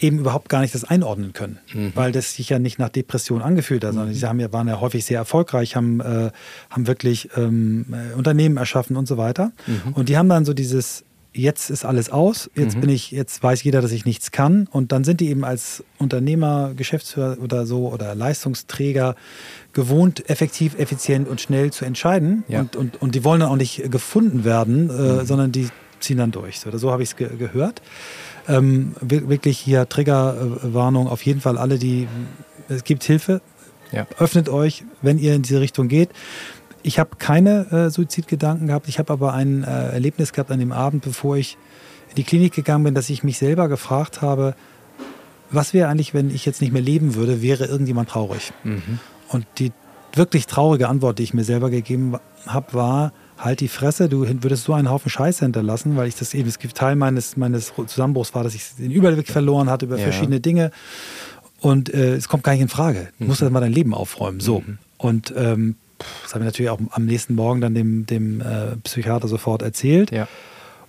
eben 0.00 0.18
überhaupt 0.18 0.48
gar 0.48 0.60
nicht 0.60 0.74
das 0.74 0.84
einordnen 0.84 1.32
können, 1.32 1.58
mhm. 1.72 1.92
weil 1.94 2.12
das 2.12 2.34
sich 2.34 2.48
ja 2.48 2.58
nicht 2.58 2.78
nach 2.78 2.88
Depression 2.88 3.42
angefühlt 3.42 3.84
hat, 3.84 3.92
sondern 3.92 4.10
mhm. 4.10 4.14
sie 4.14 4.26
haben 4.26 4.40
ja, 4.40 4.52
waren 4.52 4.68
ja 4.68 4.80
häufig 4.80 5.04
sehr 5.04 5.18
erfolgreich, 5.18 5.76
haben, 5.76 6.00
äh, 6.00 6.30
haben 6.70 6.86
wirklich 6.86 7.30
ähm, 7.36 7.86
äh, 7.92 8.14
Unternehmen 8.14 8.56
erschaffen 8.56 8.96
und 8.96 9.08
so 9.08 9.16
weiter. 9.16 9.52
Mhm. 9.66 9.92
Und 9.94 10.08
die 10.08 10.16
haben 10.16 10.28
dann 10.28 10.44
so 10.44 10.54
dieses, 10.54 11.04
jetzt 11.32 11.70
ist 11.70 11.84
alles 11.84 12.10
aus, 12.10 12.50
jetzt 12.54 12.76
mhm. 12.76 12.82
bin 12.82 12.90
ich, 12.90 13.10
jetzt 13.10 13.42
weiß 13.42 13.62
jeder, 13.62 13.80
dass 13.80 13.92
ich 13.92 14.04
nichts 14.04 14.30
kann. 14.30 14.68
Und 14.70 14.92
dann 14.92 15.04
sind 15.04 15.20
die 15.20 15.28
eben 15.28 15.44
als 15.44 15.84
Unternehmer, 15.98 16.72
Geschäftsführer 16.76 17.38
oder 17.42 17.66
so 17.66 17.88
oder 17.88 18.14
Leistungsträger 18.14 19.16
gewohnt, 19.72 20.28
effektiv, 20.30 20.78
effizient 20.78 21.28
und 21.28 21.40
schnell 21.40 21.72
zu 21.72 21.84
entscheiden. 21.84 22.44
Ja. 22.48 22.60
Und, 22.60 22.76
und, 22.76 23.02
und 23.02 23.14
die 23.14 23.24
wollen 23.24 23.40
dann 23.40 23.50
auch 23.50 23.56
nicht 23.56 23.90
gefunden 23.90 24.44
werden, 24.44 24.90
äh, 24.90 24.92
mhm. 24.92 25.26
sondern 25.26 25.52
die 25.52 25.68
ziehen 26.00 26.18
dann 26.18 26.30
durch. 26.30 26.60
So, 26.60 26.76
so 26.76 26.90
habe 26.90 27.02
ich 27.02 27.10
es 27.10 27.16
ge 27.16 27.28
gehört. 27.36 27.82
Ähm, 28.48 28.94
wirklich 29.00 29.58
hier 29.58 29.88
Triggerwarnung 29.88 31.06
auf 31.06 31.22
jeden 31.22 31.40
Fall 31.40 31.58
alle, 31.58 31.78
die 31.78 32.08
es 32.68 32.84
gibt 32.84 33.04
Hilfe. 33.04 33.40
Ja. 33.92 34.06
Öffnet 34.18 34.48
euch, 34.48 34.84
wenn 35.02 35.18
ihr 35.18 35.34
in 35.34 35.42
diese 35.42 35.60
Richtung 35.60 35.88
geht. 35.88 36.10
Ich 36.82 36.98
habe 36.98 37.16
keine 37.18 37.70
äh, 37.70 37.90
Suizidgedanken 37.90 38.68
gehabt. 38.68 38.88
Ich 38.88 38.98
habe 38.98 39.12
aber 39.12 39.34
ein 39.34 39.64
äh, 39.64 39.90
Erlebnis 39.90 40.32
gehabt 40.32 40.50
an 40.50 40.58
dem 40.58 40.72
Abend, 40.72 41.02
bevor 41.02 41.36
ich 41.36 41.56
in 42.10 42.16
die 42.16 42.24
Klinik 42.24 42.54
gegangen 42.54 42.84
bin, 42.84 42.94
dass 42.94 43.10
ich 43.10 43.22
mich 43.22 43.38
selber 43.38 43.68
gefragt 43.68 44.22
habe, 44.22 44.54
was 45.50 45.72
wäre 45.72 45.88
eigentlich, 45.88 46.14
wenn 46.14 46.30
ich 46.30 46.44
jetzt 46.46 46.60
nicht 46.60 46.72
mehr 46.72 46.82
leben 46.82 47.14
würde, 47.14 47.42
wäre 47.42 47.64
irgendjemand 47.64 48.10
traurig? 48.10 48.52
Mhm. 48.64 48.98
Und 49.28 49.46
die 49.58 49.72
wirklich 50.14 50.46
traurige 50.46 50.88
Antwort, 50.88 51.18
die 51.18 51.22
ich 51.22 51.34
mir 51.34 51.44
selber 51.44 51.70
gegeben 51.70 52.16
habe, 52.46 52.74
war, 52.74 53.12
halt 53.38 53.60
die 53.60 53.68
Fresse, 53.68 54.08
du 54.08 54.26
würdest 54.42 54.64
so 54.64 54.74
einen 54.74 54.90
Haufen 54.90 55.10
Scheiße 55.10 55.44
hinterlassen, 55.44 55.96
weil 55.96 56.08
ich 56.08 56.16
das 56.16 56.34
eben, 56.34 56.48
es 56.48 56.58
gibt 56.58 56.76
Teil 56.76 56.96
meines, 56.96 57.36
meines 57.36 57.72
Zusammenbruchs 57.86 58.34
war, 58.34 58.44
dass 58.44 58.54
ich 58.54 58.62
den 58.78 58.90
Überblick 58.90 59.28
verloren 59.28 59.70
hatte 59.70 59.86
über 59.86 59.96
ja. 59.96 60.02
verschiedene 60.02 60.40
Dinge. 60.40 60.70
Und 61.60 61.92
äh, 61.92 62.14
es 62.14 62.28
kommt 62.28 62.44
gar 62.44 62.52
nicht 62.52 62.62
in 62.62 62.68
Frage. 62.68 63.08
Du 63.18 63.26
musst 63.26 63.42
mhm. 63.42 63.52
mal 63.52 63.60
dein 63.60 63.72
Leben 63.72 63.94
aufräumen. 63.94 64.40
So. 64.40 64.60
Mhm. 64.60 64.78
Und 64.96 65.34
ähm, 65.36 65.76
das 66.22 66.34
habe 66.34 66.44
ich 66.44 66.46
natürlich 66.46 66.70
auch 66.70 66.80
am 66.90 67.04
nächsten 67.04 67.34
Morgen 67.34 67.60
dann 67.60 67.74
dem, 67.74 68.06
dem 68.06 68.40
äh, 68.40 68.76
Psychiater 68.84 69.28
sofort 69.28 69.62
erzählt. 69.62 70.10
Ja. 70.10 70.28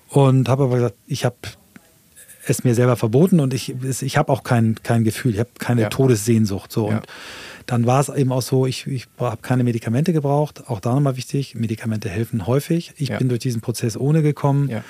Und 0.10 0.50
habe 0.50 0.64
aber 0.64 0.76
gesagt, 0.76 0.95
ich 1.08 1.26
habe 1.26 1.36
es 2.47 2.64
mir 2.64 2.74
selber 2.74 2.95
verboten 2.95 3.39
und 3.39 3.54
ich, 3.54 3.76
ich 4.02 4.18
habe 4.18 4.32
auch 4.32 4.43
kein, 4.43 4.76
kein 4.82 5.04
Gefühl, 5.04 5.34
ich 5.34 5.39
habe 5.39 5.50
keine 5.60 5.84
ja. 5.84 5.89
Todessehnsucht. 5.89 6.72
So. 6.72 6.88
Und 6.88 7.02
dann 7.70 7.86
war 7.86 8.00
es 8.00 8.10
eben 8.10 8.32
auch 8.32 8.42
so, 8.42 8.66
ich, 8.66 8.88
ich 8.88 9.08
habe 9.20 9.44
keine 9.44 9.64
Medikamente 9.64 10.12
gebraucht. 10.12 10.64
Auch 10.68 10.80
da 10.80 10.96
nochmal 10.96 11.18
wichtig, 11.18 11.54
Medikamente 11.54 12.10
helfen 12.10 12.48
häufig. 12.48 12.94
Ich 12.98 13.10
ja. 13.10 13.20
bin 13.20 13.30
durch 13.30 13.42
diesen 13.42 13.62
Prozess 13.62 13.96
ohne 13.96 14.24
gekommen. 14.24 14.70
Ja, 14.70 14.84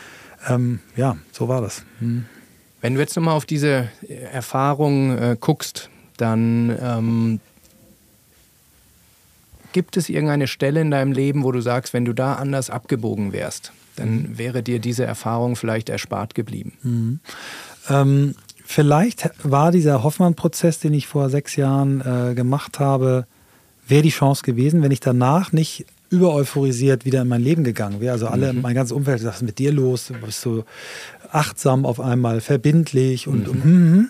ähm, 0.48 0.80
ja 0.96 1.18
so 1.34 1.50
war 1.50 1.62
das. 1.62 1.84
Hm. 2.00 2.24
Wenn 2.80 2.94
du 2.94 3.02
jetzt 3.02 3.18
nochmal 3.18 3.36
auf 3.36 3.46
diese 3.46 3.90
Erfahrung 4.32 5.18
äh, 5.18 5.36
guckst, 5.38 5.90
dann 6.16 6.74
ähm, 6.82 7.42
gibt 9.74 9.98
es 9.98 10.08
irgendeine 10.08 10.48
Stelle 10.48 10.80
in 10.80 10.90
deinem 10.90 11.12
Leben, 11.12 11.44
wo 11.44 11.52
du 11.52 11.60
sagst, 11.60 11.92
wenn 11.92 12.06
du 12.06 12.14
da 12.14 12.36
anders 12.36 12.70
abgebogen 12.70 13.34
wärst, 13.34 13.74
dann 13.98 14.22
mhm. 14.22 14.38
wäre 14.38 14.64
dir 14.64 14.80
diese 14.80 15.04
Erfahrung 15.04 15.58
vielleicht 15.58 15.90
erspart 15.90 16.34
geblieben? 16.34 16.78
Mhm. 16.82 17.20
Ähm, 17.90 18.36
vielleicht 18.70 19.32
war 19.41 19.72
dieser 19.72 20.03
Hoffmann-Prozess, 20.03 20.78
den 20.80 20.93
ich 20.93 21.07
vor 21.07 21.30
sechs 21.30 21.55
Jahren 21.55 22.01
äh, 22.01 22.36
gemacht 22.36 22.80
habe, 22.80 23.26
wäre 23.88 24.03
die 24.03 24.09
Chance 24.09 24.43
gewesen, 24.43 24.84
wenn 24.84 24.91
ich 24.91 24.99
danach 24.99 25.51
nicht 25.51 25.88
über 26.11 26.34
euphorisiert 26.34 27.03
wieder 27.03 27.24
in 27.24 27.28
mein 27.28 27.41
Leben 27.41 27.63
gegangen 27.63 27.99
wäre. 27.99 28.13
Also 28.13 28.28
alle, 28.28 28.53
mhm. 28.53 28.61
mein 28.61 28.76
ganzes 28.76 28.91
Umfeld, 28.91 29.24
was 29.26 29.38
ist 29.38 29.41
mit 29.41 29.57
dir 29.57 29.72
los? 29.72 30.07
Du 30.07 30.13
bist 30.13 30.41
so 30.41 30.65
achtsam 31.32 31.86
auf 31.86 31.99
einmal, 31.99 32.41
verbindlich 32.41 33.28
und, 33.28 33.47
mhm. 33.47 33.49
und 33.49 33.65
mhm. 33.65 33.91
mhm. 33.91 34.09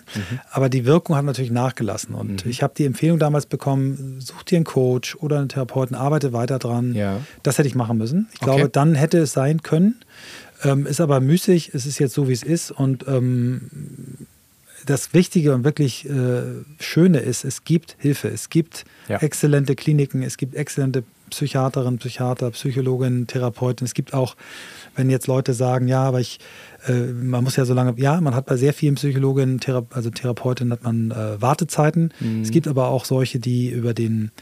aber 0.50 0.68
die 0.68 0.84
Wirkung 0.84 1.16
hat 1.16 1.24
natürlich 1.24 1.50
nachgelassen. 1.50 2.14
Und 2.14 2.44
mhm. 2.44 2.50
ich 2.50 2.62
habe 2.62 2.74
die 2.76 2.84
Empfehlung 2.84 3.18
damals 3.18 3.46
bekommen, 3.46 4.20
such 4.20 4.42
dir 4.42 4.56
einen 4.56 4.64
Coach 4.66 5.16
oder 5.16 5.38
einen 5.38 5.48
Therapeuten, 5.48 5.96
arbeite 5.96 6.34
weiter 6.34 6.58
dran. 6.58 6.94
Ja. 6.94 7.20
Das 7.42 7.56
hätte 7.56 7.68
ich 7.68 7.74
machen 7.74 7.96
müssen. 7.96 8.28
Ich 8.34 8.42
okay. 8.42 8.56
glaube, 8.56 8.68
dann 8.68 8.94
hätte 8.94 9.18
es 9.18 9.32
sein 9.32 9.62
können. 9.62 9.96
Ähm, 10.62 10.86
ist 10.86 11.00
aber 11.00 11.20
müßig, 11.20 11.70
es 11.72 11.86
ist 11.86 11.98
jetzt 11.98 12.12
so, 12.12 12.28
wie 12.28 12.34
es 12.34 12.42
ist. 12.42 12.70
Und 12.70 13.06
ähm, 13.08 13.62
das 14.86 15.14
Wichtige 15.14 15.54
und 15.54 15.64
wirklich 15.64 16.08
äh, 16.08 16.42
Schöne 16.78 17.18
ist, 17.18 17.44
es 17.44 17.64
gibt 17.64 17.96
Hilfe, 17.98 18.28
es 18.28 18.50
gibt 18.50 18.84
ja. 19.08 19.18
exzellente 19.18 19.74
Kliniken, 19.74 20.22
es 20.22 20.36
gibt 20.36 20.54
exzellente 20.54 21.04
Psychiaterinnen, 21.30 21.98
Psychiater, 21.98 22.50
Psychologinnen, 22.50 23.26
Therapeuten. 23.26 23.84
Es 23.84 23.94
gibt 23.94 24.12
auch, 24.12 24.36
wenn 24.96 25.10
jetzt 25.10 25.26
Leute 25.26 25.54
sagen, 25.54 25.88
ja, 25.88 26.02
aber 26.02 26.20
ich, 26.20 26.40
äh, 26.86 27.12
man 27.12 27.44
muss 27.44 27.56
ja 27.56 27.64
so 27.64 27.72
lange, 27.72 27.94
ja, 28.00 28.20
man 28.20 28.34
hat 28.34 28.46
bei 28.46 28.56
sehr 28.56 28.74
vielen 28.74 28.96
Psychologinnen, 28.96 29.60
Thera 29.60 29.86
also 29.90 30.10
Therapeutinnen 30.10 30.72
hat 30.72 30.82
man 30.82 31.12
äh, 31.12 31.40
Wartezeiten. 31.40 32.12
Mhm. 32.20 32.42
Es 32.42 32.50
gibt 32.50 32.68
aber 32.68 32.88
auch 32.88 33.04
solche, 33.04 33.38
die 33.38 33.70
über 33.70 33.94
den 33.94 34.32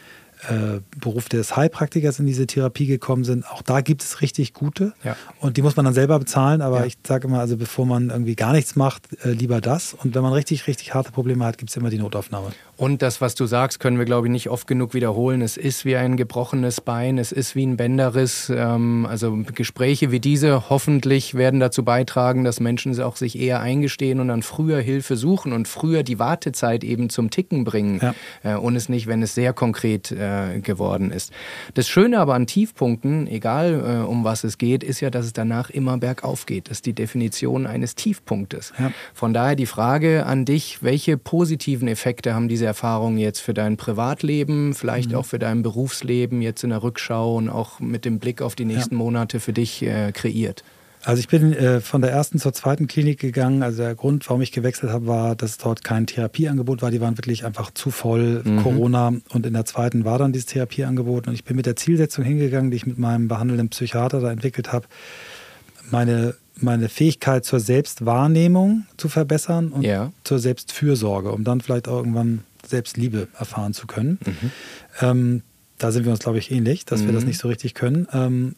äh, 0.49 0.81
Beruf 0.99 1.29
des 1.29 1.57
Heilpraktikers 1.57 2.19
in 2.19 2.27
diese 2.27 2.47
Therapie 2.47 2.87
gekommen 2.87 3.25
sind. 3.25 3.47
Auch 3.51 3.63
da 3.63 3.81
gibt 3.81 4.03
es 4.03 4.21
richtig 4.21 4.55
gute 4.55 4.93
ja. 5.03 5.17
und 5.41 5.57
die 5.57 5.63
muss 5.63 5.77
man 5.77 5.85
dann 5.85 5.95
selber 5.95 6.19
bezahlen. 6.19 6.63
Aber 6.63 6.81
ja. 6.81 6.87
ich 6.87 6.99
sage 7.07 7.29
immer, 7.29 7.41
also 7.41 7.57
bevor 7.57 7.87
man 7.87 8.11
irgendwie 8.11 8.37
gar 8.37 8.53
nichts 8.53 8.77
macht, 8.77 9.09
äh, 9.25 9.31
lieber 9.31 9.61
das. 9.61 9.95
Und 9.95 10.15
wenn 10.15 10.23
man 10.23 10.33
richtig, 10.33 10.67
richtig 10.67 10.95
harte 10.95 11.13
Probleme 11.13 11.45
hat, 11.45 11.59
gibt 11.59 11.71
es 11.71 11.77
immer 11.77 11.91
die 11.91 11.99
Notaufnahme. 11.99 12.53
Und 12.79 13.03
das, 13.03 13.21
was 13.21 13.35
du 13.35 13.47
sagst, 13.47 13.81
können 13.81 13.99
wir, 13.99 14.05
glaube 14.05 14.29
ich, 14.29 14.31
nicht 14.31 14.49
oft 14.51 14.69
genug 14.69 14.95
wiederholen. 14.95 15.43
Es 15.43 15.57
ist 15.57 15.85
wie 15.85 15.97
ein 15.97 16.17
gebrochenes 16.17 16.81
Bein, 16.81 17.19
es 17.19 17.33
ist 17.33 17.57
wie 17.57 17.67
ein 17.67 17.77
Bänderriss. 17.77 18.53
Ähm, 18.55 19.05
also 19.11 19.37
Gespräche 19.53 20.13
wie 20.13 20.21
diese 20.21 20.71
hoffentlich 20.71 21.35
werden 21.35 21.59
dazu 21.59 21.85
beitragen, 21.85 22.45
dass 22.45 22.61
Menschen 22.61 22.99
auch 23.03 23.17
sich 23.17 23.37
eher 23.37 23.61
eingestehen 23.61 24.21
und 24.21 24.29
dann 24.29 24.43
früher 24.43 24.79
Hilfe 24.81 25.17
suchen 25.17 25.53
und 25.53 25.67
früher 25.67 26.05
die 26.05 26.21
Wartezeit 26.21 26.85
eben 26.85 27.11
zum 27.11 27.31
Ticken 27.31 27.65
bringen 27.65 27.99
ja. 28.01 28.15
Äh, 28.45 28.57
und 28.57 28.77
es 28.77 28.89
nicht, 28.89 29.09
wenn 29.09 29.23
es 29.23 29.35
sehr 29.35 29.53
konkret 29.53 30.13
äh, 30.13 30.61
geworden 30.61 31.11
ist. 31.11 31.33
Das 31.75 31.89
Schöne 31.89 32.21
aber 32.21 32.35
an 32.35 32.47
Tiefpunkten, 32.47 33.27
egal 33.27 34.03
äh, 34.05 34.07
um 34.07 34.23
was 34.23 34.45
es 34.45 34.57
geht, 34.57 34.85
ist 34.85 35.01
ja, 35.01 35.11
dass 35.11 35.27
es 35.27 35.33
danach 35.33 35.71
immer 35.71 35.99
bergauf 35.99 36.47
geht. 36.47 36.71
Das 36.71 36.79
ist 36.79 36.87
die 36.87 36.93
Definition 36.93 37.67
eines 37.67 37.97
Tiefpunktes. 37.97 38.73
Ja. 38.79 38.93
Von 39.15 39.35
daher 39.35 39.57
die 39.57 39.67
Frage 39.67 40.27
an 40.27 40.45
dich, 40.45 40.81
welche 40.81 41.17
positiven 41.17 41.89
Effekte 41.89 42.35
haben 42.35 42.47
diese 42.47 42.68
Erfahrungen 42.69 43.19
jetzt 43.19 43.41
für 43.41 43.55
dein 43.55 43.77
Privatleben, 43.77 44.75
vielleicht 44.75 45.11
mhm. 45.11 45.17
auch 45.17 45.27
für 45.27 45.39
dein 45.39 45.63
Berufsleben 45.63 46.41
jetzt 46.43 46.63
in 46.63 46.71
der 46.71 46.83
Rückschau 46.83 47.37
und 47.37 47.49
auch 47.49 47.81
mit 47.81 48.05
dem 48.05 48.19
Blick 48.21 48.41
auf 48.43 48.55
die 48.55 48.65
nächsten 48.65 48.95
ja. 48.95 48.99
Monate 48.99 49.41
für 49.41 49.53
dich 49.53 49.83
äh, 49.83 50.13
kreiert? 50.13 50.63
Also 51.05 51.21
ich 51.21 51.29
bin 51.29 51.53
äh, 51.53 51.81
von 51.81 52.03
der 52.03 52.11
ersten 52.11 52.39
zur 52.39 52.53
zweiten 52.53 52.87
Klinik 52.87 53.21
gegangen. 53.21 53.63
Also 53.63 53.83
der 53.83 53.95
Grund, 53.95 54.29
warum 54.29 54.43
ich 54.43 54.53
gewechselt 54.53 54.93
habe, 54.93 55.07
war, 55.07 55.37
dass 55.37 55.57
dort 55.57 55.85
kein 55.85 56.07
Therapieangebot 56.07 56.83
war. 56.83 56.91
Die 56.91 57.01
waren 57.01 57.17
wirklich 57.17 57.45
einfach 57.45 57.71
zu 57.73 57.91
voll, 57.91 58.43
mhm. 58.45 58.63
Corona. 58.63 59.13
Und 59.31 59.47
in 59.47 59.53
der 59.53 59.65
zweiten 59.65 60.05
war 60.05 60.19
dann 60.19 60.33
dieses 60.33 60.47
Therapieangebot. 60.47 61.29
Und 61.29 61.35
ich 61.35 61.45
bin 61.45 61.57
mit 61.57 61.67
der 61.67 61.77
Zielsetzung 61.77 62.25
hingegangen, 62.25 62.71
die 62.71 62.77
ich 62.77 62.87
mit 62.87 62.99
meinem 62.99 63.29
behandelnden 63.29 63.69
Psychiater 63.69 64.21
da 64.21 64.31
entwickelt 64.31 64.73
habe, 64.73 64.87
meine, 65.91 66.35
meine 66.61 66.89
Fähigkeit 66.89 67.45
zur 67.45 67.61
Selbstwahrnehmung 67.61 68.87
zu 68.97 69.09
verbessern 69.09 69.69
und 69.69 69.83
ja. 69.83 70.13
zur 70.25 70.39
Selbstfürsorge, 70.39 71.33
um 71.33 71.45
dann 71.45 71.61
vielleicht 71.61 71.87
irgendwann 71.87 72.45
Selbstliebe 72.67 73.29
erfahren 73.39 73.75
zu 73.75 73.87
können. 73.87 74.19
Mhm. 74.25 74.51
Ähm, 75.01 75.43
da 75.79 75.93
sind 75.93 76.05
wir 76.05 76.13
uns, 76.13 76.21
glaube 76.21 76.39
ich, 76.39 76.51
ähnlich, 76.51 76.85
dass 76.85 77.03
mhm. 77.03 77.07
wir 77.07 77.13
das 77.13 77.23
mhm. 77.23 77.29
nicht 77.29 77.39
so 77.39 77.49
richtig 77.49 77.75
können. 77.75 78.09
Ähm, 78.13 78.55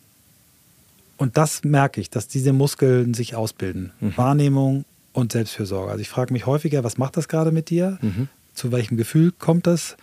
und 1.17 1.37
das 1.37 1.65
merke 1.65 2.01
ich, 2.01 2.09
dass 2.09 2.29
diese 2.29 2.53
Muskeln 2.53 3.13
sich 3.13 3.35
ausbilden. 3.35 3.93
Mhm. 4.01 4.17
Wahrnehmung 4.17 4.85
und 5.13 5.33
Selbstfürsorge. 5.33 5.91
Also 5.91 6.01
ich 6.01 6.09
frage 6.09 6.33
mich 6.33 6.47
häufiger, 6.47 6.83
was 6.83 6.97
macht 6.99 7.17
das 7.17 7.29
gerade 7.29 7.53
mit 7.53 7.71
dir? 7.71 7.99
Mhm. 8.01 8.29
Zu 8.55 8.73
welchem 8.73 8.97
Gefühl 8.97 9.33
kommt 9.33 9.67
das? 9.67 9.97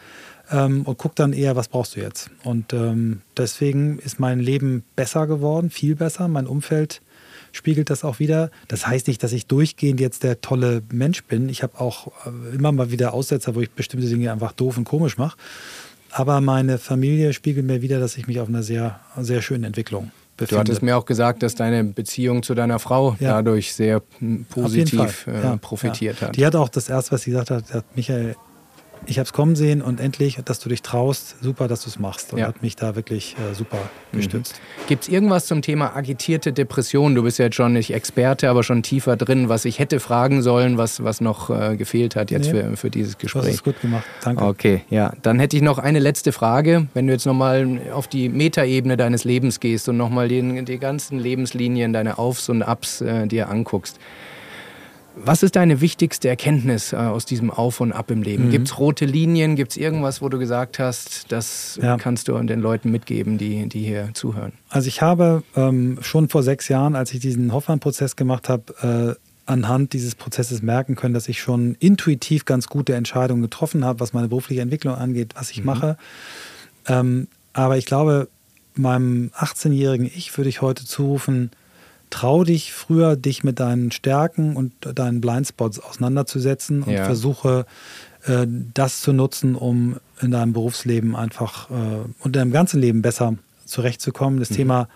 Ähm, 0.52 0.84
und 0.84 0.98
gucke 0.98 1.16
dann 1.16 1.34
eher, 1.34 1.56
was 1.56 1.68
brauchst 1.68 1.96
du 1.96 2.00
jetzt? 2.00 2.30
Und 2.44 2.72
ähm, 2.72 3.22
deswegen 3.36 4.00
ist 4.00 4.20
mein 4.20 4.40
Leben 4.40 4.84
besser 4.96 5.28
geworden, 5.28 5.70
viel 5.70 5.96
besser. 5.96 6.28
Mein 6.28 6.48
Umfeld 6.48 7.02
spiegelt 7.58 7.90
das 7.90 8.04
auch 8.04 8.20
wieder. 8.20 8.50
Das 8.68 8.88
heißt 8.88 9.08
nicht, 9.08 9.22
dass 9.24 9.34
ich 9.34 9.48
durchgehend 9.48 10.00
jetzt 10.00 10.24
der 10.24 10.40
tolle 10.40 10.84
Mensch 10.92 11.24
bin. 11.24 11.50
Ich 11.50 11.64
habe 11.64 11.80
auch 11.80 12.08
äh, 12.26 12.56
immer 12.56 12.72
mal 12.72 12.92
wieder 12.92 13.14
Aussetzer, 13.14 13.56
wo 13.56 13.62
ich 13.62 13.72
bestimmte 13.72 14.08
Dinge 14.08 14.32
einfach 14.32 14.54
doof 14.54 14.78
und 14.78 14.86
komisch 14.86 15.18
mache. 15.18 15.38
Aber 16.12 16.40
meine 16.40 16.78
Familie 16.78 17.34
spiegelt 17.34 17.66
mir 17.66 17.82
wieder, 17.82 18.00
dass 18.00 18.16
ich 18.18 18.28
mich 18.28 18.40
auf 18.40 18.48
einer 18.48 18.64
sehr, 18.64 19.00
sehr 19.20 19.42
schönen 19.42 19.66
Entwicklung 19.66 20.12
befinde. 20.38 20.56
Du 20.56 20.60
hattest 20.60 20.82
mir 20.82 20.96
auch 20.98 21.06
gesagt, 21.06 21.44
dass 21.44 21.56
deine 21.56 21.84
Beziehung 21.84 22.44
zu 22.44 22.56
deiner 22.56 22.80
Frau 22.80 23.18
ja. 23.20 23.34
dadurch 23.34 23.74
sehr 23.74 24.02
positiv 24.50 25.28
äh, 25.28 25.42
ja, 25.42 25.58
profitiert 25.58 26.22
ja. 26.22 26.28
hat. 26.28 26.38
Die 26.38 26.46
hat 26.46 26.56
auch 26.56 26.70
das 26.70 26.90
erste, 26.90 27.12
was 27.12 27.24
sie 27.24 27.32
gesagt 27.32 27.52
hat, 27.52 27.74
hat 27.74 27.86
Michael, 27.96 28.36
ich 29.08 29.20
habe 29.20 29.26
es 29.26 29.34
kommen 29.34 29.56
sehen 29.56 29.82
und 29.82 30.00
endlich, 30.00 30.40
dass 30.44 30.60
du 30.60 30.70
dich 30.70 30.82
traust, 30.82 31.36
super, 31.42 31.68
dass 31.68 31.84
du 31.84 31.90
es 31.90 31.98
machst. 31.98 32.34
Und 32.34 32.40
ja. 32.40 32.48
hat 32.48 32.62
mich 32.62 32.76
da 32.76 32.96
wirklich 32.96 33.36
äh, 33.38 33.54
super 33.54 33.78
mhm. 34.12 34.18
gestützt. 34.18 34.56
Mhm. 34.56 34.88
Gibt 34.88 35.04
es 35.04 35.10
irgendwas 35.10 35.46
zum 35.46 35.62
Thema 35.62 35.96
agitierte 35.96 36.52
Depression? 36.52 37.16
Du 37.16 37.24
bist 37.24 37.40
ja 37.40 37.46
jetzt 37.46 37.56
schon 37.56 37.74
nicht 37.74 37.94
Experte, 37.94 38.50
aber 38.50 38.64
schon 38.64 38.84
tiefer 38.84 39.16
drin, 39.16 39.50
was 39.50 39.66
ich 39.66 39.80
hätte 39.80 40.00
fragen 40.00 40.42
sollen, 40.42 40.78
was, 40.78 41.04
was 41.04 41.22
noch 41.22 41.50
äh, 41.50 41.78
gefehlt 41.78 42.16
hat 42.16 42.32
jetzt 42.32 42.52
nee. 42.52 42.62
für, 42.64 42.78
für 42.78 42.90
dieses 42.90 43.18
Gespräch. 43.18 43.44
Hast 43.44 43.54
es 43.54 43.64
gut 43.64 43.82
gemacht, 43.82 44.06
danke. 44.24 44.44
Okay, 44.44 44.82
ja. 44.90 45.14
Dann 45.22 45.40
hätte 45.40 45.56
ich 45.56 45.64
noch 45.64 45.78
eine 45.78 46.00
letzte 46.00 46.32
Frage. 46.32 46.88
Wenn 46.94 47.08
du 47.08 47.14
jetzt 47.14 47.26
nochmal 47.26 47.80
auf 47.94 48.08
die 48.08 48.30
Metaebene 48.30 48.98
deines 48.98 49.24
Lebens 49.24 49.60
gehst 49.60 49.88
und 49.88 49.98
nochmal 49.98 50.28
die 50.28 50.80
ganzen 50.80 51.20
Lebenslinien, 51.20 51.94
deine 51.94 52.18
Aufs 52.18 52.50
und 52.50 52.62
Abs 52.62 53.02
äh, 53.02 53.26
dir 53.28 53.50
anguckst. 53.50 54.00
Was 55.24 55.44
ist 55.44 55.56
deine 55.56 55.82
wichtigste 55.82 56.30
Erkenntnis 56.30 56.94
äh, 56.94 56.98
aus 56.98 57.26
diesem 57.26 57.50
Auf 57.52 57.82
und 57.82 57.92
Ab 57.92 58.12
im 58.12 58.22
Leben? 58.22 58.48
Mhm. 58.48 58.52
Gibt 58.52 58.68
es 58.68 58.80
rote 58.80 59.06
Linien? 59.06 59.56
Gibt 59.56 59.72
es 59.72 59.78
irgendwas, 59.78 60.22
wo 60.22 60.30
du 60.30 60.38
gesagt 60.38 60.80
hast, 60.80 61.32
das 61.32 61.80
ja. 61.82 61.98
kannst 61.98 62.28
du 62.28 62.38
den 62.40 62.62
Leuten 62.62 62.92
mitgeben, 62.92 63.38
die, 63.38 63.68
die 63.68 63.84
hier 63.84 64.10
zuhören? 64.14 64.54
Also 64.70 64.88
ich 64.88 65.02
habe 65.02 65.44
ähm, 65.56 66.00
schon 66.02 66.30
vor 66.30 66.44
sechs 66.44 66.68
Jahren, 66.68 66.96
als 66.96 67.14
ich 67.14 67.20
diesen 67.20 67.52
Hoffmann-Prozess 67.52 68.16
gemacht 68.16 68.48
habe, 68.50 69.18
äh, 69.18 69.28
anhand 69.46 69.94
dieses 69.94 70.16
Prozesses 70.16 70.62
merken 70.62 70.96
können, 70.96 71.14
dass 71.14 71.28
ich 71.30 71.42
schon 71.42 71.76
intuitiv 71.80 72.46
ganz 72.46 72.68
gute 72.68 72.96
Entscheidungen 72.96 73.42
getroffen 73.42 73.86
habe, 73.86 74.00
was 74.02 74.14
meine 74.14 74.28
berufliche 74.28 74.62
Entwicklung 74.62 74.96
angeht, 74.96 75.34
was 75.36 75.52
ich 75.52 75.60
mhm. 75.60 75.66
mache. 75.66 75.98
Ähm, 76.88 77.28
aber 77.54 77.78
ich 77.78 77.86
glaube, 77.86 78.28
meinem 78.76 79.32
18-jährigen 79.36 80.06
Ich 80.06 80.38
würde 80.38 80.50
ich 80.50 80.62
heute 80.62 80.86
zurufen, 80.86 81.52
trau 82.10 82.44
dich 82.44 82.74
früher, 82.74 83.16
dich 83.16 83.44
mit 83.44 83.60
deinen 83.60 83.92
Stärken 83.92 84.56
und 84.56 84.74
deinen 84.96 85.22
Blindspots 85.22 85.80
auseinanderzusetzen 85.80 86.84
und 86.84 86.94
ja. 86.94 87.06
versuche, 87.06 87.66
äh, 88.26 88.48
das 88.74 89.02
zu 89.02 89.14
nutzen, 89.14 89.56
um 89.56 89.98
in 90.22 90.32
deinem 90.32 90.54
Berufsleben 90.54 91.16
einfach 91.16 91.70
äh, 91.70 91.74
und 91.74 92.26
in 92.26 92.34
deinem 92.34 92.52
ganzen 92.52 92.80
Leben 92.80 93.02
besser 93.02 93.36
zurechtzukommen. 93.66 94.40
Das 94.40 94.50
mhm. 94.52 94.56
Thema 94.56 94.90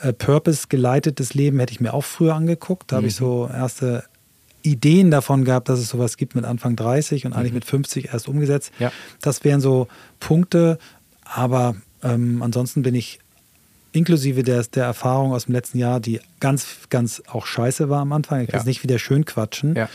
äh, 0.00 0.12
Purpose 0.12 0.66
geleitetes 0.68 1.34
Leben 1.34 1.58
hätte 1.58 1.72
ich 1.72 1.80
mir 1.80 1.94
auch 1.94 2.04
früher 2.04 2.34
angeguckt. 2.34 2.92
Da 2.92 2.96
mhm. 2.96 2.98
habe 2.98 3.06
ich 3.08 3.16
so 3.16 3.48
erste 3.52 4.04
Ideen 4.62 5.10
davon 5.10 5.44
gehabt, 5.44 5.68
dass 5.68 5.78
es 5.78 5.88
sowas 5.88 6.16
gibt 6.16 6.34
mit 6.34 6.44
Anfang 6.44 6.76
30 6.76 7.26
und 7.26 7.32
eigentlich 7.32 7.52
mhm. 7.52 7.56
mit 7.56 7.64
50 7.64 8.12
erst 8.12 8.28
umgesetzt. 8.28 8.72
Ja. 8.78 8.92
Das 9.20 9.44
wären 9.44 9.60
so 9.60 9.88
Punkte, 10.18 10.78
aber 11.24 11.76
ähm, 12.02 12.42
ansonsten 12.42 12.82
bin 12.82 12.94
ich 12.94 13.20
inklusive 13.92 14.42
der, 14.42 14.62
der 14.62 14.84
Erfahrung 14.84 15.32
aus 15.32 15.46
dem 15.46 15.54
letzten 15.54 15.78
Jahr, 15.78 16.00
die 16.00 16.20
ganz, 16.38 16.66
ganz 16.88 17.22
auch 17.26 17.46
scheiße 17.46 17.88
war 17.88 18.00
am 18.00 18.12
Anfang. 18.12 18.42
Ich 18.42 18.48
kann 18.48 18.60
es 18.60 18.66
nicht 18.66 18.82
wieder 18.82 18.98
schön 18.98 19.24
quatschen. 19.24 19.74
Ja. 19.74 19.88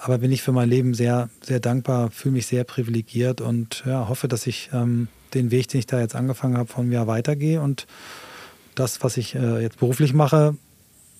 Aber 0.00 0.18
bin 0.18 0.32
ich 0.32 0.42
für 0.42 0.52
mein 0.52 0.68
Leben 0.68 0.94
sehr, 0.94 1.28
sehr 1.42 1.60
dankbar, 1.60 2.10
fühle 2.10 2.32
mich 2.32 2.46
sehr 2.46 2.64
privilegiert 2.64 3.40
und 3.40 3.84
ja, 3.86 4.08
hoffe, 4.08 4.26
dass 4.26 4.46
ich 4.46 4.70
ähm, 4.72 5.08
den 5.34 5.50
Weg, 5.50 5.68
den 5.68 5.78
ich 5.78 5.86
da 5.86 6.00
jetzt 6.00 6.16
angefangen 6.16 6.56
habe, 6.56 6.68
von 6.68 6.88
mir 6.88 7.06
weitergehe 7.06 7.60
und 7.60 7.86
das, 8.74 9.02
was 9.04 9.16
ich 9.16 9.34
äh, 9.34 9.60
jetzt 9.60 9.78
beruflich 9.78 10.12
mache, 10.12 10.56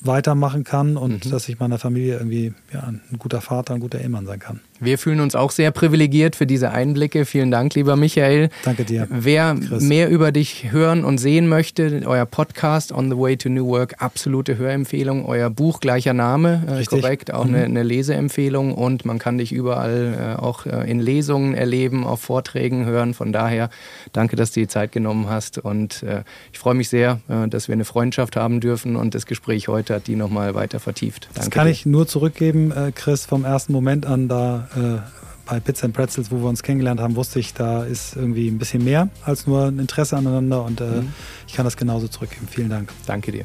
weitermachen 0.05 0.64
kann 0.64 0.96
und 0.96 1.24
mhm. 1.24 1.30
dass 1.30 1.48
ich 1.48 1.59
meiner 1.59 1.78
Familie 1.78 2.14
irgendwie 2.14 2.53
ja, 2.72 2.80
ein 2.80 3.00
guter 3.18 3.40
Vater, 3.40 3.74
ein 3.74 3.80
guter 3.80 4.00
Ehemann 4.00 4.26
sein 4.26 4.38
kann. 4.38 4.61
Wir 4.80 4.98
fühlen 4.98 5.20
uns 5.20 5.36
auch 5.36 5.53
sehr 5.53 5.70
privilegiert 5.70 6.34
für 6.34 6.44
diese 6.44 6.72
Einblicke. 6.72 7.24
Vielen 7.24 7.53
Dank, 7.53 7.72
lieber 7.76 7.94
Michael. 7.94 8.50
Danke 8.64 8.84
dir. 8.84 9.07
Wer 9.11 9.55
Chris. 9.55 9.80
mehr 9.80 10.11
über 10.11 10.32
dich 10.32 10.72
hören 10.72 11.05
und 11.05 11.18
sehen 11.18 11.48
möchte, 11.48 12.03
euer 12.05 12.26
Podcast 12.26 12.90
On 12.90 13.09
the 13.09 13.16
Way 13.16 13.36
to 13.36 13.48
New 13.48 13.68
Work, 13.68 14.03
absolute 14.03 14.59
Hörempfehlung. 14.59 15.24
Euer 15.24 15.50
Buch 15.50 15.78
gleicher 15.78 16.14
Name, 16.14 16.64
äh, 16.66 16.84
korrekt, 16.84 17.32
auch 17.32 17.44
mhm. 17.44 17.55
eine, 17.55 17.64
eine, 17.66 17.82
Leseempfehlung 17.84 18.74
und 18.74 19.05
man 19.05 19.20
kann 19.20 19.38
dich 19.38 19.53
überall 19.53 20.36
äh, 20.36 20.42
auch 20.42 20.66
äh, 20.66 20.90
in 20.90 20.98
Lesungen 20.98 21.55
erleben, 21.55 22.05
auf 22.05 22.20
Vorträgen 22.20 22.84
hören. 22.84 23.14
Von 23.14 23.32
daher 23.32 23.70
danke, 24.12 24.34
dass 24.34 24.50
du 24.50 24.59
die 24.59 24.68
Zeit 24.68 24.90
genommen 24.90 25.28
hast 25.28 25.59
und 25.59 26.03
äh, 26.03 26.24
ich 26.53 26.59
freue 26.59 26.74
mich 26.74 26.88
sehr, 26.88 27.20
äh, 27.28 27.46
dass 27.46 27.68
wir 27.68 27.74
eine 27.74 27.84
Freundschaft 27.84 28.34
haben 28.34 28.59
dürfen 28.59 28.96
und 28.96 29.14
das 29.14 29.26
Gespräch 29.26 29.68
heute 29.68 29.91
hat 29.93 30.07
die 30.07 30.16
nochmal 30.16 30.55
weiter 30.55 30.80
vertieft. 30.80 31.24
Danke 31.24 31.38
das 31.38 31.51
kann 31.51 31.66
dir. 31.66 31.72
ich 31.72 31.86
nur 31.86 32.07
zurückgeben, 32.07 32.72
äh, 32.72 32.93
Chris, 32.95 33.26
vom 33.26 33.45
ersten 33.45 33.72
Moment 33.72 34.07
an 34.07 34.28
da 34.28 34.68
äh, 34.76 35.22
bei 35.47 35.61
Pizza 35.61 35.86
and 35.86 35.95
Pretzels, 35.95 36.30
wo 36.30 36.38
wir 36.38 36.49
uns 36.49 36.62
kennengelernt 36.62 37.01
haben, 37.01 37.16
wusste 37.16 37.38
ich, 37.38 37.53
da 37.53 37.84
ist 37.84 38.16
irgendwie 38.16 38.49
ein 38.49 38.59
bisschen 38.59 38.84
mehr 38.84 39.09
als 39.24 39.47
nur 39.47 39.66
ein 39.66 39.78
Interesse 39.78 40.16
aneinander 40.16 40.64
und 40.64 40.80
äh, 40.80 40.84
mhm. 40.84 41.12
ich 41.47 41.55
kann 41.55 41.64
das 41.64 41.76
genauso 41.76 42.09
zurückgeben. 42.09 42.49
Vielen 42.51 42.70
Dank. 42.70 42.90
Danke 43.07 43.32
dir. 43.32 43.45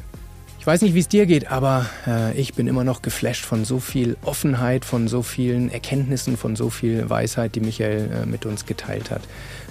Ich 0.60 0.66
weiß 0.66 0.82
nicht, 0.82 0.94
wie 0.94 1.00
es 1.00 1.08
dir 1.08 1.26
geht, 1.26 1.50
aber 1.50 1.86
äh, 2.06 2.38
ich 2.38 2.54
bin 2.54 2.66
immer 2.66 2.84
noch 2.84 3.00
geflasht 3.00 3.44
von 3.44 3.64
so 3.64 3.78
viel 3.78 4.16
Offenheit, 4.22 4.84
von 4.84 5.08
so 5.08 5.22
vielen 5.22 5.70
Erkenntnissen, 5.70 6.36
von 6.36 6.56
so 6.56 6.68
viel 6.68 7.08
Weisheit, 7.08 7.54
die 7.54 7.60
Michael 7.60 8.10
äh, 8.10 8.26
mit 8.26 8.44
uns 8.44 8.66
geteilt 8.66 9.10
hat. 9.10 9.22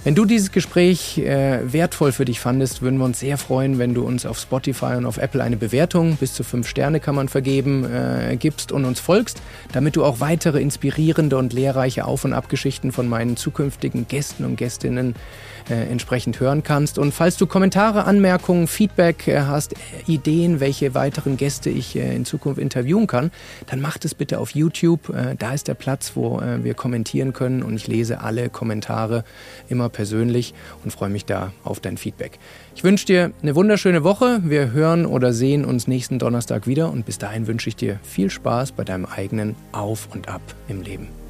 Wenn 0.08 0.14
du 0.14 0.24
dieses 0.24 0.52
Gespräch 0.52 1.18
äh, 1.18 1.70
wertvoll 1.70 2.12
für 2.12 2.24
dich 2.24 2.40
fandest, 2.40 2.80
würden 2.80 2.96
wir 2.96 3.04
uns 3.04 3.20
sehr 3.20 3.36
freuen, 3.36 3.78
wenn 3.78 3.92
du 3.92 4.06
uns 4.06 4.24
auf 4.24 4.38
Spotify 4.38 4.94
und 4.96 5.04
auf 5.04 5.18
Apple 5.18 5.44
eine 5.44 5.58
Bewertung, 5.58 6.16
bis 6.16 6.32
zu 6.32 6.44
fünf 6.44 6.66
Sterne 6.66 6.98
kann 6.98 7.14
man 7.14 7.28
vergeben, 7.28 7.84
äh, 7.84 8.34
gibst 8.40 8.72
und 8.72 8.86
uns 8.86 9.00
folgst, 9.00 9.42
damit 9.70 9.96
du 9.96 10.04
auch 10.06 10.20
weitere 10.20 10.62
inspirierende 10.62 11.36
und 11.36 11.52
lehrreiche 11.52 12.06
Auf- 12.06 12.24
und 12.24 12.32
Abgeschichten 12.32 12.90
von 12.90 13.06
meinen 13.06 13.36
zukünftigen 13.36 14.08
Gästen 14.08 14.46
und 14.46 14.56
Gästinnen 14.56 15.14
äh, 15.70 15.90
entsprechend 15.90 16.40
hören 16.40 16.62
kannst. 16.62 16.98
Und 16.98 17.12
falls 17.12 17.36
du 17.36 17.46
Kommentare, 17.46 18.04
Anmerkungen, 18.04 18.66
Feedback 18.66 19.28
äh, 19.28 19.40
hast, 19.42 19.74
äh, 19.74 19.76
Ideen, 20.06 20.60
welche 20.60 20.94
weiteren 20.94 21.36
Gäste 21.36 21.70
ich 21.70 21.96
in 21.96 22.24
Zukunft 22.24 22.60
interviewen 22.60 23.06
kann, 23.06 23.30
dann 23.66 23.80
mach 23.80 23.98
das 23.98 24.14
bitte 24.14 24.38
auf 24.38 24.50
YouTube. 24.50 25.12
Da 25.38 25.52
ist 25.52 25.68
der 25.68 25.74
Platz, 25.74 26.12
wo 26.14 26.40
wir 26.62 26.74
kommentieren 26.74 27.32
können 27.32 27.62
und 27.62 27.74
ich 27.76 27.86
lese 27.86 28.20
alle 28.20 28.48
Kommentare 28.48 29.24
immer 29.68 29.88
persönlich 29.88 30.54
und 30.84 30.90
freue 30.90 31.10
mich 31.10 31.24
da 31.24 31.52
auf 31.64 31.80
dein 31.80 31.96
Feedback. 31.96 32.38
Ich 32.74 32.84
wünsche 32.84 33.06
dir 33.06 33.32
eine 33.42 33.54
wunderschöne 33.54 34.04
Woche. 34.04 34.40
Wir 34.44 34.72
hören 34.72 35.06
oder 35.06 35.32
sehen 35.32 35.64
uns 35.64 35.86
nächsten 35.86 36.18
Donnerstag 36.18 36.66
wieder 36.66 36.90
und 36.90 37.06
bis 37.06 37.18
dahin 37.18 37.46
wünsche 37.46 37.68
ich 37.68 37.76
dir 37.76 37.98
viel 38.02 38.30
Spaß 38.30 38.72
bei 38.72 38.84
deinem 38.84 39.06
eigenen 39.06 39.56
Auf 39.72 40.08
und 40.12 40.28
Ab 40.28 40.42
im 40.68 40.82
Leben. 40.82 41.27